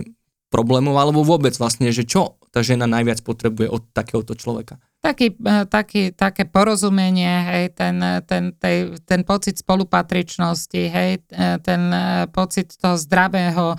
problémov, 0.50 0.98
alebo 0.98 1.22
vôbec 1.22 1.54
vlastne, 1.58 1.90
že 1.94 2.06
čo 2.06 2.38
tá 2.50 2.62
žena 2.62 2.86
najviac 2.90 3.22
potrebuje 3.22 3.70
od 3.70 3.82
takéhoto 3.94 4.34
človeka 4.34 4.78
taký, 5.00 5.32
e, 5.32 5.64
taký, 5.66 6.12
také 6.12 6.44
porozumenie, 6.44 7.34
hej, 7.48 7.64
ten, 7.72 7.96
ten, 8.28 8.52
tej, 8.52 9.00
ten 9.08 9.24
pocit 9.24 9.56
spolupatričnosti, 9.56 10.82
hej, 10.92 11.24
e, 11.24 11.58
ten 11.64 11.82
e, 11.88 12.28
pocit 12.28 12.76
toho 12.76 13.00
zdravého 13.00 13.76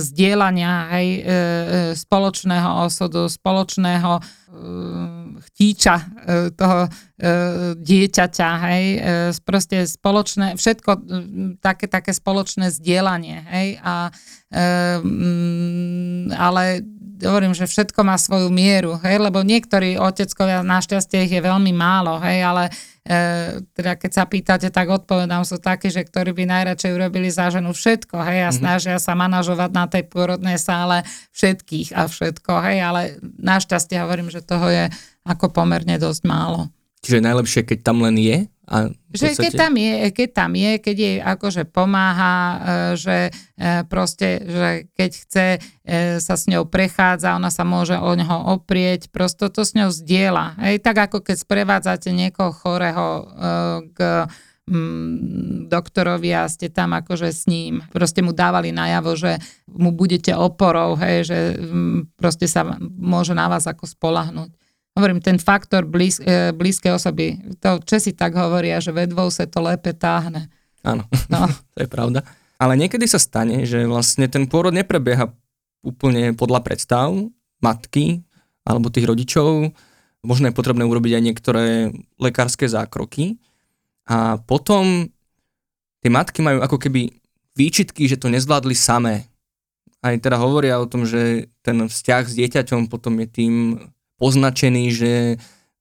zdieľania, 0.00 0.96
hej, 0.96 1.08
spoločného 1.92 2.88
osudu, 2.88 3.28
spoločného 3.28 4.16
chtíča 5.44 5.96
toho 6.56 6.88
dieťaťa, 7.76 8.48
hej, 8.64 8.84
proste 9.44 9.84
spoločné, 9.84 10.56
všetko 10.56 10.90
také, 11.60 11.84
také 11.84 12.16
spoločné 12.16 12.72
zdieľanie, 12.72 13.44
hej, 13.44 13.68
a 13.84 14.08
ale 16.40 16.64
hovorím, 17.24 17.56
že 17.56 17.64
všetko 17.64 18.00
má 18.04 18.20
svoju 18.20 18.52
mieru, 18.52 19.00
hej, 19.00 19.16
lebo 19.16 19.40
niektorí 19.40 19.96
oteckovia, 19.96 20.60
našťastie 20.60 21.24
ich 21.24 21.32
je 21.32 21.40
veľmi 21.40 21.72
málo, 21.72 22.20
hej, 22.20 22.44
ale 22.44 22.62
e, 23.06 23.60
teda 23.72 23.96
keď 23.96 24.10
sa 24.12 24.24
pýtate, 24.28 24.68
tak 24.68 24.92
odpovedám 24.92 25.46
sú 25.48 25.56
takí, 25.56 25.88
že 25.88 26.04
ktorí 26.04 26.36
by 26.36 26.44
najradšej 26.44 26.92
urobili 26.92 27.32
za 27.32 27.48
ženu 27.48 27.72
všetko, 27.72 28.16
hej, 28.20 28.40
a 28.44 28.50
mm-hmm. 28.50 28.60
snažia 28.60 28.96
sa 29.00 29.16
manažovať 29.16 29.70
na 29.72 29.84
tej 29.88 30.04
pôrodnej 30.04 30.60
sále 30.60 31.06
všetkých 31.32 31.96
a 31.96 32.04
všetko, 32.04 32.52
hej, 32.68 32.78
ale 32.84 33.00
našťastie 33.22 33.96
hovorím, 34.02 34.28
že 34.28 34.44
toho 34.44 34.68
je 34.68 34.84
ako 35.24 35.50
pomerne 35.50 35.96
dosť 35.96 36.22
málo. 36.28 36.68
Čiže 37.06 37.22
najlepšie, 37.22 37.62
keď 37.62 37.78
tam 37.86 38.02
len 38.02 38.18
je? 38.18 38.50
A 38.66 38.90
že 39.14 39.38
keď 39.38 39.52
tam 39.54 39.78
je, 39.78 40.10
keď 40.10 40.28
tam 40.34 40.52
je, 40.58 40.72
keď 40.82 40.96
jej 40.98 41.16
akože 41.22 41.62
pomáha, 41.70 42.36
e, 42.36 42.56
že 42.98 43.18
e, 43.30 43.86
proste, 43.86 44.42
že 44.42 44.68
keď 44.98 45.10
chce 45.14 45.46
e, 45.56 45.58
sa 46.18 46.34
s 46.34 46.50
ňou 46.50 46.66
prechádza, 46.66 47.38
ona 47.38 47.54
sa 47.54 47.62
môže 47.62 47.94
o 47.94 48.10
neho 48.18 48.58
oprieť, 48.58 49.14
prosto 49.14 49.46
to 49.54 49.62
s 49.62 49.78
ňou 49.78 49.94
zdieľa. 49.94 50.58
Hej, 50.66 50.82
tak 50.82 50.98
ako 50.98 51.22
keď 51.22 51.36
sprevádzate 51.46 52.10
niekoho 52.10 52.50
chorého 52.50 53.30
k 53.94 54.26
mm, 54.66 55.70
doktorovi 55.70 56.34
a 56.34 56.50
ste 56.50 56.66
tam 56.66 56.98
akože 56.98 57.30
s 57.30 57.46
ním. 57.46 57.86
Proste 57.94 58.18
mu 58.26 58.34
dávali 58.34 58.74
najavo, 58.74 59.14
že 59.14 59.38
mu 59.70 59.94
budete 59.94 60.34
oporou, 60.34 60.98
hej, 60.98 61.30
že 61.30 61.38
mm, 61.54 62.18
proste 62.18 62.50
sa 62.50 62.66
môže 62.82 63.30
na 63.30 63.46
vás 63.46 63.62
ako 63.70 63.86
spolahnúť 63.86 64.65
hovorím, 64.96 65.20
ten 65.20 65.36
faktor 65.36 65.84
blíz, 65.84 66.18
e, 66.24 66.56
blízkej 66.56 66.96
osoby, 66.96 67.36
to 67.60 67.78
Česi 67.84 68.16
tak 68.16 68.32
hovoria, 68.34 68.80
že 68.80 68.96
vedvou 68.96 69.28
sa 69.28 69.44
to 69.44 69.60
lépe 69.60 69.92
táhne. 69.92 70.48
Áno, 70.80 71.04
no. 71.28 71.38
to 71.76 71.84
je 71.84 71.88
pravda. 71.88 72.24
Ale 72.56 72.72
niekedy 72.80 73.04
sa 73.04 73.20
stane, 73.20 73.68
že 73.68 73.84
vlastne 73.84 74.24
ten 74.32 74.48
pôrod 74.48 74.72
neprebieha 74.72 75.28
úplne 75.84 76.32
podľa 76.32 76.64
predstav 76.64 77.12
matky 77.60 78.24
alebo 78.64 78.88
tých 78.88 79.04
rodičov. 79.04 79.70
Možno 80.24 80.48
je 80.50 80.56
potrebné 80.56 80.82
urobiť 80.82 81.20
aj 81.20 81.22
niektoré 81.22 81.64
lekárske 82.16 82.66
zákroky. 82.66 83.38
A 84.08 84.40
potom 84.40 85.12
tie 86.00 86.10
matky 86.10 86.40
majú 86.40 86.64
ako 86.64 86.80
keby 86.80 87.12
výčitky, 87.54 88.08
že 88.08 88.18
to 88.18 88.32
nezvládli 88.32 88.74
samé. 88.74 89.28
Aj 90.00 90.14
teda 90.16 90.40
hovoria 90.40 90.80
o 90.80 90.88
tom, 90.88 91.04
že 91.04 91.52
ten 91.60 91.76
vzťah 91.86 92.24
s 92.26 92.34
dieťaťom 92.34 92.88
potom 92.88 93.20
je 93.22 93.28
tým 93.28 93.54
poznačený, 94.16 94.84
že 94.92 95.12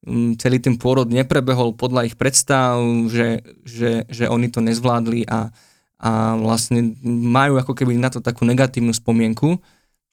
mm, 0.06 0.40
celý 0.40 0.60
ten 0.60 0.76
pôrod 0.76 1.08
neprebehol 1.08 1.76
podľa 1.76 2.12
ich 2.12 2.16
predstav, 2.16 2.80
že, 3.10 3.44
že, 3.64 4.06
že 4.08 4.26
oni 4.28 4.48
to 4.52 4.60
nezvládli 4.64 5.28
a, 5.28 5.52
a 6.00 6.12
vlastne 6.40 6.96
majú 7.06 7.60
ako 7.60 7.74
keby 7.74 7.96
na 7.96 8.12
to 8.12 8.20
takú 8.20 8.44
negatívnu 8.44 8.92
spomienku. 8.92 9.60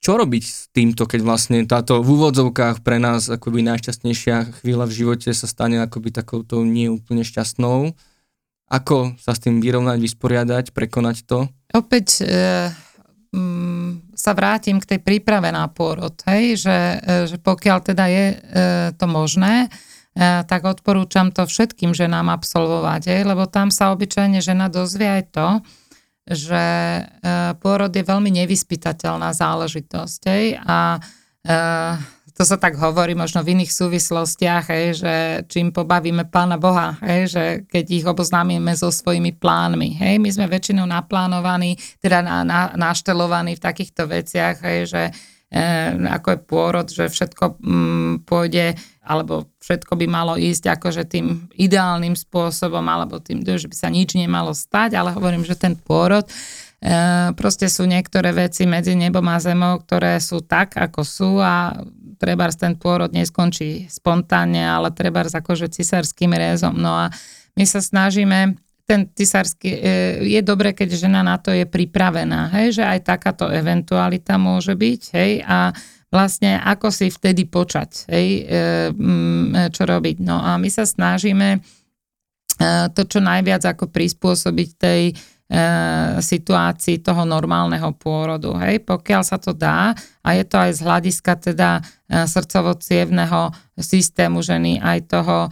Čo 0.03 0.19
robiť 0.19 0.43
s 0.43 0.67
týmto, 0.75 1.07
keď 1.07 1.21
vlastne 1.23 1.63
táto 1.63 2.03
v 2.03 2.19
úvodzovkách 2.19 2.83
pre 2.83 2.99
nás 2.99 3.31
akoby 3.31 3.63
najšťastnejšia 3.63 4.59
chvíľa 4.59 4.91
v 4.91 4.97
živote 4.99 5.31
sa 5.31 5.47
stane 5.47 5.79
akoby 5.79 6.11
takouto 6.11 6.67
nie 6.67 6.91
úplne 6.91 7.23
šťastnou? 7.23 7.95
Ako 8.67 9.15
sa 9.23 9.37
s 9.37 9.43
tým 9.47 9.63
vyrovnať, 9.63 10.03
vysporiadať, 10.03 10.65
prekonať 10.75 11.23
to? 11.23 11.47
Opäť 11.71 12.25
e, 12.25 12.73
m, 13.33 14.13
sa 14.13 14.37
vrátim 14.37 14.79
k 14.79 14.97
tej 14.97 15.01
príprave 15.01 15.49
na 15.51 15.67
pôrod, 15.67 16.13
hej, 16.29 16.61
že, 16.61 16.79
e, 17.01 17.27
že 17.27 17.37
pokiaľ 17.41 17.79
teda 17.83 18.05
je 18.07 18.27
e, 18.29 18.37
to 18.95 19.07
možné, 19.09 19.67
e, 19.67 19.69
tak 20.45 20.69
odporúčam 20.69 21.33
to 21.33 21.49
všetkým 21.49 21.97
ženám 21.97 22.29
absolvovať, 22.31 23.03
hej, 23.09 23.23
lebo 23.25 23.49
tam 23.49 23.73
sa 23.73 23.91
obyčajne 23.97 24.39
žena 24.45 24.69
dozvie 24.69 25.09
aj 25.09 25.25
to, 25.33 25.49
že 26.29 26.65
e, 26.65 27.03
pôrod 27.59 27.91
je 27.91 28.05
veľmi 28.07 28.31
nevyspytateľná 28.31 29.35
záležitosť 29.35 30.21
hej, 30.31 30.61
a 30.63 31.03
e, 31.43 31.59
to 32.43 32.51
sa 32.51 32.59
tak 32.59 32.75
hovorí 32.75 33.15
možno 33.15 33.47
v 33.47 33.55
iných 33.55 33.71
súvislostiach, 33.71 34.67
hej, 34.75 34.99
že 34.99 35.15
čím 35.47 35.71
pobavíme 35.71 36.27
Pána 36.27 36.59
Boha, 36.59 36.99
hej, 36.99 37.31
že 37.31 37.45
keď 37.71 37.85
ich 37.87 38.03
oboznámime 38.03 38.75
so 38.75 38.91
svojimi 38.91 39.31
plánmi. 39.31 39.95
Hej, 39.95 40.19
my 40.19 40.27
sme 40.27 40.51
väčšinou 40.51 40.83
naplánovaní, 40.83 41.79
teda 42.03 42.19
na, 42.19 42.43
na, 42.43 42.75
naštelovaní 42.75 43.55
v 43.55 43.63
takýchto 43.63 44.11
veciach, 44.11 44.59
hej, 44.59 44.91
že 44.91 45.03
ako 46.09 46.29
je 46.33 46.39
pôrod, 46.41 46.87
že 46.89 47.13
všetko 47.13 47.61
mm, 47.61 48.13
pôjde, 48.25 48.73
alebo 49.05 49.53
všetko 49.61 50.01
by 50.01 50.07
malo 50.09 50.41
ísť 50.41 50.81
akože 50.81 51.05
tým 51.05 51.53
ideálnym 51.53 52.17
spôsobom, 52.17 52.81
alebo 52.89 53.21
tým, 53.21 53.45
že 53.45 53.69
by 53.69 53.77
sa 53.77 53.93
nič 53.93 54.17
nemalo 54.17 54.57
stať, 54.57 54.97
ale 54.97 55.13
hovorím, 55.13 55.45
že 55.45 55.53
ten 55.53 55.77
pôrod 55.77 56.25
e, 56.25 56.33
proste 57.37 57.69
sú 57.69 57.85
niektoré 57.85 58.33
veci 58.33 58.65
medzi 58.65 58.97
nebom 58.97 59.29
a 59.29 59.37
zemou, 59.37 59.77
ktoré 59.85 60.17
sú 60.25 60.41
tak, 60.41 60.81
ako 60.81 61.01
sú 61.05 61.31
a 61.45 61.77
treba 62.17 62.49
ten 62.49 62.73
pôrod 62.79 63.13
neskončí 63.13 63.93
spontánne, 63.93 64.65
ale 64.65 64.89
treba 64.89 65.21
akože 65.21 65.69
cisárským 65.69 66.33
rézom. 66.33 66.73
No 66.73 66.97
a 66.97 67.13
my 67.61 67.65
sa 67.69 67.85
snažíme 67.85 68.57
ten 68.93 69.09
cisársky, 69.09 69.71
e, 69.73 69.79
je 70.29 70.41
dobre, 70.45 70.77
keď 70.77 71.01
žena 71.01 71.25
na 71.25 71.41
to 71.41 71.49
je 71.49 71.65
pripravená, 71.65 72.53
hej, 72.61 72.77
že 72.77 72.85
aj 72.85 73.09
takáto 73.09 73.49
eventualita 73.49 74.37
môže 74.37 74.77
byť, 74.77 75.01
hej, 75.17 75.41
a 75.49 75.73
vlastne 76.13 76.61
ako 76.61 76.93
si 76.93 77.09
vtedy 77.09 77.49
počať, 77.49 78.13
hej, 78.13 78.27
e, 78.45 78.63
čo 79.73 79.83
robiť. 79.89 80.17
No 80.21 80.37
a 80.37 80.61
my 80.61 80.69
sa 80.69 80.85
snažíme 80.85 81.57
e, 81.57 81.59
to 82.93 83.03
čo 83.09 83.25
najviac 83.25 83.65
ako 83.65 83.89
prispôsobiť 83.89 84.69
tej 84.77 85.03
E, 85.53 85.61
situácii 86.17 87.05
toho 87.05 87.29
normálneho 87.29 87.93
pôrodu. 88.01 88.57
Hej? 88.57 88.89
Pokiaľ 88.89 89.21
sa 89.21 89.37
to 89.37 89.53
dá, 89.53 89.93
a 90.25 90.29
je 90.33 90.49
to 90.49 90.57
aj 90.57 90.71
z 90.73 90.81
hľadiska 90.81 91.33
teda 91.53 91.85
e, 92.09 92.25
srdcovo 92.25 92.73
systému 93.77 94.41
ženy, 94.41 94.81
aj 94.81 94.99
toho 95.13 95.37
e, 95.45 95.51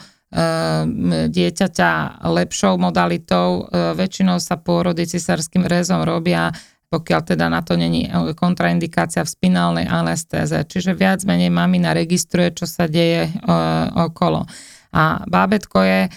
dieťaťa 1.30 1.90
lepšou 2.22 2.78
modalitou. 2.78 3.66
Väčšinou 3.98 4.38
sa 4.38 4.54
pôrody 4.54 5.06
cisárským 5.06 5.66
rezom 5.66 6.06
robia 6.06 6.54
pokiaľ 6.90 7.20
teda 7.22 7.46
na 7.46 7.62
to 7.62 7.78
není 7.78 8.10
kontraindikácia 8.34 9.22
v 9.22 9.30
spinálnej 9.30 9.86
anestéze. 9.86 10.58
Čiže 10.66 10.98
viac 10.98 11.22
menej 11.22 11.46
mamina 11.46 11.94
registruje, 11.94 12.50
čo 12.50 12.66
sa 12.66 12.90
deje 12.90 13.30
okolo 13.94 14.42
a 14.90 15.22
bábetko 15.22 15.78
je 15.86 16.00
e, 16.06 16.10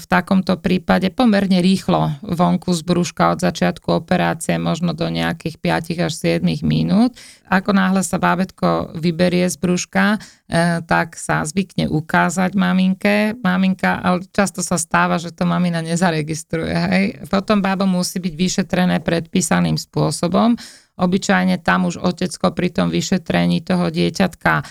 v 0.00 0.04
takomto 0.08 0.56
prípade 0.56 1.12
pomerne 1.12 1.60
rýchlo 1.60 2.16
vonku 2.24 2.72
z 2.72 2.80
brúška 2.80 3.36
od 3.36 3.44
začiatku 3.44 3.92
operácie, 3.92 4.56
možno 4.56 4.96
do 4.96 5.04
nejakých 5.12 5.60
5 5.60 6.08
až 6.08 6.12
7 6.40 6.40
minút. 6.64 7.12
Ako 7.52 7.76
náhle 7.76 8.00
sa 8.00 8.16
bábetko 8.16 8.96
vyberie 8.96 9.44
z 9.52 9.60
brúška, 9.60 10.16
e, 10.48 10.80
tak 10.88 11.20
sa 11.20 11.44
zvykne 11.44 11.92
ukázať 11.92 12.56
maminke. 12.56 13.36
Maminka, 13.44 14.00
ale 14.00 14.24
často 14.32 14.64
sa 14.64 14.80
stáva, 14.80 15.20
že 15.20 15.36
to 15.36 15.44
mamina 15.44 15.84
nezaregistruje. 15.84 16.72
Hej. 16.72 17.06
Potom 17.28 17.60
bábo 17.60 17.84
musí 17.84 18.16
byť 18.16 18.32
vyšetrené 18.32 19.04
predpísaným 19.04 19.76
spôsobom. 19.76 20.56
Obyčajne 20.96 21.60
tam 21.60 21.84
už 21.84 22.00
otecko 22.00 22.56
pri 22.56 22.72
tom 22.72 22.88
vyšetrení 22.88 23.60
toho 23.60 23.92
dieťatka 23.92 24.52
e, 24.56 24.64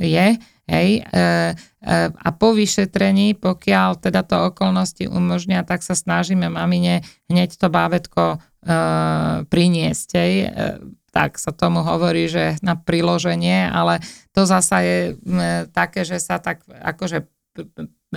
je 0.00 0.28
Hej, 0.64 1.04
e, 1.04 1.04
e, 1.04 1.24
a 2.08 2.28
po 2.32 2.56
vyšetrení, 2.56 3.36
pokiaľ 3.36 4.00
teda 4.00 4.24
to 4.24 4.48
okolnosti 4.48 5.04
umožnia, 5.04 5.60
tak 5.60 5.84
sa 5.84 5.92
snažíme 5.92 6.48
mamine 6.48 7.04
hneď 7.28 7.60
to 7.60 7.68
bábetko 7.68 8.36
e, 8.36 8.38
priniesť. 9.44 10.08
Hej. 10.16 10.34
E, 10.40 10.48
tak 11.14 11.38
sa 11.38 11.54
tomu 11.54 11.86
hovorí, 11.86 12.26
že 12.26 12.58
na 12.58 12.74
priloženie, 12.74 13.70
ale 13.70 14.02
to 14.34 14.48
zasa 14.48 14.82
je 14.82 14.98
e, 15.14 15.68
také, 15.70 16.02
že 16.02 16.18
sa 16.18 16.42
tak 16.42 16.66
akože 16.66 17.28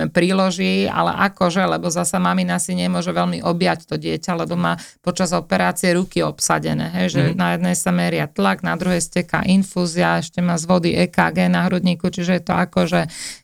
príloží, 0.06 0.86
ale 0.86 1.10
akože, 1.26 1.66
lebo 1.66 1.90
zasa 1.90 2.22
mamina 2.22 2.62
si 2.62 2.78
nemôže 2.78 3.10
veľmi 3.10 3.42
objať 3.42 3.90
to 3.90 3.98
dieťa, 3.98 4.46
lebo 4.46 4.54
má 4.54 4.78
počas 5.02 5.34
operácie 5.34 5.98
ruky 5.98 6.22
obsadené, 6.22 6.94
hej, 7.02 7.06
že 7.10 7.20
mm. 7.32 7.34
na 7.34 7.48
jednej 7.58 7.74
sa 7.74 7.90
meria 7.90 8.30
tlak, 8.30 8.62
na 8.62 8.78
druhej 8.78 9.02
steká 9.02 9.42
infúzia, 9.42 10.22
ešte 10.22 10.38
má 10.38 10.54
z 10.54 10.64
vody 10.70 10.90
EKG 10.94 11.50
na 11.50 11.66
hrudníku, 11.66 12.06
čiže 12.06 12.38
je 12.38 12.42
to 12.46 12.54
akože, 12.54 13.00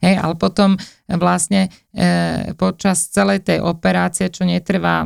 hej, 0.06 0.14
ale 0.14 0.38
potom 0.38 0.78
vlastne 1.08 1.68
e, 1.92 2.52
počas 2.56 3.12
celej 3.12 3.44
tej 3.44 3.60
operácie, 3.60 4.32
čo 4.32 4.48
netrvá, 4.48 5.04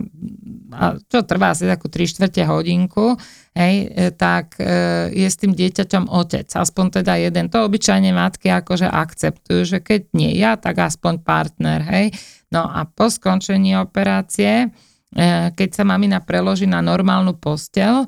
čo 1.10 1.26
trvá 1.26 1.50
asi 1.56 1.66
takú 1.66 1.90
3 1.90 2.06
čtvrte 2.06 2.46
hodinku, 2.46 3.18
hej, 3.58 3.74
e, 3.90 4.10
tak 4.14 4.54
e, 4.62 5.10
je 5.10 5.26
s 5.26 5.36
tým 5.40 5.52
dieťaťom 5.58 6.06
otec, 6.06 6.46
aspoň 6.46 7.02
teda 7.02 7.18
jeden. 7.18 7.50
To 7.50 7.66
obyčajne 7.66 8.14
matky 8.14 8.54
akože 8.54 8.86
akceptujú, 8.86 9.60
že 9.66 9.78
keď 9.82 10.00
nie 10.14 10.38
ja, 10.38 10.54
tak 10.54 10.78
aspoň 10.78 11.18
partner, 11.26 11.82
hej. 11.82 12.14
No 12.54 12.62
a 12.62 12.86
po 12.86 13.10
skončení 13.10 13.74
operácie, 13.74 14.70
e, 15.10 15.26
keď 15.50 15.68
sa 15.74 15.82
mamina 15.82 16.22
preloží 16.22 16.70
na 16.70 16.78
normálnu 16.78 17.34
postel, 17.34 18.06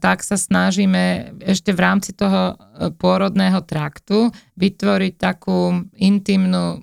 tak 0.00 0.24
sa 0.24 0.40
snažíme 0.40 1.36
ešte 1.44 1.76
v 1.76 1.80
rámci 1.84 2.16
toho 2.16 2.56
pôrodného 2.96 3.60
traktu 3.60 4.32
vytvoriť 4.56 5.14
takú 5.20 5.76
intimnú 6.00 6.80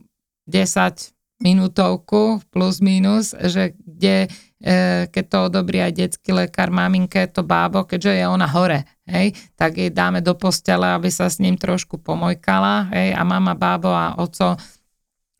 10 0.50 1.14
minútovku 1.40 2.42
plus 2.52 2.82
minus, 2.84 3.32
že 3.38 3.78
kde 3.80 4.28
E, 4.60 5.08
keď 5.08 5.26
to 5.32 5.38
odobrí 5.48 5.80
aj 5.80 5.96
detský 5.96 6.36
lekár, 6.36 6.68
maminke, 6.68 7.32
to 7.32 7.48
bábo, 7.48 7.88
keďže 7.88 8.20
je 8.20 8.26
ona 8.28 8.44
hore, 8.44 8.84
hej, 9.08 9.32
tak 9.56 9.80
jej 9.80 9.88
dáme 9.88 10.20
do 10.20 10.36
postele, 10.36 10.84
aby 10.84 11.08
sa 11.08 11.32
s 11.32 11.40
ním 11.40 11.56
trošku 11.56 11.96
pomojkala, 12.04 12.92
hej, 12.92 13.16
a 13.16 13.24
mama, 13.24 13.56
bábo 13.56 13.88
a 13.88 14.20
oco 14.20 14.60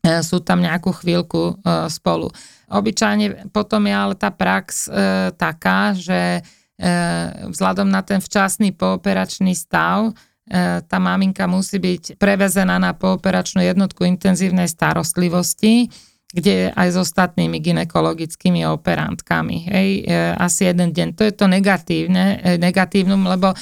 e, 0.00 0.24
sú 0.24 0.40
tam 0.40 0.64
nejakú 0.64 0.96
chvíľku 0.96 1.52
e, 1.52 1.52
spolu. 1.92 2.32
Obyčajne 2.72 3.52
potom 3.52 3.84
je 3.84 3.92
ale 3.92 4.14
tá 4.14 4.30
prax 4.30 4.86
taká, 5.34 5.90
že 5.90 6.38
vzhľadom 7.50 7.90
na 7.90 7.98
ten 8.06 8.22
včasný 8.22 8.70
pooperačný 8.78 9.58
stav, 9.58 10.14
tá 10.84 10.98
maminka 10.98 11.46
musí 11.46 11.78
byť 11.78 12.18
prevezená 12.18 12.82
na 12.82 12.90
pooperačnú 12.90 13.62
jednotku 13.62 14.02
intenzívnej 14.02 14.66
starostlivosti, 14.66 15.86
kde 16.30 16.70
aj 16.70 16.88
s 16.94 16.96
ostatnými 16.96 17.58
ginekologickými 17.58 18.62
operantkami. 18.62 19.56
Hej, 19.66 19.88
e, 20.06 20.18
asi 20.38 20.70
jeden 20.70 20.94
deň. 20.94 21.08
To 21.18 21.22
je 21.26 21.34
to 21.34 21.50
negatívne, 21.50 22.38
e, 22.38 22.54
negatívnum, 22.54 23.26
lebo 23.26 23.50
e, 23.50 23.56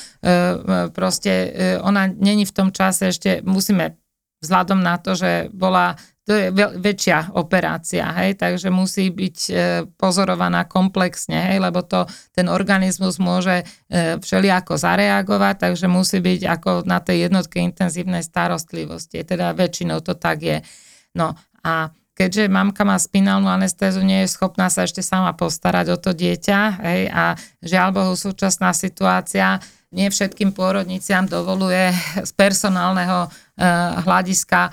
proste 0.93 1.53
ona 1.80 2.12
není 2.12 2.45
v 2.45 2.53
tom 2.53 2.68
čase 2.68 3.09
ešte, 3.09 3.41
musíme 3.41 3.97
vzhľadom 4.45 4.84
na 4.84 5.01
to, 5.01 5.16
že 5.16 5.49
bola 5.51 5.97
to 6.28 6.36
je 6.36 6.52
väčšia 6.76 7.32
operácia, 7.40 8.04
hej, 8.20 8.36
takže 8.36 8.68
musí 8.68 9.08
byť 9.08 9.38
pozorovaná 9.96 10.68
komplexne, 10.68 11.48
hej, 11.48 11.56
lebo 11.56 11.80
to, 11.80 12.04
ten 12.36 12.52
organizmus 12.52 13.16
môže 13.16 13.64
všelijako 14.20 14.76
zareagovať, 14.76 15.56
takže 15.56 15.88
musí 15.88 16.20
byť 16.20 16.40
ako 16.44 16.70
na 16.84 17.00
tej 17.00 17.32
jednotke 17.32 17.64
intenzívnej 17.64 18.20
starostlivosti, 18.20 19.24
teda 19.24 19.56
väčšinou 19.56 20.04
to 20.04 20.12
tak 20.12 20.44
je. 20.44 20.58
No 21.16 21.32
a 21.64 21.96
keďže 22.12 22.52
mamka 22.52 22.84
má 22.84 23.00
spinálnu 23.00 23.48
anestézu, 23.48 24.04
nie 24.04 24.28
je 24.28 24.34
schopná 24.36 24.68
sa 24.68 24.84
ešte 24.84 25.00
sama 25.00 25.32
postarať 25.32 25.96
o 25.96 25.98
to 25.98 26.12
dieťa 26.12 26.60
hej, 26.84 27.08
a 27.08 27.40
žiaľ 27.64 27.88
Bohu 27.96 28.12
súčasná 28.12 28.76
situácia 28.76 29.64
nie 29.88 30.12
všetkým 30.12 30.52
pôrodniciam 30.52 31.24
dovoluje 31.24 31.96
z 32.20 32.30
personálneho 32.36 33.32
Eh, 33.58 33.90
hľadiska 34.06 34.70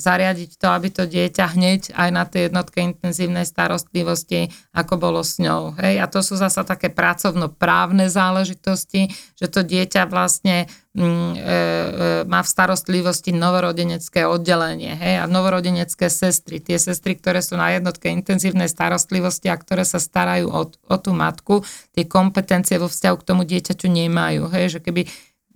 zariadiť 0.00 0.56
to, 0.56 0.66
aby 0.72 0.88
to 0.88 1.04
dieťa 1.04 1.44
hneď 1.52 1.92
aj 1.92 2.08
na 2.08 2.24
tej 2.24 2.48
jednotke 2.48 2.80
intenzívnej 2.80 3.44
starostlivosti, 3.44 4.48
ako 4.72 4.96
bolo 4.96 5.20
s 5.20 5.36
ňou. 5.36 5.76
Hej? 5.76 6.00
A 6.00 6.08
to 6.08 6.24
sú 6.24 6.40
zasa 6.40 6.64
také 6.64 6.88
pracovno-právne 6.88 8.08
záležitosti, 8.08 9.12
že 9.36 9.46
to 9.52 9.60
dieťa 9.60 10.08
vlastne 10.08 10.64
mm, 10.96 12.24
má 12.24 12.40
v 12.40 12.48
starostlivosti 12.48 13.36
novorodenecké 13.36 14.24
oddelenie 14.24 14.96
hej? 14.96 15.20
a 15.20 15.28
novorodenecké 15.28 16.08
sestry. 16.08 16.64
Tie 16.64 16.80
sestry, 16.80 17.20
ktoré 17.20 17.44
sú 17.44 17.60
na 17.60 17.76
jednotke 17.76 18.08
intenzívnej 18.08 18.72
starostlivosti 18.72 19.52
a 19.52 19.60
ktoré 19.60 19.84
sa 19.84 20.00
starajú 20.00 20.48
o, 20.48 20.62
o 20.72 20.96
tú 20.96 21.12
matku, 21.12 21.60
tie 21.92 22.08
kompetencie 22.08 22.80
vo 22.80 22.88
vzťahu 22.88 23.16
k 23.20 23.26
tomu 23.28 23.44
dieťaťu 23.44 23.84
nemajú. 23.84 24.48
Hej? 24.48 24.80
Že 24.80 24.80
keby 24.80 25.02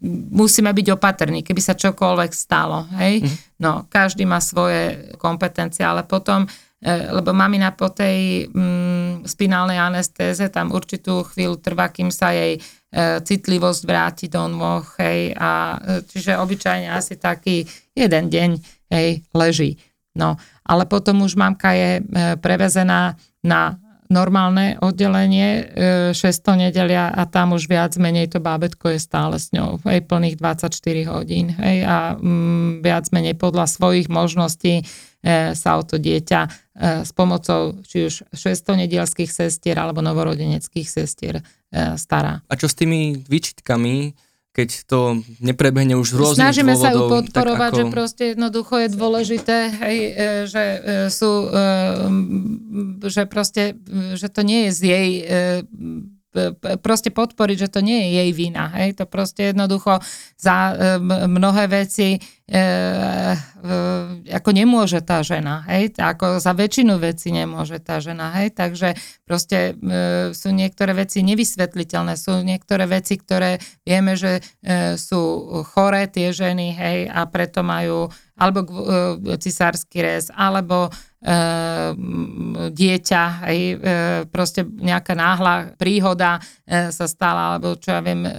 musíme 0.07 0.71
byť 0.71 0.87
opatrní, 0.95 1.43
keby 1.43 1.61
sa 1.63 1.75
čokoľvek 1.75 2.31
stalo. 2.31 2.87
Hej? 3.03 3.27
Mm. 3.27 3.35
No, 3.59 3.73
každý 3.91 4.23
má 4.23 4.39
svoje 4.39 5.11
kompetencie, 5.19 5.83
ale 5.83 6.07
potom, 6.07 6.47
e, 6.79 6.89
lebo 7.11 7.35
mamina 7.35 7.75
po 7.75 7.91
tej 7.91 8.47
mm, 8.47 9.27
spinálnej 9.27 9.79
anestéze 9.79 10.47
tam 10.55 10.71
určitú 10.71 11.27
chvíľu 11.27 11.59
trvá, 11.59 11.91
kým 11.91 12.15
sa 12.15 12.31
jej 12.31 12.57
e, 12.57 12.61
citlivosť 13.19 13.83
vráti 13.83 14.27
do 14.31 14.47
nôh, 14.47 14.87
hej, 15.03 15.35
a 15.35 15.79
e, 15.83 16.07
čiže 16.07 16.39
obyčajne 16.39 16.95
asi 16.95 17.19
taký 17.19 17.67
jeden 17.91 18.31
deň, 18.31 18.51
hej, 18.95 19.27
leží. 19.35 19.83
No, 20.15 20.39
ale 20.63 20.87
potom 20.87 21.27
už 21.27 21.35
mamka 21.35 21.75
je 21.75 21.99
e, 21.99 22.03
prevezená 22.39 23.19
na 23.43 23.79
normálne 24.09 24.81
oddelenie 24.81 25.73
600 26.13 26.21
e, 26.21 26.69
nedelia 26.69 27.13
a 27.13 27.29
tam 27.29 27.57
už 27.57 27.69
viac 27.69 27.93
menej 28.01 28.33
to 28.33 28.41
bábetko 28.41 28.97
je 28.97 29.01
stále 29.01 29.37
s 29.37 29.53
ňou, 29.53 29.81
aj 29.85 30.05
plných 30.09 30.37
24 30.41 31.13
hodín. 31.13 31.53
Hej, 31.55 31.85
a 31.85 31.97
mm, 32.17 32.81
viac 32.81 33.09
menej 33.13 33.37
podľa 33.37 33.69
svojich 33.69 34.09
možností 34.09 34.81
e, 34.81 34.85
sa 35.53 35.71
o 35.77 35.83
to 35.85 36.01
dieťa 36.01 36.41
e, 36.45 36.51
s 37.05 37.11
pomocou 37.13 37.81
či 37.85 38.09
už 38.09 38.15
600 38.33 38.85
nedielských 38.89 39.29
sestier 39.29 39.77
alebo 39.77 40.01
novorodeneckých 40.01 40.89
sestier 40.89 41.41
e, 41.41 41.43
stará. 42.01 42.41
A 42.49 42.55
čo 42.57 42.67
s 42.67 42.75
tými 42.75 43.25
výčitkami, 43.29 44.28
keď 44.53 44.69
to 44.91 45.23
neprebehne 45.39 45.95
už 45.95 46.09
z 46.13 46.17
rôznych 46.19 46.51
Snažíme 46.51 46.75
dôvodov, 46.75 46.83
sa 46.83 46.91
ju 46.91 47.01
podporovať, 47.23 47.71
ako... 47.71 47.79
že 47.79 47.85
proste 47.93 48.25
jednoducho 48.35 48.75
je 48.81 48.89
dôležité, 48.91 49.57
hej, 49.71 49.99
e, 49.99 50.13
že 50.51 50.65
e, 50.65 50.79
sú, 51.13 51.33
e, 51.47 51.63
že 53.07 53.23
proste, 53.31 53.79
že 54.19 54.27
to 54.27 54.43
nie 54.43 54.69
je 54.69 54.71
z 54.75 54.81
jej 54.83 55.11
proste 56.85 57.09
podporiť, 57.11 57.57
že 57.67 57.73
to 57.73 57.81
nie 57.81 57.99
je 58.05 58.09
jej 58.21 58.31
vina. 58.37 58.71
Hej? 58.77 59.01
To 59.01 59.09
proste 59.09 59.51
jednoducho 59.51 59.99
za 60.37 60.77
mnohé 61.27 61.67
veci 61.67 62.21
e, 62.49 62.57
e, 62.57 62.65
ako 64.33 64.51
nemôže 64.57 65.05
tá 65.05 65.21
žena. 65.21 65.69
Hej? 65.69 66.01
Ako 66.01 66.41
za 66.41 66.57
väčšinu 66.57 66.97
veci 66.97 67.29
nemôže 67.29 67.77
tá 67.79 68.01
žena. 68.01 68.33
Hej? 68.41 68.57
Takže 68.57 68.97
proste 69.29 69.77
e, 69.77 70.33
sú 70.33 70.49
niektoré 70.57 70.97
veci 70.97 71.21
nevysvetliteľné. 71.21 72.17
Sú 72.17 72.41
niektoré 72.41 72.89
veci, 72.89 73.21
ktoré 73.21 73.61
vieme, 73.85 74.17
že 74.17 74.41
e, 74.65 74.97
sú 74.97 75.21
choré 75.69 76.09
tie 76.09 76.33
ženy 76.33 76.73
hej? 76.73 76.99
a 77.13 77.29
preto 77.29 77.61
majú 77.61 78.09
alebo 78.39 78.61
e, 78.63 79.35
cisársky 79.43 79.99
rez, 79.99 80.31
alebo 80.31 80.87
e, 80.87 80.91
dieťa, 82.71 83.23
hej, 83.51 83.61
e, 83.61 83.77
proste 84.31 84.63
nejaká 84.63 85.19
náhla 85.19 85.75
príhoda 85.75 86.39
e, 86.63 86.95
sa 86.95 87.11
stala, 87.11 87.59
alebo 87.59 87.75
čo 87.75 87.99
ja 87.99 88.01
viem, 88.01 88.23
e, 88.23 88.33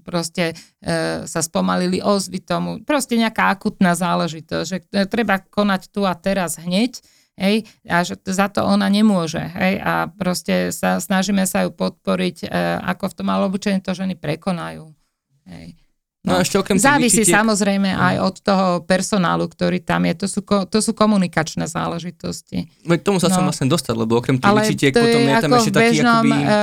proste 0.00 0.56
e, 0.80 1.28
sa 1.28 1.40
spomalili 1.44 2.00
ozvy 2.00 2.40
tomu, 2.40 2.80
proste 2.80 3.20
nejaká 3.20 3.52
akutná 3.52 3.92
záležitosť, 3.92 4.66
že 4.66 4.78
treba 5.12 5.44
konať 5.44 5.92
tu 5.92 6.08
a 6.08 6.16
teraz 6.16 6.56
hneď, 6.56 7.04
hej, 7.36 7.68
a 7.84 8.02
že 8.02 8.16
za 8.24 8.48
to 8.48 8.64
ona 8.64 8.88
nemôže, 8.88 9.44
hej, 9.52 9.84
a 9.84 10.08
proste 10.08 10.72
sa, 10.72 10.96
snažíme 10.96 11.44
sa 11.44 11.68
ju 11.68 11.70
podporiť, 11.76 12.36
e, 12.44 12.46
ako 12.88 13.12
v 13.12 13.16
tom, 13.20 13.28
ale 13.28 13.52
obyčajne 13.52 13.84
to 13.84 13.92
ženy 13.92 14.16
prekonajú, 14.16 14.88
hej. 15.44 15.76
No, 16.26 16.34
no 16.34 16.42
ešte 16.42 16.58
okrem 16.58 16.82
Závisí 16.82 17.22
vyčitiek... 17.22 17.38
samozrejme 17.38 17.94
aj 17.94 18.14
od 18.18 18.36
toho 18.42 18.66
personálu, 18.82 19.46
ktorý 19.46 19.78
tam 19.78 20.02
je. 20.02 20.14
To 20.18 20.26
sú, 20.26 20.40
to 20.42 20.78
sú 20.82 20.90
komunikačné 20.90 21.70
záležitosti. 21.70 22.66
Veď 22.82 23.00
tomu 23.06 23.22
sa 23.22 23.30
no. 23.30 23.46
vlastne 23.46 23.70
dostať, 23.70 23.94
lebo 23.94 24.18
okrem 24.18 24.34
tých 24.34 24.50
vyčitiek 24.50 24.92
potom 24.98 25.22
je, 25.22 25.30
je 25.30 25.38
tam 25.38 25.52
ešte 25.54 25.72
taký 25.72 25.84
bežnom, 25.94 26.24
akoby... 26.26 26.30
E, 26.34 26.44
e, 26.44 26.56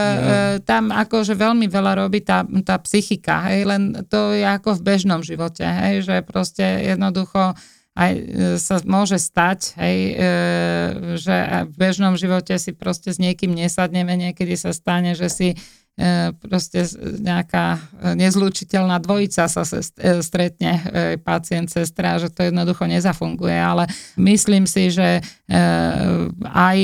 tam 0.68 0.84
akože 0.92 1.34
veľmi 1.40 1.66
veľa 1.72 1.92
robí 2.04 2.20
tá, 2.20 2.44
tá 2.68 2.76
psychika, 2.84 3.48
hej, 3.48 3.64
len 3.64 3.96
to 4.12 4.36
je 4.36 4.44
ako 4.44 4.76
v 4.76 4.82
bežnom 4.84 5.24
živote, 5.24 5.64
hej, 5.64 6.04
že 6.04 6.16
proste 6.28 6.64
jednoducho 6.84 7.56
aj 7.96 8.12
e, 8.12 8.22
sa 8.60 8.84
môže 8.84 9.16
stať, 9.16 9.80
hej, 9.80 9.98
e, 10.12 10.26
že 11.16 11.36
v 11.72 11.76
bežnom 11.80 12.20
živote 12.20 12.60
si 12.60 12.76
proste 12.76 13.16
s 13.16 13.24
niekým 13.24 13.56
nesadneme, 13.56 14.20
niekedy 14.20 14.60
sa 14.60 14.76
stane, 14.76 15.16
že 15.16 15.32
si 15.32 15.48
proste 16.44 16.84
nejaká 17.24 17.80
nezlučiteľná 18.20 19.00
dvojica 19.00 19.48
sa 19.48 19.64
stretne 20.20 20.84
pacient, 21.24 21.72
sestra, 21.72 22.20
že 22.20 22.28
to 22.36 22.44
jednoducho 22.44 22.84
nezafunguje, 22.84 23.56
ale 23.56 23.88
myslím 24.20 24.68
si, 24.68 24.92
že 24.92 25.24
aj 26.44 26.80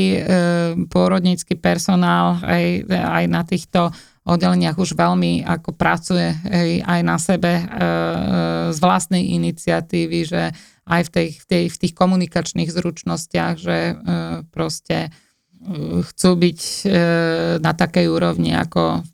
pôrodnícky 0.87 1.59
personál 1.59 2.39
aj, 2.39 2.87
aj 2.87 3.25
na 3.27 3.43
týchto 3.43 3.91
oddeleniach 4.23 4.79
už 4.79 4.95
veľmi 4.95 5.43
ako 5.43 5.75
pracuje 5.75 6.31
aj 6.87 6.99
na 7.03 7.19
sebe 7.19 7.67
z 8.71 8.77
vlastnej 8.79 9.35
iniciatívy, 9.35 10.19
že 10.23 10.43
aj 10.91 11.01
v, 11.07 11.09
tej, 11.09 11.27
v, 11.39 11.45
tej, 11.45 11.63
v 11.69 11.77
tých 11.77 11.93
komunikačných 11.95 12.69
zručnostiach, 12.69 13.55
že 13.55 13.77
e, 13.77 13.93
proste 14.49 15.07
e, 15.07 15.09
chcú 16.11 16.29
byť 16.41 16.59
e, 16.59 16.97
na 17.61 17.71
takej 17.77 18.05
úrovni, 18.09 18.57
ako 18.57 19.05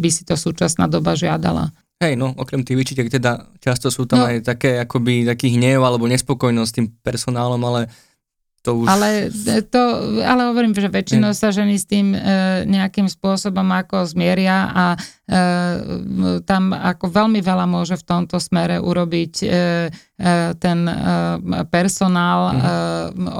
by 0.00 0.08
si 0.12 0.22
to 0.28 0.36
súčasná 0.36 0.84
doba 0.84 1.16
žiadala. 1.16 1.72
Hej, 2.00 2.16
no, 2.16 2.32
okrem 2.32 2.64
tých 2.64 2.80
výčitek, 2.80 3.12
teda 3.12 3.52
často 3.60 3.92
sú 3.92 4.08
tam 4.08 4.24
no. 4.24 4.28
aj 4.32 4.40
také, 4.40 4.80
akoby, 4.80 5.28
taký 5.28 5.52
hnev 5.52 5.84
alebo 5.84 6.08
nespokojnosť 6.08 6.68
s 6.68 6.76
tým 6.80 6.86
personálom, 7.04 7.60
ale 7.60 7.92
to 8.60 8.84
už... 8.84 8.86
Ale, 8.92 9.32
to, 9.72 9.82
ale 10.20 10.52
hovorím, 10.52 10.76
že 10.76 10.92
väčšinou 10.92 11.32
sa 11.32 11.48
ženy 11.48 11.80
s 11.80 11.88
tým 11.88 12.12
e, 12.12 12.20
nejakým 12.68 13.08
spôsobom 13.08 13.64
ako 13.64 14.04
zmieria 14.04 14.68
a 14.68 14.86
e, 14.92 14.98
tam 16.44 16.76
ako 16.76 17.08
veľmi 17.08 17.40
veľa 17.40 17.64
môže 17.64 17.96
v 17.96 18.04
tomto 18.04 18.36
smere 18.36 18.76
urobiť 18.76 19.34
e, 19.40 19.46
e, 19.48 19.50
ten 20.60 20.78
e, 20.84 20.94
personál 21.72 22.52
mm. 22.52 22.60
e, 22.60 22.64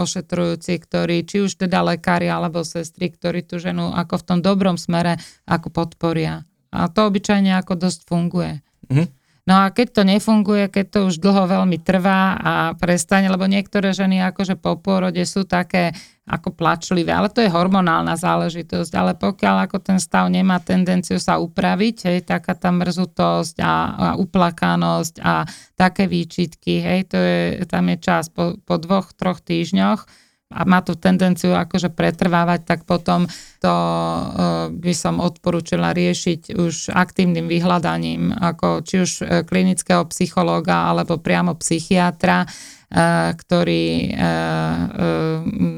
ošetrujúci, 0.01 0.73
ktorý, 0.89 1.29
či 1.29 1.45
už 1.45 1.69
teda 1.69 1.85
lekári 1.85 2.33
alebo 2.33 2.65
sestry, 2.65 3.13
ktorí 3.13 3.45
tú 3.45 3.61
ženu 3.61 3.93
ako 3.93 4.25
v 4.25 4.25
tom 4.25 4.39
dobrom 4.41 4.81
smere 4.81 5.21
ako 5.45 5.69
podporia. 5.69 6.49
A 6.73 6.89
to 6.89 7.05
obyčajne 7.05 7.61
ako 7.61 7.77
dosť 7.77 8.09
funguje. 8.09 8.65
Mm. 8.89 9.20
No 9.51 9.67
a 9.67 9.75
keď 9.75 9.89
to 9.99 10.03
nefunguje, 10.07 10.71
keď 10.71 10.87
to 10.95 10.99
už 11.11 11.19
dlho 11.19 11.51
veľmi 11.51 11.83
trvá 11.83 12.39
a 12.39 12.55
prestane, 12.79 13.27
lebo 13.27 13.51
niektoré 13.51 13.91
ženy 13.91 14.23
akože 14.31 14.55
po 14.55 14.79
pôrode 14.79 15.19
sú 15.27 15.43
také 15.43 15.91
ako 16.23 16.55
plačlivé, 16.55 17.11
ale 17.11 17.27
to 17.27 17.43
je 17.43 17.51
hormonálna 17.51 18.15
záležitosť, 18.15 18.93
ale 18.95 19.19
pokiaľ 19.19 19.67
ako 19.67 19.83
ten 19.83 19.99
stav 19.99 20.31
nemá 20.31 20.63
tendenciu 20.63 21.19
sa 21.19 21.43
upraviť, 21.43 21.97
hej, 22.07 22.19
taká 22.23 22.55
tá 22.55 22.71
mrzutosť 22.71 23.59
a, 23.59 23.67
a 23.67 23.75
uplakanosť 24.23 25.19
a 25.19 25.43
také 25.75 26.07
výčitky, 26.07 26.79
hej, 26.79 27.11
to 27.11 27.19
je, 27.19 27.67
tam 27.67 27.91
je 27.91 27.99
čas 27.99 28.31
po, 28.31 28.55
po 28.63 28.79
dvoch, 28.79 29.11
troch 29.19 29.43
týždňoch, 29.43 30.30
a 30.51 30.67
má 30.67 30.83
tu 30.83 30.99
tendenciu 30.99 31.55
akože 31.55 31.95
pretrvávať, 31.95 32.67
tak 32.67 32.81
potom 32.83 33.31
to 33.63 33.71
e, 33.71 34.25
by 34.75 34.93
som 34.99 35.23
odporúčila 35.23 35.95
riešiť 35.95 36.59
už 36.59 36.91
aktívnym 36.91 37.47
vyhľadaním, 37.47 38.35
ako 38.35 38.83
či 38.83 38.95
už 38.99 39.11
e, 39.23 39.25
klinického 39.47 40.03
psychológa 40.11 40.91
alebo 40.91 41.23
priamo 41.23 41.55
psychiatra, 41.55 42.43
e, 42.43 42.47
ktorý 43.39 43.83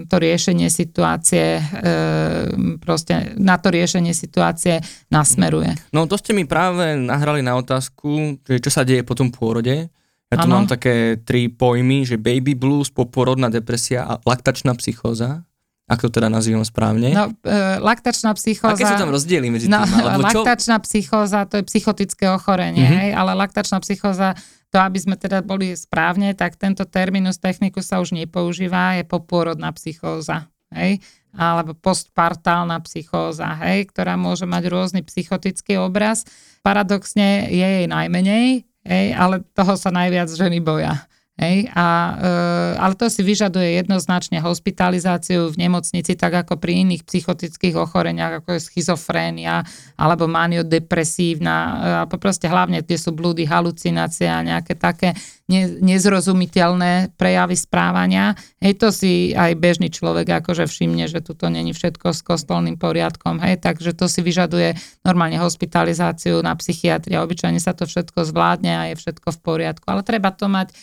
to 0.08 0.16
riešenie 0.16 0.72
situácie, 0.72 1.60
proste 2.80 3.36
na 3.36 3.60
to 3.60 3.68
riešenie 3.68 4.16
situácie 4.16 4.80
nasmeruje. 5.12 5.76
No 5.92 6.08
to 6.08 6.16
ste 6.16 6.32
mi 6.32 6.48
práve 6.48 6.96
nahrali 6.96 7.44
na 7.44 7.60
otázku, 7.60 8.40
čo 8.44 8.70
sa 8.72 8.84
deje 8.84 9.04
po 9.04 9.12
tom 9.12 9.28
pôrode, 9.28 9.92
ja 10.32 10.40
tu 10.40 10.48
ano. 10.48 10.64
mám 10.64 10.66
také 10.66 11.20
tri 11.20 11.52
pojmy, 11.52 12.08
že 12.08 12.16
baby 12.16 12.56
blues, 12.56 12.88
poporodná 12.88 13.52
depresia 13.52 14.08
a 14.08 14.16
laktačná 14.24 14.72
psychóza. 14.80 15.44
Ako 15.92 16.08
to 16.08 16.22
teda 16.22 16.32
nazývam 16.32 16.64
správne? 16.64 17.12
No, 17.12 17.36
e, 17.44 17.76
laktačná 17.76 18.32
psychóza... 18.38 18.80
Aké 18.80 18.88
sú 18.88 18.96
tam 18.96 19.12
rozdiely 19.12 19.52
medzi 19.52 19.68
no, 19.68 19.84
tým? 19.84 20.24
Laktačná 20.24 20.80
čo? 20.80 20.84
psychóza, 20.88 21.44
to 21.44 21.60
je 21.60 21.68
psychotické 21.68 22.32
ochorenie, 22.32 22.80
mm-hmm. 22.80 23.00
hej, 23.02 23.10
ale 23.12 23.36
laktačná 23.36 23.76
psychóza, 23.84 24.32
to 24.72 24.80
aby 24.80 24.96
sme 24.96 25.20
teda 25.20 25.44
boli 25.44 25.76
správne, 25.76 26.32
tak 26.32 26.56
tento 26.56 26.88
terminus 26.88 27.36
techniku 27.36 27.84
sa 27.84 28.00
už 28.00 28.16
nepoužíva, 28.16 28.96
je 28.96 29.04
popôrodná 29.04 29.68
psychóza, 29.76 30.48
hej, 30.72 30.96
alebo 31.36 31.76
postpartálna 31.76 32.80
psychóza, 32.88 33.52
hej, 33.60 33.92
ktorá 33.92 34.16
môže 34.16 34.48
mať 34.48 34.64
rôzny 34.72 35.00
psychotický 35.04 35.76
obraz. 35.76 36.24
Paradoxne 36.64 37.52
je 37.52 37.66
jej 37.66 37.86
najmenej, 37.90 38.64
Hej, 38.82 39.14
ale 39.14 39.46
toho 39.54 39.78
sa 39.78 39.94
najviac 39.94 40.26
ženy 40.30 40.58
boja. 40.58 41.06
Hej, 41.40 41.72
a, 41.72 41.88
e, 42.20 42.32
ale 42.76 42.92
to 42.92 43.08
si 43.08 43.24
vyžaduje 43.24 43.80
jednoznačne 43.80 44.44
hospitalizáciu 44.44 45.48
v 45.48 45.64
nemocnici, 45.64 46.12
tak 46.12 46.44
ako 46.44 46.60
pri 46.60 46.84
iných 46.84 47.08
psychotických 47.08 47.72
ochoreniach, 47.72 48.44
ako 48.44 48.60
je 48.60 48.68
schizofrénia 48.68 49.64
alebo 49.96 50.28
maniodepresívna, 50.28 51.56
e, 51.56 51.72
a 52.04 52.16
proste 52.20 52.52
hlavne 52.52 52.84
tie 52.84 53.00
sú 53.00 53.16
blúdy, 53.16 53.48
halucinácie 53.48 54.28
a 54.28 54.44
nejaké 54.44 54.76
také 54.76 55.16
ne, 55.48 55.72
nezrozumiteľné 55.80 57.16
prejavy 57.16 57.56
správania. 57.56 58.36
Hej, 58.60 58.76
to 58.76 58.88
si 58.92 59.32
aj 59.32 59.56
bežný 59.56 59.88
človek 59.88 60.44
akože 60.44 60.68
všimne, 60.68 61.08
že 61.08 61.24
tuto 61.24 61.48
není 61.48 61.72
všetko 61.72 62.12
s 62.12 62.20
kostolným 62.20 62.76
poriadkom, 62.76 63.40
hej, 63.40 63.56
takže 63.56 63.96
to 63.96 64.04
si 64.04 64.20
vyžaduje 64.20 64.76
normálne 65.00 65.40
hospitalizáciu 65.40 66.44
na 66.44 66.52
psychiatrii. 66.52 67.16
Obyčajne 67.16 67.56
sa 67.56 67.72
to 67.72 67.88
všetko 67.88 68.28
zvládne 68.28 68.72
a 68.76 68.82
je 68.92 69.00
všetko 69.00 69.32
v 69.32 69.38
poriadku, 69.40 69.88
ale 69.88 70.04
treba 70.04 70.28
to 70.28 70.44
mať 70.52 70.76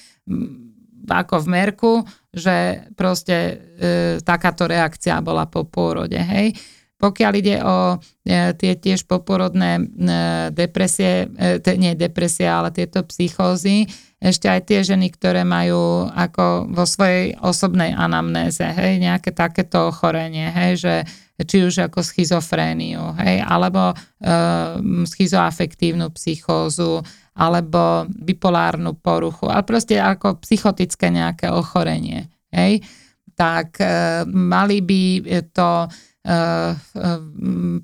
ako 1.10 1.36
v 1.42 1.48
merku, 1.50 1.94
že 2.30 2.86
proste 2.94 3.36
e, 3.36 3.54
takáto 4.22 4.70
reakcia 4.70 5.18
bola 5.26 5.50
po 5.50 5.66
pôrode, 5.66 6.18
hej. 6.18 6.54
Pokiaľ 7.00 7.34
ide 7.40 7.64
o 7.64 7.96
e, 8.28 8.54
tie 8.60 8.76
tiež 8.76 9.08
poporodné 9.08 9.80
e, 9.80 9.84
depresie, 10.52 11.32
e, 11.32 11.58
te, 11.64 11.80
nie 11.80 11.96
depresie, 11.96 12.46
ale 12.46 12.76
tieto 12.76 13.08
psychózy, 13.08 13.88
ešte 14.20 14.52
aj 14.52 14.62
tie 14.68 14.80
ženy, 14.84 15.08
ktoré 15.16 15.48
majú 15.48 16.12
ako 16.12 16.68
vo 16.76 16.84
svojej 16.84 17.40
osobnej 17.40 17.96
anamnéze, 17.96 18.68
hej, 18.68 19.00
nejaké 19.00 19.32
takéto 19.32 19.96
ochorenie, 19.96 20.52
hej, 20.52 20.72
že 20.76 20.96
či 21.48 21.64
už 21.64 21.88
ako 21.88 22.04
schizofréniu, 22.04 23.16
hej, 23.16 23.40
alebo 23.48 23.96
e, 24.20 24.28
schizoafektívnu 25.08 26.12
psychózu, 26.12 27.00
alebo 27.40 28.04
bipolárnu 28.12 29.00
poruchu, 29.00 29.48
ale 29.48 29.64
proste 29.64 29.96
ako 29.96 30.44
psychotické 30.44 31.08
nejaké 31.08 31.48
ochorenie. 31.48 32.28
Hej? 32.52 32.84
Tak 33.40 33.80
e, 33.80 33.88
mali 34.28 34.84
by 34.84 35.02
to 35.56 35.88
e, 35.88 35.88
e, 35.88 36.40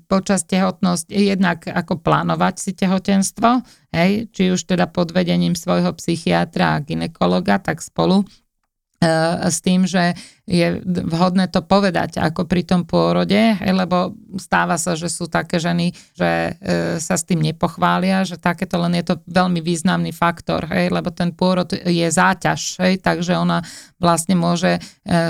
počas 0.04 0.44
tehotnosť 0.44 1.08
jednak 1.08 1.64
ako 1.64 2.04
plánovať 2.04 2.54
si 2.60 2.70
tehotenstvo, 2.76 3.64
hej? 3.96 4.28
či 4.28 4.52
už 4.52 4.68
teda 4.68 4.92
pod 4.92 5.16
vedením 5.16 5.56
svojho 5.56 5.96
psychiatra 5.96 6.76
a 6.76 6.82
ginekologa, 6.84 7.56
tak 7.56 7.80
spolu 7.80 8.28
s 9.46 9.58
tým, 9.62 9.86
že 9.86 10.16
je 10.46 10.78
vhodné 10.84 11.50
to 11.50 11.62
povedať 11.62 12.22
ako 12.22 12.46
pri 12.46 12.62
tom 12.62 12.86
pôrode, 12.86 13.58
lebo 13.58 14.14
stáva 14.38 14.78
sa, 14.78 14.94
že 14.94 15.10
sú 15.10 15.26
také 15.26 15.58
ženy, 15.58 15.90
že 16.14 16.30
e, 16.30 16.50
sa 17.02 17.18
s 17.18 17.26
tým 17.26 17.42
nepochvália, 17.42 18.22
že 18.22 18.38
takéto 18.38 18.78
len 18.78 18.94
je 19.02 19.10
to 19.10 19.14
veľmi 19.26 19.58
významný 19.58 20.14
faktor, 20.14 20.70
hej, 20.70 20.94
lebo 20.94 21.10
ten 21.10 21.34
pôrod 21.34 21.66
je 21.74 22.06
záťaž, 22.06 22.78
hej, 22.78 23.02
takže 23.02 23.34
ona 23.34 23.66
vlastne 23.98 24.38
môže 24.38 24.78
e, 24.78 24.80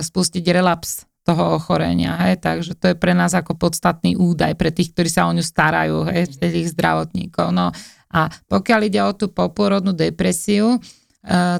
spustiť 0.04 0.44
relaps 0.52 1.08
toho 1.26 1.58
ochorenia. 1.58 2.14
Hej? 2.22 2.38
Takže 2.38 2.72
to 2.78 2.94
je 2.94 2.96
pre 2.96 3.10
nás 3.10 3.34
ako 3.34 3.58
podstatný 3.58 4.14
údaj 4.14 4.54
pre 4.54 4.70
tých, 4.70 4.94
ktorí 4.94 5.10
sa 5.10 5.26
o 5.26 5.34
ňu 5.34 5.42
starajú, 5.42 6.06
hej? 6.06 6.30
tých 6.38 6.70
zdravotníkov. 6.70 7.50
No 7.50 7.74
a 8.06 8.20
pokiaľ 8.46 8.80
ide 8.86 9.02
o 9.02 9.10
tú 9.10 9.26
poporodnú 9.34 9.90
depresiu, 9.90 10.78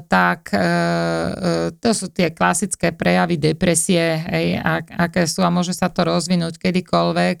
tak 0.07 0.55
eh, 0.55 0.59
eh, 0.59 1.67
to 1.75 1.91
sú 1.91 2.07
tie 2.07 2.31
klasické 2.31 2.95
prejavy 2.95 3.35
depresie, 3.35 4.15
hej, 4.23 4.55
ak, 4.63 4.95
aké 4.95 5.21
sú 5.27 5.43
a 5.43 5.51
môže 5.51 5.75
sa 5.75 5.91
to 5.91 6.07
rozvinúť 6.07 6.55
kedykoľvek 6.55 7.39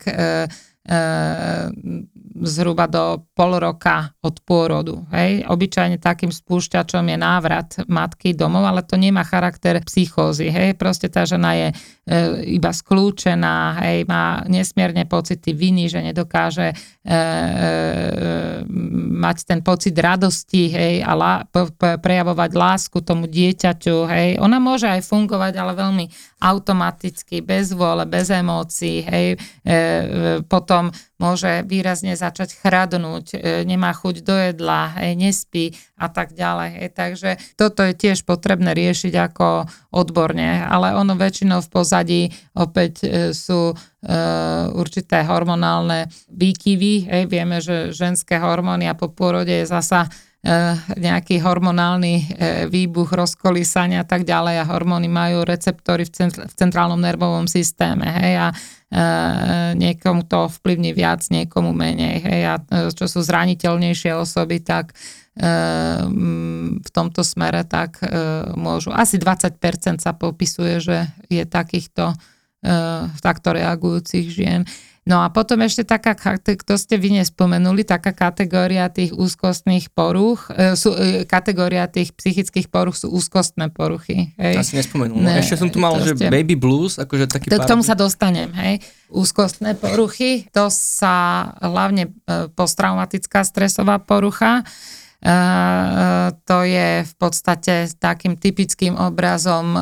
zhruba 2.43 2.85
do 2.85 3.25
pol 3.33 3.57
roka 3.57 4.13
od 4.21 4.37
pôrodu. 4.45 5.05
Hej. 5.13 5.45
Obyčajne 5.49 5.97
takým 5.97 6.29
spúšťačom 6.29 7.05
je 7.07 7.17
návrat 7.17 7.69
matky 7.89 8.37
domov, 8.37 8.67
ale 8.67 8.85
to 8.85 8.99
nemá 8.99 9.25
charakter 9.25 9.81
psychózy. 9.85 10.51
Hej. 10.51 10.77
Proste 10.77 11.09
tá 11.09 11.25
žena 11.25 11.57
je 11.57 11.67
e, 11.71 11.75
iba 12.57 12.69
skľúčená, 12.69 13.81
hej, 13.85 14.05
má 14.05 14.45
nesmierne 14.45 15.07
pocity 15.09 15.55
viny, 15.55 15.89
že 15.89 15.99
nedokáže 16.05 16.73
e, 16.73 16.75
e, 16.75 17.17
mať 19.17 19.37
ten 19.47 19.59
pocit 19.65 19.95
radosti 19.97 20.69
hej, 20.69 20.95
a 21.01 21.11
la, 21.17 21.33
prejavovať 22.01 22.51
lásku 22.53 22.97
tomu 23.01 23.25
dieťaťu. 23.25 23.97
Hej. 24.07 24.27
Ona 24.43 24.61
môže 24.61 24.85
aj 24.85 25.05
fungovať, 25.05 25.53
ale 25.57 25.73
veľmi 25.73 26.05
automaticky, 26.41 27.41
bez 27.41 27.73
vôle, 27.73 28.05
bez 28.05 28.29
emócií. 28.29 29.01
Hej. 29.01 29.27
E, 29.33 29.73
e, 29.73 29.81
potom 30.45 30.93
môže 31.17 31.65
výrazne 31.65 32.13
začať 32.13 32.53
chradnúť, 32.61 33.25
e, 33.33 33.37
nemá 33.65 33.89
chuť 33.93 34.15
do 34.21 34.37
jedla, 34.37 34.93
hej, 35.01 35.17
nespí 35.17 35.73
a 35.97 36.07
tak 36.13 36.37
ďalej. 36.37 36.69
Hej. 36.77 36.89
Takže 36.93 37.29
toto 37.57 37.81
je 37.81 37.93
tiež 37.97 38.21
potrebné 38.21 38.77
riešiť 38.77 39.13
ako 39.17 39.65
odborne, 39.89 40.61
ale 40.61 40.93
ono 40.93 41.17
väčšinou 41.17 41.65
v 41.65 41.69
pozadí 41.73 42.21
opäť 42.53 42.93
e, 43.01 43.07
sú 43.33 43.73
e, 43.73 43.75
určité 44.77 45.25
hormonálne 45.25 46.05
výkyvy. 46.29 46.93
Hej. 47.09 47.23
Vieme, 47.29 47.57
že 47.65 47.89
ženské 47.89 48.37
hormóny 48.37 48.85
a 48.85 48.97
po 48.97 49.09
pôrode 49.09 49.51
je 49.51 49.67
zasa 49.67 50.07
nejaký 50.95 51.43
hormonálny 51.43 52.39
výbuch, 52.71 53.09
rozkolísania 53.09 54.05
a 54.05 54.07
tak 54.07 54.23
ďalej 54.23 54.63
a 54.63 54.69
hormóny 54.69 55.11
majú 55.11 55.43
receptory 55.43 56.07
v, 56.07 56.29
centrálnom 56.55 57.01
nervovom 57.01 57.51
systéme. 57.51 58.05
Hej, 58.05 58.33
a 58.37 58.47
E, 58.53 58.76
niekomu 59.75 60.23
to 60.23 60.47
vplyvní 60.47 60.95
viac, 60.95 61.27
niekomu 61.27 61.75
menej. 61.75 62.23
Hej, 62.23 62.41
a 62.47 62.55
e, 62.55 62.63
čo 62.95 63.05
sú 63.11 63.19
zraniteľnejšie 63.19 64.15
osoby, 64.15 64.63
tak 64.63 64.95
e, 64.95 64.95
v 66.79 66.89
tomto 66.95 67.19
smere 67.27 67.67
tak 67.67 67.99
môžu. 68.55 68.95
Asi 68.95 69.19
20% 69.19 69.59
sa 69.99 70.11
popisuje, 70.15 70.79
že 70.79 70.97
je 71.27 71.43
takýchto 71.43 72.15
takto 73.21 73.53
reagujúcich 73.53 74.33
žien. 74.33 74.65
No 75.07 75.23
a 75.23 75.31
potom 75.31 75.63
ešte 75.63 75.87
taká, 75.87 76.11
to 76.43 76.75
ste 76.75 76.99
vy 76.99 77.15
nespomenuli, 77.15 77.87
taká 77.87 78.11
kategória 78.11 78.91
tých 78.91 79.15
úzkostných 79.15 79.87
poruch, 79.95 80.51
e, 80.51 80.75
sú, 80.75 80.91
e, 80.91 81.23
kategória 81.23 81.87
tých 81.87 82.11
psychických 82.11 82.67
poruch 82.67 82.99
sú 82.99 83.15
úzkostné 83.15 83.71
poruchy. 83.71 84.35
Hej. 84.35 84.59
Asi 84.59 84.75
nespomenul. 84.75 85.23
No, 85.23 85.31
ešte 85.31 85.55
som 85.55 85.71
tu 85.71 85.79
mal, 85.79 85.95
že 86.03 86.11
ste... 86.11 86.27
baby 86.27 86.59
blues, 86.59 86.99
akože 86.99 87.31
taký 87.31 87.47
K 87.47 87.55
tomu 87.63 87.87
sa 87.87 87.95
dostanem, 87.95 88.51
hej. 88.59 88.83
Úzkostné 89.07 89.79
poruchy, 89.79 90.51
to 90.51 90.67
sa 90.67 91.55
hlavne 91.63 92.11
e, 92.27 92.51
posttraumatická 92.51 93.47
stresová 93.47 94.03
porucha, 94.03 94.67
to 96.45 96.57
je 96.61 97.01
v 97.01 97.13
podstate 97.17 97.89
takým 97.97 98.37
typickým 98.37 98.93
obrazom 98.93 99.73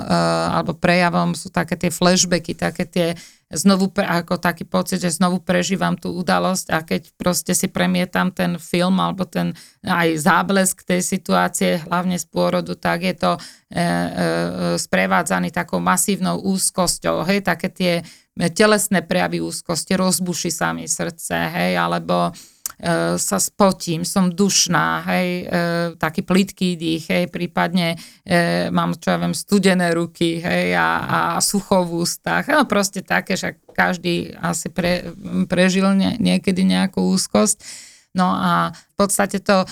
alebo 0.47 0.71
prejavom 0.79 1.35
sú 1.35 1.51
také 1.51 1.75
tie 1.75 1.91
flashbacky, 1.91 2.55
také 2.55 2.87
tie 2.87 3.07
znovu, 3.53 3.93
ako 3.93 4.41
taký 4.41 4.65
pocit, 4.65 5.05
že 5.05 5.13
znovu 5.13 5.37
prežívam 5.41 5.93
tú 5.93 6.13
udalosť 6.17 6.67
a 6.73 6.81
keď 6.81 7.13
proste 7.13 7.53
si 7.53 7.69
premietam 7.69 8.33
ten 8.33 8.57
film 8.57 8.97
alebo 8.97 9.25
ten 9.29 9.53
aj 9.85 10.17
záblesk 10.17 10.81
tej 10.81 11.05
situácie, 11.05 11.85
hlavne 11.85 12.17
z 12.17 12.25
pôrodu, 12.25 12.73
tak 12.73 13.05
je 13.05 13.13
to 13.13 13.31
e, 13.37 13.39
e, 13.39 13.81
sprevádzaný 14.81 15.53
takou 15.53 15.77
masívnou 15.77 16.41
úzkosťou, 16.41 17.21
hej, 17.29 17.45
také 17.45 17.69
tie 17.69 17.93
telesné 18.35 19.05
prejavy 19.05 19.39
úzkosti, 19.39 19.93
rozbuší 19.93 20.49
sa 20.49 20.73
mi 20.73 20.89
srdce, 20.89 21.37
hej, 21.53 21.77
alebo 21.77 22.33
E, 22.33 22.54
sa 23.15 23.37
spotím, 23.39 24.03
som 24.03 24.27
dušná, 24.27 25.07
hej, 25.07 25.29
e, 25.43 25.45
taký 25.95 26.21
plitký 26.27 26.75
dých, 26.75 27.07
hej, 27.07 27.25
prípadne 27.31 27.95
e, 28.27 28.67
mám, 28.67 28.99
čo 28.99 29.15
ja 29.15 29.17
viem, 29.17 29.31
studené 29.31 29.95
ruky, 29.95 30.43
hej, 30.43 30.75
a, 30.75 30.89
a 31.07 31.19
sucho 31.39 31.87
v 31.87 32.03
ústach, 32.03 32.43
no 32.51 32.67
proste 32.67 32.99
také, 32.99 33.39
že 33.39 33.55
každý 33.71 34.35
asi 34.39 34.67
pre, 34.71 35.07
prežil 35.47 35.87
nie, 35.95 36.15
niekedy 36.19 36.63
nejakú 36.63 37.03
úzkosť. 37.15 37.63
No 38.15 38.31
a 38.31 38.71
podstate 38.95 39.43
to, 39.43 39.67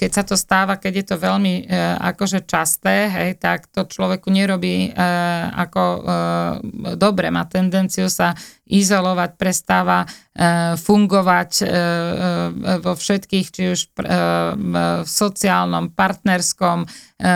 keď 0.00 0.10
sa 0.10 0.24
to 0.24 0.36
stáva, 0.36 0.80
keď 0.80 0.92
je 0.96 1.06
to 1.12 1.16
veľmi 1.20 1.54
e, 1.60 1.62
akože 2.12 2.48
časté, 2.48 3.12
hej, 3.12 3.30
tak 3.36 3.68
to 3.68 3.84
človeku 3.84 4.32
nerobí 4.32 4.88
e, 4.88 4.90
ako 5.52 5.82
e, 5.84 6.00
dobre, 6.96 7.28
má 7.28 7.44
tendenciu 7.44 8.08
sa 8.08 8.32
izolovať, 8.72 9.36
prestáva 9.36 10.08
e, 10.08 10.08
fungovať 10.80 11.50
e, 11.60 11.64
e, 11.64 11.70
vo 12.80 12.96
všetkých, 12.96 13.46
či 13.52 13.62
už 13.68 13.80
e, 13.84 13.88
v 14.56 14.74
sociálnom, 15.04 15.92
partnerskom 15.92 16.84
e, 16.84 16.86
e, 16.88 17.30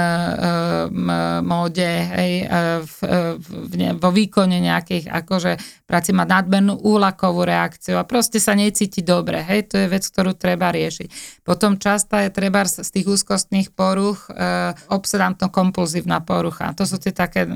móde, 1.44 1.92
hej, 2.16 2.32
e, 2.40 2.64
v, 2.80 2.96
v, 3.36 3.72
vo 4.00 4.10
výkone 4.14 4.56
nejakých, 4.64 5.12
akože 5.12 5.84
práci 5.84 6.16
má 6.16 6.24
nadmernú 6.24 6.80
úlakovú 6.80 7.44
reakciu 7.44 8.00
a 8.00 8.08
proste 8.08 8.40
sa 8.40 8.56
necíti 8.56 9.04
dobre, 9.04 9.44
hej, 9.44 9.68
to 9.68 9.76
je 9.76 9.92
vec, 9.92 10.08
ktorú 10.08 10.32
treba 10.32 10.72
riešiť. 10.72 11.25
Potom 11.46 11.78
častá 11.78 12.26
je 12.26 12.30
treba 12.34 12.66
z 12.66 12.82
tých 12.82 13.06
úzkostných 13.06 13.72
poruch 13.72 14.26
e, 14.28 14.74
obsedantno-kompulzívna 14.90 16.22
porucha. 16.26 16.74
To 16.74 16.84
sú 16.84 16.98
tie 16.98 17.14
také 17.14 17.46
e, 17.46 17.50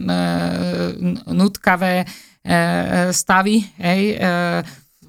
nutkavé 1.30 2.04
e, 2.04 2.06
stavy, 3.10 3.66
hej, 3.82 4.02
e, 4.14 4.18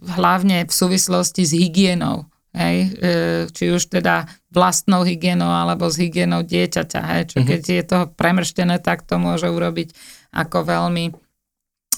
hlavne 0.01 0.66
v 0.66 0.74
súvislosti 0.74 1.45
s 1.45 1.53
hygienou. 1.53 2.26
Hej, 2.51 2.78
e, 2.99 3.07
či 3.55 3.72
už 3.72 3.88
teda 3.88 4.28
vlastnou 4.51 5.07
hygienou 5.07 5.47
alebo 5.47 5.88
s 5.88 5.95
hygienou 5.95 6.43
dieťaťa. 6.43 7.01
Hej, 7.16 7.24
čo 7.32 7.38
mhm. 7.39 7.47
keď 7.47 7.62
je 7.64 7.84
to 7.88 7.99
premrštené, 8.20 8.84
tak 8.84 9.07
to 9.07 9.16
môže 9.16 9.47
urobiť 9.47 9.95
ako 10.32 10.64
veľmi 10.64 11.12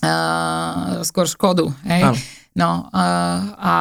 uh, 0.04 1.06
skôr 1.06 1.30
škodu. 1.30 1.70
Hej. 1.86 2.02
Áno. 2.10 2.18
No, 2.54 2.86
a, 2.94 3.06
a, 3.58 3.76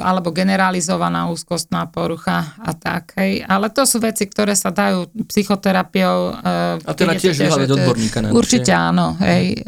alebo 0.00 0.32
generalizovaná 0.32 1.28
úzkostná 1.28 1.92
porucha 1.92 2.56
a 2.56 2.72
tak. 2.72 3.12
Hej. 3.20 3.44
Ale 3.44 3.68
to 3.68 3.84
sú 3.84 4.00
veci, 4.00 4.24
ktoré 4.24 4.56
sa 4.56 4.72
dajú 4.72 5.12
psychoterapiou. 5.28 6.40
E, 6.40 6.88
a 6.88 6.92
teda 6.96 7.20
tiež 7.20 7.36
vyhľadať 7.36 7.68
odborníka. 7.68 8.18
Na 8.24 8.32
určite 8.32 8.72
áno. 8.72 9.12
Hej. 9.20 9.60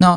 No, 0.00 0.16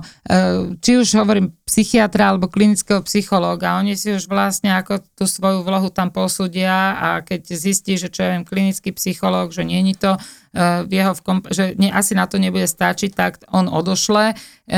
či 0.80 0.92
už 1.04 1.20
hovorím 1.20 1.52
psychiatra 1.68 2.32
alebo 2.32 2.48
klinického 2.48 3.04
psychológa, 3.06 3.78
oni 3.78 3.94
si 3.94 4.16
už 4.16 4.26
vlastne 4.32 4.74
ako 4.74 5.04
tú 5.14 5.30
svoju 5.30 5.62
vlohu 5.62 5.92
tam 5.94 6.10
posúdia 6.10 6.96
a 6.98 7.08
keď 7.22 7.54
zistí, 7.54 8.00
že 8.00 8.10
čo 8.10 8.26
ja 8.26 8.34
viem, 8.34 8.48
klinický 8.48 8.96
psychológ, 8.96 9.54
že 9.54 9.68
nie 9.68 9.84
je 9.94 10.00
to 10.00 10.12
v 10.54 10.90
jeho, 10.90 11.14
že 11.54 11.78
ne, 11.78 11.94
asi 11.94 12.18
na 12.18 12.26
to 12.26 12.42
nebude 12.42 12.66
stačiť, 12.66 13.12
tak 13.14 13.46
on 13.54 13.70
odošle 13.70 14.34
e, 14.34 14.36
e, 14.36 14.78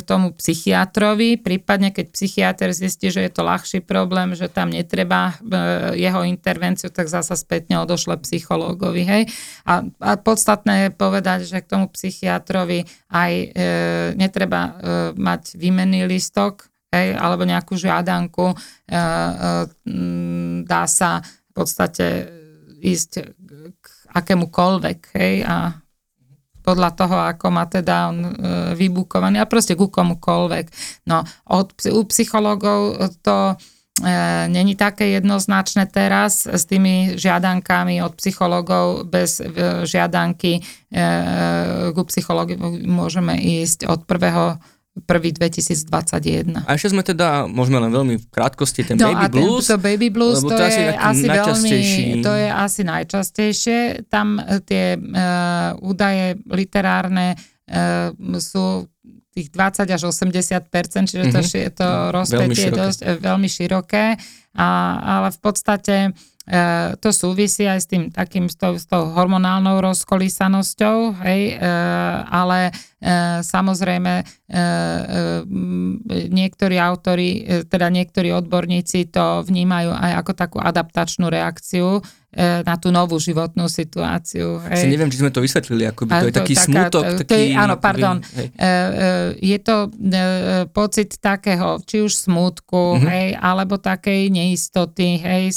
k 0.00 0.02
tomu 0.02 0.32
psychiatrovi, 0.32 1.36
prípadne 1.36 1.92
keď 1.92 2.06
psychiatr 2.08 2.72
zistí, 2.72 3.12
že 3.12 3.20
je 3.20 3.32
to 3.32 3.44
ľahší 3.44 3.84
problém, 3.84 4.32
že 4.32 4.48
tam 4.48 4.72
netreba 4.72 5.36
jeho 5.92 6.24
intervenciu, 6.24 6.88
tak 6.88 7.12
zasa 7.12 7.36
spätne 7.36 7.84
odošle 7.84 8.16
psychológovi. 8.24 9.02
Hej? 9.04 9.22
A, 9.68 9.84
a 10.00 10.10
podstatné 10.16 10.88
je 10.88 10.90
povedať, 10.96 11.44
že 11.44 11.60
k 11.60 11.68
tomu 11.68 11.86
psychiatrovi 11.92 12.88
aj 13.12 13.32
e, 13.32 13.46
netreba 14.16 14.62
e, 14.64 14.72
mať 15.20 15.60
výmenný 15.60 16.08
listok, 16.08 16.72
hej, 16.94 17.18
alebo 17.18 17.44
nejakú 17.44 17.76
žiadanku. 17.76 18.54
E, 18.54 18.54
e, 18.54 18.98
dá 20.64 20.88
sa 20.88 21.20
v 21.20 21.52
podstate 21.52 22.06
ísť 22.84 23.36
akémukoľvek, 24.14 24.98
hej, 25.18 25.42
a 25.42 25.84
podľa 26.64 26.90
toho, 26.96 27.16
ako 27.20 27.46
má 27.52 27.68
teda 27.68 28.08
on 28.08 28.18
e, 28.24 28.30
vybukovaný 28.72 29.44
a 29.44 29.50
proste 29.50 29.76
ku 29.76 29.92
komukoľvek. 29.92 30.64
No, 31.04 31.20
od, 31.52 31.76
u 31.92 32.00
psychológov 32.08 32.96
to 33.20 33.52
e, 33.52 33.54
není 34.48 34.72
také 34.72 35.12
jednoznačné 35.12 35.92
teraz 35.92 36.48
s 36.48 36.64
tými 36.64 37.20
žiadankami 37.20 38.00
od 38.00 38.16
psychológov 38.16 39.04
bez 39.04 39.44
e, 39.44 39.84
žiadanky 39.84 40.56
e, 40.56 40.60
ku 41.92 42.02
psychológu 42.08 42.56
môžeme 42.88 43.36
ísť 43.36 43.84
od 43.84 44.08
prvého 44.08 44.56
prvý 45.02 45.34
2021. 45.34 46.54
A 46.62 46.78
ešte 46.78 46.94
sme 46.94 47.02
teda, 47.02 47.50
môžeme 47.50 47.82
len 47.82 47.90
veľmi 47.90 48.14
v 48.22 48.26
krátkosti, 48.30 48.86
ten 48.86 48.94
no 48.94 49.10
Baby 49.10 49.42
Blues. 49.42 49.66
To 49.66 49.76
Baby 49.82 50.08
Blues, 50.14 50.38
to, 50.38 50.54
to 50.54 50.62
je 50.62 50.94
asi, 50.94 51.26
asi 51.26 51.26
veľmi, 51.26 52.22
to 52.22 52.32
je 52.32 52.48
asi 52.48 52.80
najčastejšie. 52.86 53.78
Tam 54.06 54.38
e, 54.38 54.62
tie 54.62 54.94
uh, 54.94 55.74
údaje 55.82 56.38
literárne 56.46 57.34
uh, 57.34 58.14
sú 58.38 58.86
tých 59.34 59.50
20 59.50 59.90
až 59.90 60.02
80% 60.14 61.10
čiže 61.10 61.26
to, 61.26 61.42
mm-hmm. 61.42 61.74
to 61.74 61.88
rozpätie 62.14 62.70
je 62.70 62.78
dosť 62.78 63.00
veľmi 63.18 63.50
široké, 63.50 64.14
a, 64.54 64.68
ale 65.02 65.34
v 65.34 65.38
podstate 65.42 66.14
E, 66.14 66.33
to 67.00 67.08
súvisí 67.08 67.64
aj 67.64 67.80
s 67.80 67.86
tým 67.88 68.12
takým, 68.12 68.52
s 68.52 68.56
tou, 68.60 68.76
s 68.76 68.84
tou 68.84 69.08
hormonálnou 69.16 69.80
rozkolísanosťou, 69.80 71.24
hej, 71.24 71.56
e, 71.56 71.72
ale 72.28 72.68
e, 72.68 72.72
samozrejme 73.40 74.20
e, 74.20 74.24
e, 74.24 74.62
niektorí 76.28 76.76
autori, 76.76 77.40
e, 77.40 77.64
teda 77.64 77.88
niektorí 77.88 78.28
odborníci 78.36 79.08
to 79.08 79.40
vnímajú 79.40 79.96
aj 79.96 80.12
ako 80.20 80.32
takú 80.36 80.58
adaptačnú 80.60 81.32
reakciu 81.32 82.04
E, 82.04 82.23
na 82.38 82.74
tú 82.76 82.90
novú 82.90 83.16
životnú 83.22 83.70
situáciu. 83.70 84.58
Hej. 84.66 84.84
Si 84.84 84.90
neviem, 84.90 85.06
či 85.06 85.22
sme 85.22 85.30
to 85.30 85.38
vysvetlili, 85.38 85.86
ako 85.86 86.10
by 86.10 86.12
to 86.18 86.26
je 86.28 86.34
taký 86.34 86.54
taká, 86.58 86.66
smutok. 86.66 87.04
To, 87.04 87.18
taký, 87.22 87.54
je, 87.54 87.56
áno, 87.56 87.74
pardon. 87.78 88.16
Hej. 88.20 88.48
E, 88.50 88.66
e, 88.66 88.72
je 89.38 89.58
to 89.62 89.76
pocit 90.74 91.16
takého, 91.22 91.78
či 91.86 92.02
už 92.02 92.12
smutku, 92.28 92.98
mm-hmm. 92.98 93.08
hej, 93.08 93.26
alebo 93.38 93.78
takej 93.78 94.34
neistoty, 94.34 95.22
hej, 95.22 95.54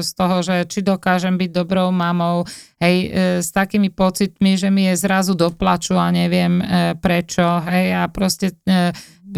z 0.00 0.10
toho, 0.16 0.36
že 0.40 0.64
či 0.64 0.80
dokážem 0.80 1.36
byť 1.36 1.50
dobrou 1.52 1.92
mamou, 1.92 2.48
hej, 2.80 3.12
s 3.44 3.52
takými 3.52 3.92
pocitmi, 3.92 4.56
že 4.56 4.72
mi 4.72 4.88
je 4.88 4.94
zrazu 4.96 5.36
doplaču 5.36 5.96
a 5.96 6.08
neviem 6.08 6.60
prečo, 6.98 7.44
hej, 7.68 7.92
a 7.94 8.08
proste 8.08 8.56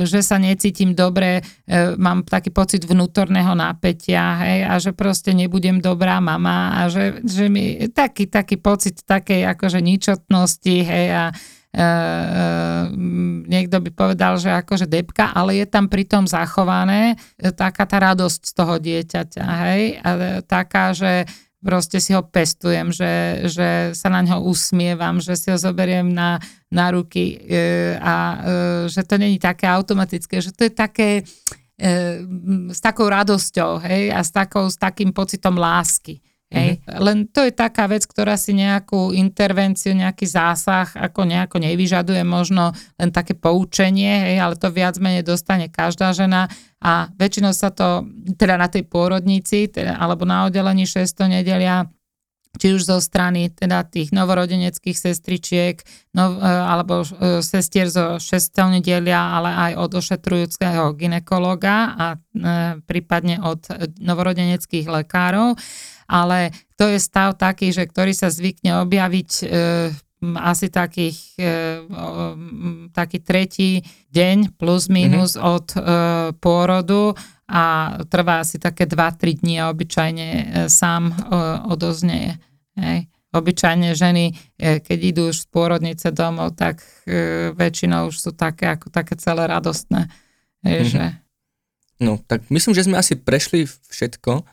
že 0.05 0.21
sa 0.21 0.37
necítim 0.37 0.93
dobre, 0.93 1.41
e, 1.65 1.97
mám 1.97 2.27
taký 2.27 2.53
pocit 2.53 2.85
vnútorného 2.85 3.57
napätia, 3.57 4.37
hej, 4.45 4.59
a 4.69 4.75
že 4.77 4.93
proste 4.93 5.33
nebudem 5.33 5.81
dobrá 5.81 6.21
mama 6.21 6.77
a 6.77 6.93
že, 6.93 7.25
že 7.25 7.49
mi 7.49 7.89
taký, 7.89 8.29
taký 8.29 8.61
pocit 8.61 9.01
takej 9.07 9.49
akože 9.57 9.81
ničotnosti, 9.81 10.77
hej, 10.85 11.07
a 11.15 11.25
e, 11.31 11.35
niekto 13.49 13.81
by 13.81 13.91
povedal, 13.95 14.37
že 14.37 14.53
akože 14.53 14.85
depka, 14.85 15.33
ale 15.33 15.57
je 15.63 15.67
tam 15.71 15.89
pritom 15.89 16.29
zachované 16.29 17.17
taká 17.39 17.89
tá 17.89 17.97
radosť 18.03 18.41
z 18.43 18.53
toho 18.53 18.75
dieťaťa, 18.77 19.45
hej, 19.71 19.83
a 20.05 20.11
taká, 20.45 20.93
že 20.93 21.25
proste 21.67 21.99
si 21.99 22.15
ho 22.15 22.23
pestujem, 22.23 22.95
že, 22.95 23.45
že 23.51 23.69
sa 23.97 24.07
na 24.07 24.23
ňo 24.23 24.47
usmievam, 24.47 25.19
že 25.19 25.35
si 25.35 25.51
ho 25.51 25.59
zoberiem 25.59 26.07
na, 26.07 26.39
na 26.73 26.91
ruky 26.91 27.39
e, 27.39 27.99
a 28.03 28.15
e, 28.15 28.39
že 28.91 29.03
to 29.07 29.19
není 29.19 29.39
také 29.39 29.71
automatické, 29.71 30.43
že 30.43 30.51
to 30.51 30.67
je 30.67 30.73
také 30.75 31.23
e, 31.23 31.23
s 32.75 32.81
takou 32.83 33.07
radosťou 33.07 33.79
hej, 33.87 34.11
a 34.11 34.21
s, 34.25 34.35
takou, 34.35 34.67
s 34.67 34.75
takým 34.75 35.15
pocitom 35.15 35.55
lásky. 35.55 36.19
Hej. 36.47 36.79
Mm-hmm. 36.79 37.03
Len 37.03 37.19
to 37.35 37.43
je 37.43 37.51
taká 37.51 37.91
vec, 37.91 38.07
ktorá 38.07 38.39
si 38.39 38.55
nejakú 38.55 39.11
intervenciu, 39.11 39.99
nejaký 39.99 40.31
zásah 40.31 40.87
ako 40.95 41.27
nejako 41.27 41.59
nevyžaduje, 41.59 42.23
možno 42.23 42.71
len 43.03 43.11
také 43.11 43.35
poučenie, 43.35 44.31
hej, 44.31 44.39
ale 44.39 44.55
to 44.55 44.71
viac 44.71 44.95
menej 45.03 45.27
dostane 45.27 45.67
každá 45.67 46.15
žena 46.15 46.47
a 46.79 47.11
väčšinou 47.19 47.51
sa 47.51 47.75
to, 47.75 48.07
teda 48.39 48.55
na 48.63 48.71
tej 48.71 48.87
pôrodnici, 48.87 49.67
teda, 49.67 49.99
alebo 49.99 50.23
na 50.23 50.47
oddelení 50.47 50.87
600 50.87 51.43
nedelia, 51.43 51.91
či 52.57 52.77
už 52.77 52.89
zo 52.89 52.99
strany 52.99 53.53
teda 53.53 53.85
tých 53.87 54.11
novorodeneckých 54.13 54.97
sestričiek 54.97 55.81
no, 56.17 56.41
alebo 56.43 57.05
e, 57.05 57.41
sestier 57.45 57.89
zo 57.93 58.19
6. 58.19 58.27
nedelia, 58.73 59.37
ale 59.37 59.51
aj 59.53 59.73
od 59.81 59.91
ošetrujúceho 59.97 60.93
ginekologa 60.97 61.77
a 61.95 62.07
e, 62.15 62.19
prípadne 62.85 63.41
od 63.45 63.65
novorodeneckých 64.01 64.89
lekárov 64.89 65.55
ale 66.07 66.55
to 66.79 66.87
je 66.87 67.03
stav 67.03 67.35
taký, 67.35 67.75
že 67.75 67.83
ktorý 67.87 68.15
sa 68.15 68.31
zvykne 68.31 68.87
objaviť 68.87 69.31
e, 69.43 69.47
asi 70.35 70.73
takých, 70.73 71.19
e, 71.37 71.53
taký 72.95 73.19
tretí 73.21 73.85
deň 74.15 74.57
plus 74.57 74.89
minus 74.89 75.35
mm-hmm. 75.37 75.53
od 75.55 75.67
e, 75.75 75.79
pôrodu 76.39 77.13
a 77.47 77.95
trvá 78.11 78.43
asi 78.43 78.59
také 78.59 78.91
2-3 78.91 79.43
dní 79.43 79.55
a 79.61 79.71
obyčajne 79.71 80.27
e, 80.27 80.45
sám 80.73 81.15
odoznieje. 81.69 82.39
Hej. 82.77 83.09
Obyčajne 83.35 83.93
ženy, 83.93 84.33
e, 84.57 84.81
keď 84.81 84.99
idú 85.03 85.23
už 85.29 85.45
z 85.45 85.47
pôrodnice 85.53 86.09
domov, 86.15 86.57
tak 86.57 86.81
e, 87.05 87.53
väčšinou 87.53 88.09
už 88.09 88.17
sú 88.17 88.31
také 88.33 88.73
ako 88.73 88.89
také 88.89 89.19
celé 89.21 89.45
radostné. 89.45 90.09
Hej, 90.65 90.79
mm-hmm. 90.81 90.93
že... 90.93 91.05
No, 92.01 92.21
tak 92.23 92.49
myslím, 92.49 92.73
že 92.77 92.87
sme 92.89 92.97
asi 92.97 93.17
prešli 93.17 93.69
všetko. 93.69 94.45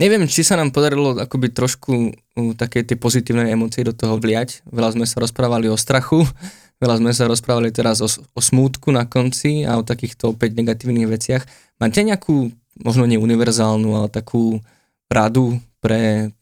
Neviem, 0.00 0.26
či 0.26 0.42
sa 0.42 0.58
nám 0.58 0.74
podarilo 0.74 1.14
akoby 1.14 1.54
trošku 1.54 2.16
také 2.58 2.82
tie 2.82 2.98
pozitívne 2.98 3.46
emócie 3.46 3.86
do 3.86 3.94
toho 3.94 4.18
vliať. 4.18 4.66
Veľa 4.66 4.98
sme 4.98 5.06
sa 5.06 5.22
rozprávali 5.22 5.70
o 5.70 5.78
strachu, 5.78 6.26
veľa 6.82 6.98
sme 6.98 7.12
sa 7.14 7.28
rozprávali 7.30 7.70
teraz 7.70 8.02
o, 8.02 8.08
o 8.08 8.40
smútku 8.40 8.90
na 8.90 9.06
konci 9.06 9.62
a 9.62 9.78
o 9.78 9.86
takýchto 9.86 10.34
opäť 10.34 10.58
negatívnych 10.58 11.06
veciach. 11.06 11.42
Máte 11.78 12.02
nejakú, 12.02 12.50
možno 12.80 13.06
neuniverzálnu, 13.06 13.90
ale 13.94 14.08
takú 14.10 14.58
radu 15.06 15.62
pre, 15.78 16.34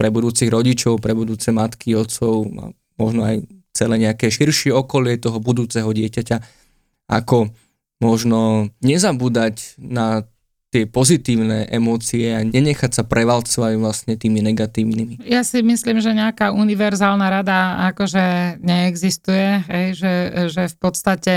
pre 0.00 0.08
budúcich 0.08 0.48
rodičov, 0.48 0.96
pre 1.04 1.12
budúce 1.12 1.52
matky, 1.52 1.92
otcov 1.92 2.48
možno 2.96 3.20
aj 3.20 3.44
celé 3.76 4.08
nejaké 4.08 4.32
širšie 4.32 4.72
okolie 4.72 5.20
toho 5.20 5.36
budúceho 5.36 5.92
dieťaťa, 5.92 6.40
ako 7.12 7.52
možno 8.00 8.72
nezabúdať 8.80 9.76
na 9.76 10.24
tie 10.70 10.86
pozitívne 10.86 11.66
emócie 11.66 12.30
a 12.30 12.46
nenechať 12.46 13.02
sa 13.02 13.02
prevalcovať 13.02 13.74
vlastne 13.76 14.14
tými 14.14 14.40
negatívnymi. 14.40 15.26
Ja 15.26 15.42
si 15.42 15.60
myslím, 15.66 15.98
že 15.98 16.14
nejaká 16.14 16.54
univerzálna 16.54 17.26
rada 17.26 17.90
akože 17.90 18.56
neexistuje, 18.62 19.66
hej, 19.66 19.86
že, 19.98 20.14
že 20.46 20.62
v 20.70 20.76
podstate 20.78 21.34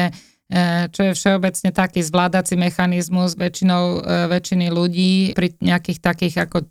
e, 0.53 0.85
čo 0.93 1.01
je 1.09 1.17
všeobecne 1.17 1.73
taký 1.73 2.05
zvládací 2.05 2.53
mechanizmus 2.53 3.33
väčšinou, 3.33 4.05
e, 4.05 4.29
väčšiny 4.29 4.69
ľudí 4.69 5.33
pri 5.33 5.57
nejakých 5.57 5.99
takých 5.99 6.35
ako 6.45 6.69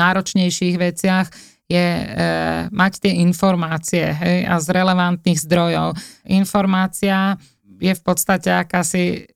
náročnejších 0.00 0.76
veciach 0.80 1.28
je 1.70 1.86
e, 1.86 2.04
mať 2.74 2.92
tie 2.98 3.12
informácie 3.22 4.10
hej, 4.10 4.38
a 4.48 4.58
z 4.58 4.66
relevantných 4.74 5.38
zdrojov. 5.38 5.94
Informácia 6.26 7.38
je 7.78 7.92
v 7.94 8.02
podstate 8.02 8.50
akási 8.50 9.30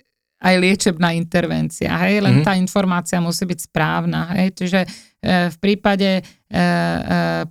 aj 0.45 0.55
liečebná 0.61 1.17
intervencia, 1.17 1.89
hej, 2.05 2.21
len 2.21 2.43
mm-hmm. 2.43 2.47
tá 2.47 2.53
informácia 2.59 3.17
musí 3.17 3.49
byť 3.49 3.61
správna, 3.65 4.29
hej, 4.37 4.53
čiže 4.53 4.81
e, 4.85 4.89
v 5.49 5.57
prípade 5.57 6.21
e, 6.21 6.23
e, 6.23 6.63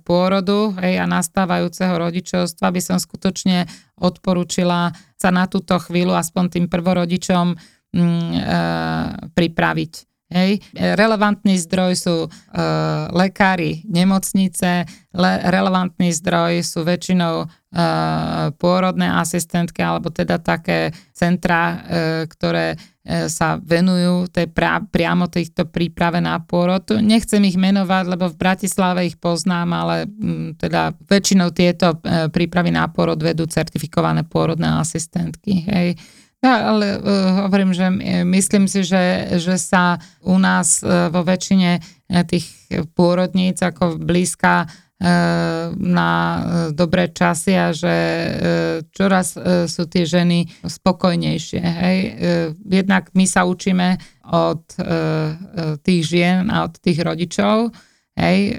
pôrodu 0.06 0.70
hej, 0.78 1.02
a 1.02 1.04
nastávajúceho 1.10 1.90
rodičovstva 1.90 2.70
by 2.70 2.80
som 2.84 3.00
skutočne 3.02 3.66
odporúčila 3.98 4.94
sa 5.18 5.34
na 5.34 5.50
túto 5.50 5.74
chvíľu 5.80 6.14
aspoň 6.14 6.44
tým 6.54 6.66
prvorodičom 6.70 7.46
mm, 7.98 8.30
e, 8.30 8.40
pripraviť. 9.32 10.13
Hej. 10.34 10.58
Relevantný 10.74 11.54
zdroj 11.62 11.92
sú 11.94 12.16
e, 12.26 12.28
lekári, 13.14 13.86
nemocnice, 13.86 14.82
le, 15.14 15.32
relevantný 15.46 16.10
zdroj 16.10 16.58
sú 16.66 16.82
väčšinou 16.82 17.46
e, 17.46 17.46
pôrodné 18.58 19.14
asistentky 19.14 19.78
alebo 19.78 20.10
teda 20.10 20.42
také 20.42 20.90
centra, 21.14 21.62
e, 21.62 21.76
ktoré 22.26 22.74
e, 22.74 23.30
sa 23.30 23.62
venujú 23.62 24.26
tej 24.26 24.50
pra, 24.50 24.82
priamo 24.82 25.30
týchto 25.30 25.70
príprave 25.70 26.18
na 26.18 26.42
pôrod. 26.42 26.82
Nechcem 26.98 27.46
ich 27.46 27.54
menovať, 27.54 28.04
lebo 28.18 28.26
v 28.26 28.34
Bratislave 28.34 29.06
ich 29.06 29.14
poznám, 29.22 29.70
ale 29.70 30.10
m, 30.10 30.58
teda 30.58 30.98
väčšinou 31.06 31.54
tieto 31.54 32.02
e, 32.02 32.26
prípravy 32.26 32.74
na 32.74 32.90
pôrod 32.90 33.22
vedú 33.22 33.46
certifikované 33.46 34.26
pôrodné 34.26 34.66
asistentky. 34.82 35.62
Hej. 35.70 35.88
Ja, 36.44 36.76
ale 36.76 37.00
uh, 37.00 37.48
hovorím, 37.48 37.72
že 37.72 37.88
myslím 38.28 38.68
si, 38.68 38.84
že, 38.84 39.32
že 39.40 39.56
sa 39.56 39.96
u 40.20 40.36
nás 40.36 40.84
uh, 40.84 41.08
vo 41.08 41.24
väčšine 41.24 41.80
tých 42.28 42.44
pôrodníc 42.92 43.64
ako 43.64 43.96
blízka 43.96 44.68
na 45.74 46.12
dobré 46.70 47.10
časy 47.10 47.58
a 47.58 47.74
že 47.74 47.96
čoraz 48.94 49.34
sú 49.66 49.82
tie 49.90 50.06
ženy 50.06 50.46
spokojnejšie. 50.62 51.60
Hej. 51.60 51.98
Jednak 52.62 53.10
my 53.12 53.26
sa 53.26 53.42
učíme 53.44 53.98
od 54.30 54.62
tých 55.82 56.02
žien 56.06 56.46
a 56.48 56.70
od 56.70 56.78
tých 56.78 57.02
rodičov, 57.02 57.74
hej, 58.16 58.54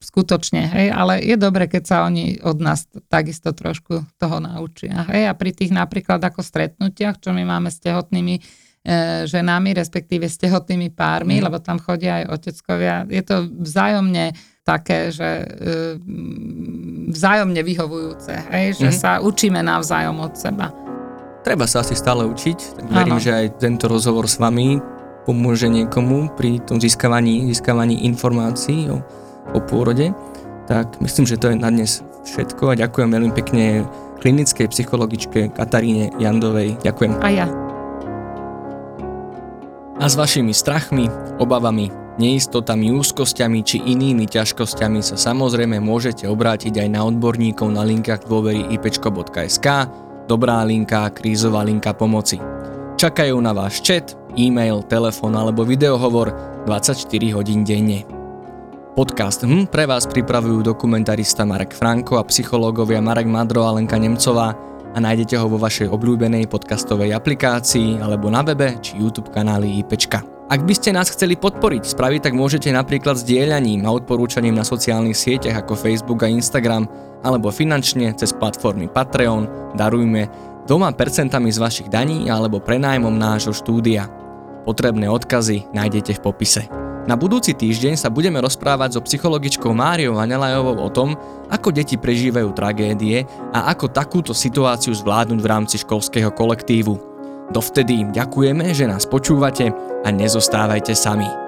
skutočne, 0.00 0.68
hej, 0.68 0.88
ale 0.92 1.20
je 1.24 1.36
dobre, 1.36 1.66
keď 1.66 1.82
sa 1.84 1.96
oni 2.04 2.38
od 2.44 2.58
nás 2.60 2.86
takisto 3.08 3.56
trošku 3.56 4.04
toho 4.20 4.36
naučia. 4.38 5.08
Hej, 5.08 5.28
a 5.28 5.32
pri 5.32 5.50
tých 5.56 5.72
napríklad 5.72 6.20
ako 6.20 6.44
stretnutiach, 6.44 7.20
čo 7.20 7.32
my 7.32 7.42
máme 7.42 7.72
s 7.72 7.80
tehotnými 7.80 8.34
e, 8.36 8.42
ženami, 9.24 9.72
respektíve 9.72 10.28
s 10.28 10.36
tehotnými 10.36 10.92
pármi, 10.92 11.40
mm. 11.40 11.44
lebo 11.48 11.58
tam 11.58 11.80
chodia 11.80 12.24
aj 12.24 12.24
oteckovia, 12.40 13.08
je 13.08 13.22
to 13.24 13.36
vzájomne 13.48 14.36
také, 14.66 15.14
že 15.14 15.30
e, 15.42 15.46
vzájomne 17.10 17.62
vyhovujúce, 17.62 18.32
hej, 18.52 18.76
že 18.76 18.90
mm. 18.92 18.96
sa 18.96 19.10
učíme 19.22 19.60
navzájom 19.62 20.16
od 20.20 20.34
seba. 20.34 20.74
Treba 21.46 21.64
sa 21.70 21.86
asi 21.86 21.94
stále 21.94 22.26
učiť, 22.26 22.58
tak 22.74 22.84
verím, 22.90 23.16
ano. 23.16 23.22
že 23.22 23.30
aj 23.30 23.62
tento 23.62 23.86
rozhovor 23.86 24.26
s 24.26 24.42
vami 24.42 24.82
pomôže 25.26 25.66
niekomu 25.66 26.34
pri 26.38 26.62
tom 26.62 26.78
získavaní, 26.78 27.50
získavaní 27.50 28.06
informácií 28.06 28.90
o 28.90 29.02
o 29.54 29.58
pôrode, 29.62 30.10
tak 30.66 30.98
myslím, 30.98 31.26
že 31.26 31.38
to 31.38 31.52
je 31.52 31.56
na 31.58 31.70
dnes 31.70 32.02
všetko 32.26 32.74
a 32.74 32.78
ďakujem 32.78 33.10
veľmi 33.14 33.32
pekne 33.34 33.86
klinickej 34.18 34.66
psychologičke 34.72 35.54
Kataríne 35.54 36.10
Jandovej. 36.18 36.80
Ďakujem. 36.82 37.12
A 37.22 37.28
ja. 37.30 37.46
A 39.96 40.04
s 40.10 40.18
vašimi 40.18 40.52
strachmi, 40.52 41.08
obavami, 41.40 41.88
neistotami, 42.20 42.92
úzkosťami 42.92 43.60
či 43.64 43.80
inými 43.80 44.28
ťažkosťami 44.28 45.00
sa 45.00 45.16
samozrejme 45.16 45.80
môžete 45.80 46.28
obrátiť 46.28 46.84
aj 46.84 46.88
na 46.92 47.00
odborníkov 47.04 47.72
na 47.72 47.84
linkách 47.84 48.28
dôvery 48.28 48.66
ipečko.sk, 48.76 49.66
dobrá 50.28 50.60
linka, 50.64 51.08
krízová 51.12 51.64
linka 51.64 51.96
pomoci. 51.96 52.36
Čakajú 52.96 53.36
na 53.40 53.52
váš 53.52 53.84
chat, 53.84 54.16
e-mail, 54.36 54.84
telefón 54.88 55.36
alebo 55.36 55.64
videohovor 55.64 56.32
24 56.64 57.36
hodín 57.36 57.64
denne. 57.64 58.15
Podcast 58.96 59.44
hm 59.44 59.68
pre 59.68 59.84
vás 59.84 60.08
pripravujú 60.08 60.64
dokumentarista 60.64 61.44
Marek 61.44 61.76
Franko 61.76 62.16
a 62.16 62.24
psychológovia 62.24 63.04
Marek 63.04 63.28
Madro 63.28 63.68
a 63.68 63.76
Lenka 63.76 64.00
Nemcová 64.00 64.56
a 64.56 64.96
nájdete 64.96 65.36
ho 65.36 65.52
vo 65.52 65.60
vašej 65.60 65.92
obľúbenej 65.92 66.48
podcastovej 66.48 67.12
aplikácii 67.12 68.00
alebo 68.00 68.32
na 68.32 68.40
webe 68.40 68.80
či 68.80 68.96
YouTube 68.96 69.28
kanáli 69.28 69.84
IPčka. 69.84 70.24
Ak 70.48 70.64
by 70.64 70.72
ste 70.72 70.96
nás 70.96 71.12
chceli 71.12 71.36
podporiť, 71.36 71.92
spraviť 71.92 72.24
tak 72.24 72.40
môžete 72.40 72.72
napríklad 72.72 73.20
sdieľaním 73.20 73.84
a 73.84 73.92
odporúčaním 73.92 74.56
na 74.56 74.64
sociálnych 74.64 75.12
sieťach 75.12 75.60
ako 75.60 75.76
Facebook 75.76 76.24
a 76.24 76.32
Instagram 76.32 76.88
alebo 77.20 77.52
finančne 77.52 78.16
cez 78.16 78.32
platformy 78.32 78.88
Patreon, 78.88 79.76
Darujme, 79.76 80.24
dvoma 80.64 80.88
percentami 80.96 81.52
z 81.52 81.60
vašich 81.60 81.92
daní 81.92 82.32
alebo 82.32 82.64
prenájmom 82.64 83.12
nášho 83.12 83.52
štúdia. 83.52 84.08
Potrebné 84.64 85.12
odkazy 85.12 85.68
nájdete 85.76 86.16
v 86.16 86.24
popise. 86.24 86.85
Na 87.06 87.14
budúci 87.14 87.54
týždeň 87.54 87.94
sa 87.94 88.10
budeme 88.10 88.42
rozprávať 88.42 88.98
so 88.98 89.00
psychologičkou 89.06 89.70
Máriou 89.70 90.18
Vanelajovou 90.18 90.74
o 90.82 90.90
tom, 90.90 91.14
ako 91.46 91.70
deti 91.70 91.94
prežívajú 91.94 92.50
tragédie 92.50 93.22
a 93.54 93.70
ako 93.70 93.94
takúto 93.94 94.34
situáciu 94.34 94.90
zvládnuť 94.90 95.38
v 95.38 95.46
rámci 95.46 95.78
školského 95.86 96.34
kolektívu. 96.34 96.98
Dovtedy 97.54 98.10
ďakujeme, 98.10 98.74
že 98.74 98.90
nás 98.90 99.06
počúvate 99.06 99.70
a 100.02 100.08
nezostávajte 100.10 100.98
sami. 100.98 101.45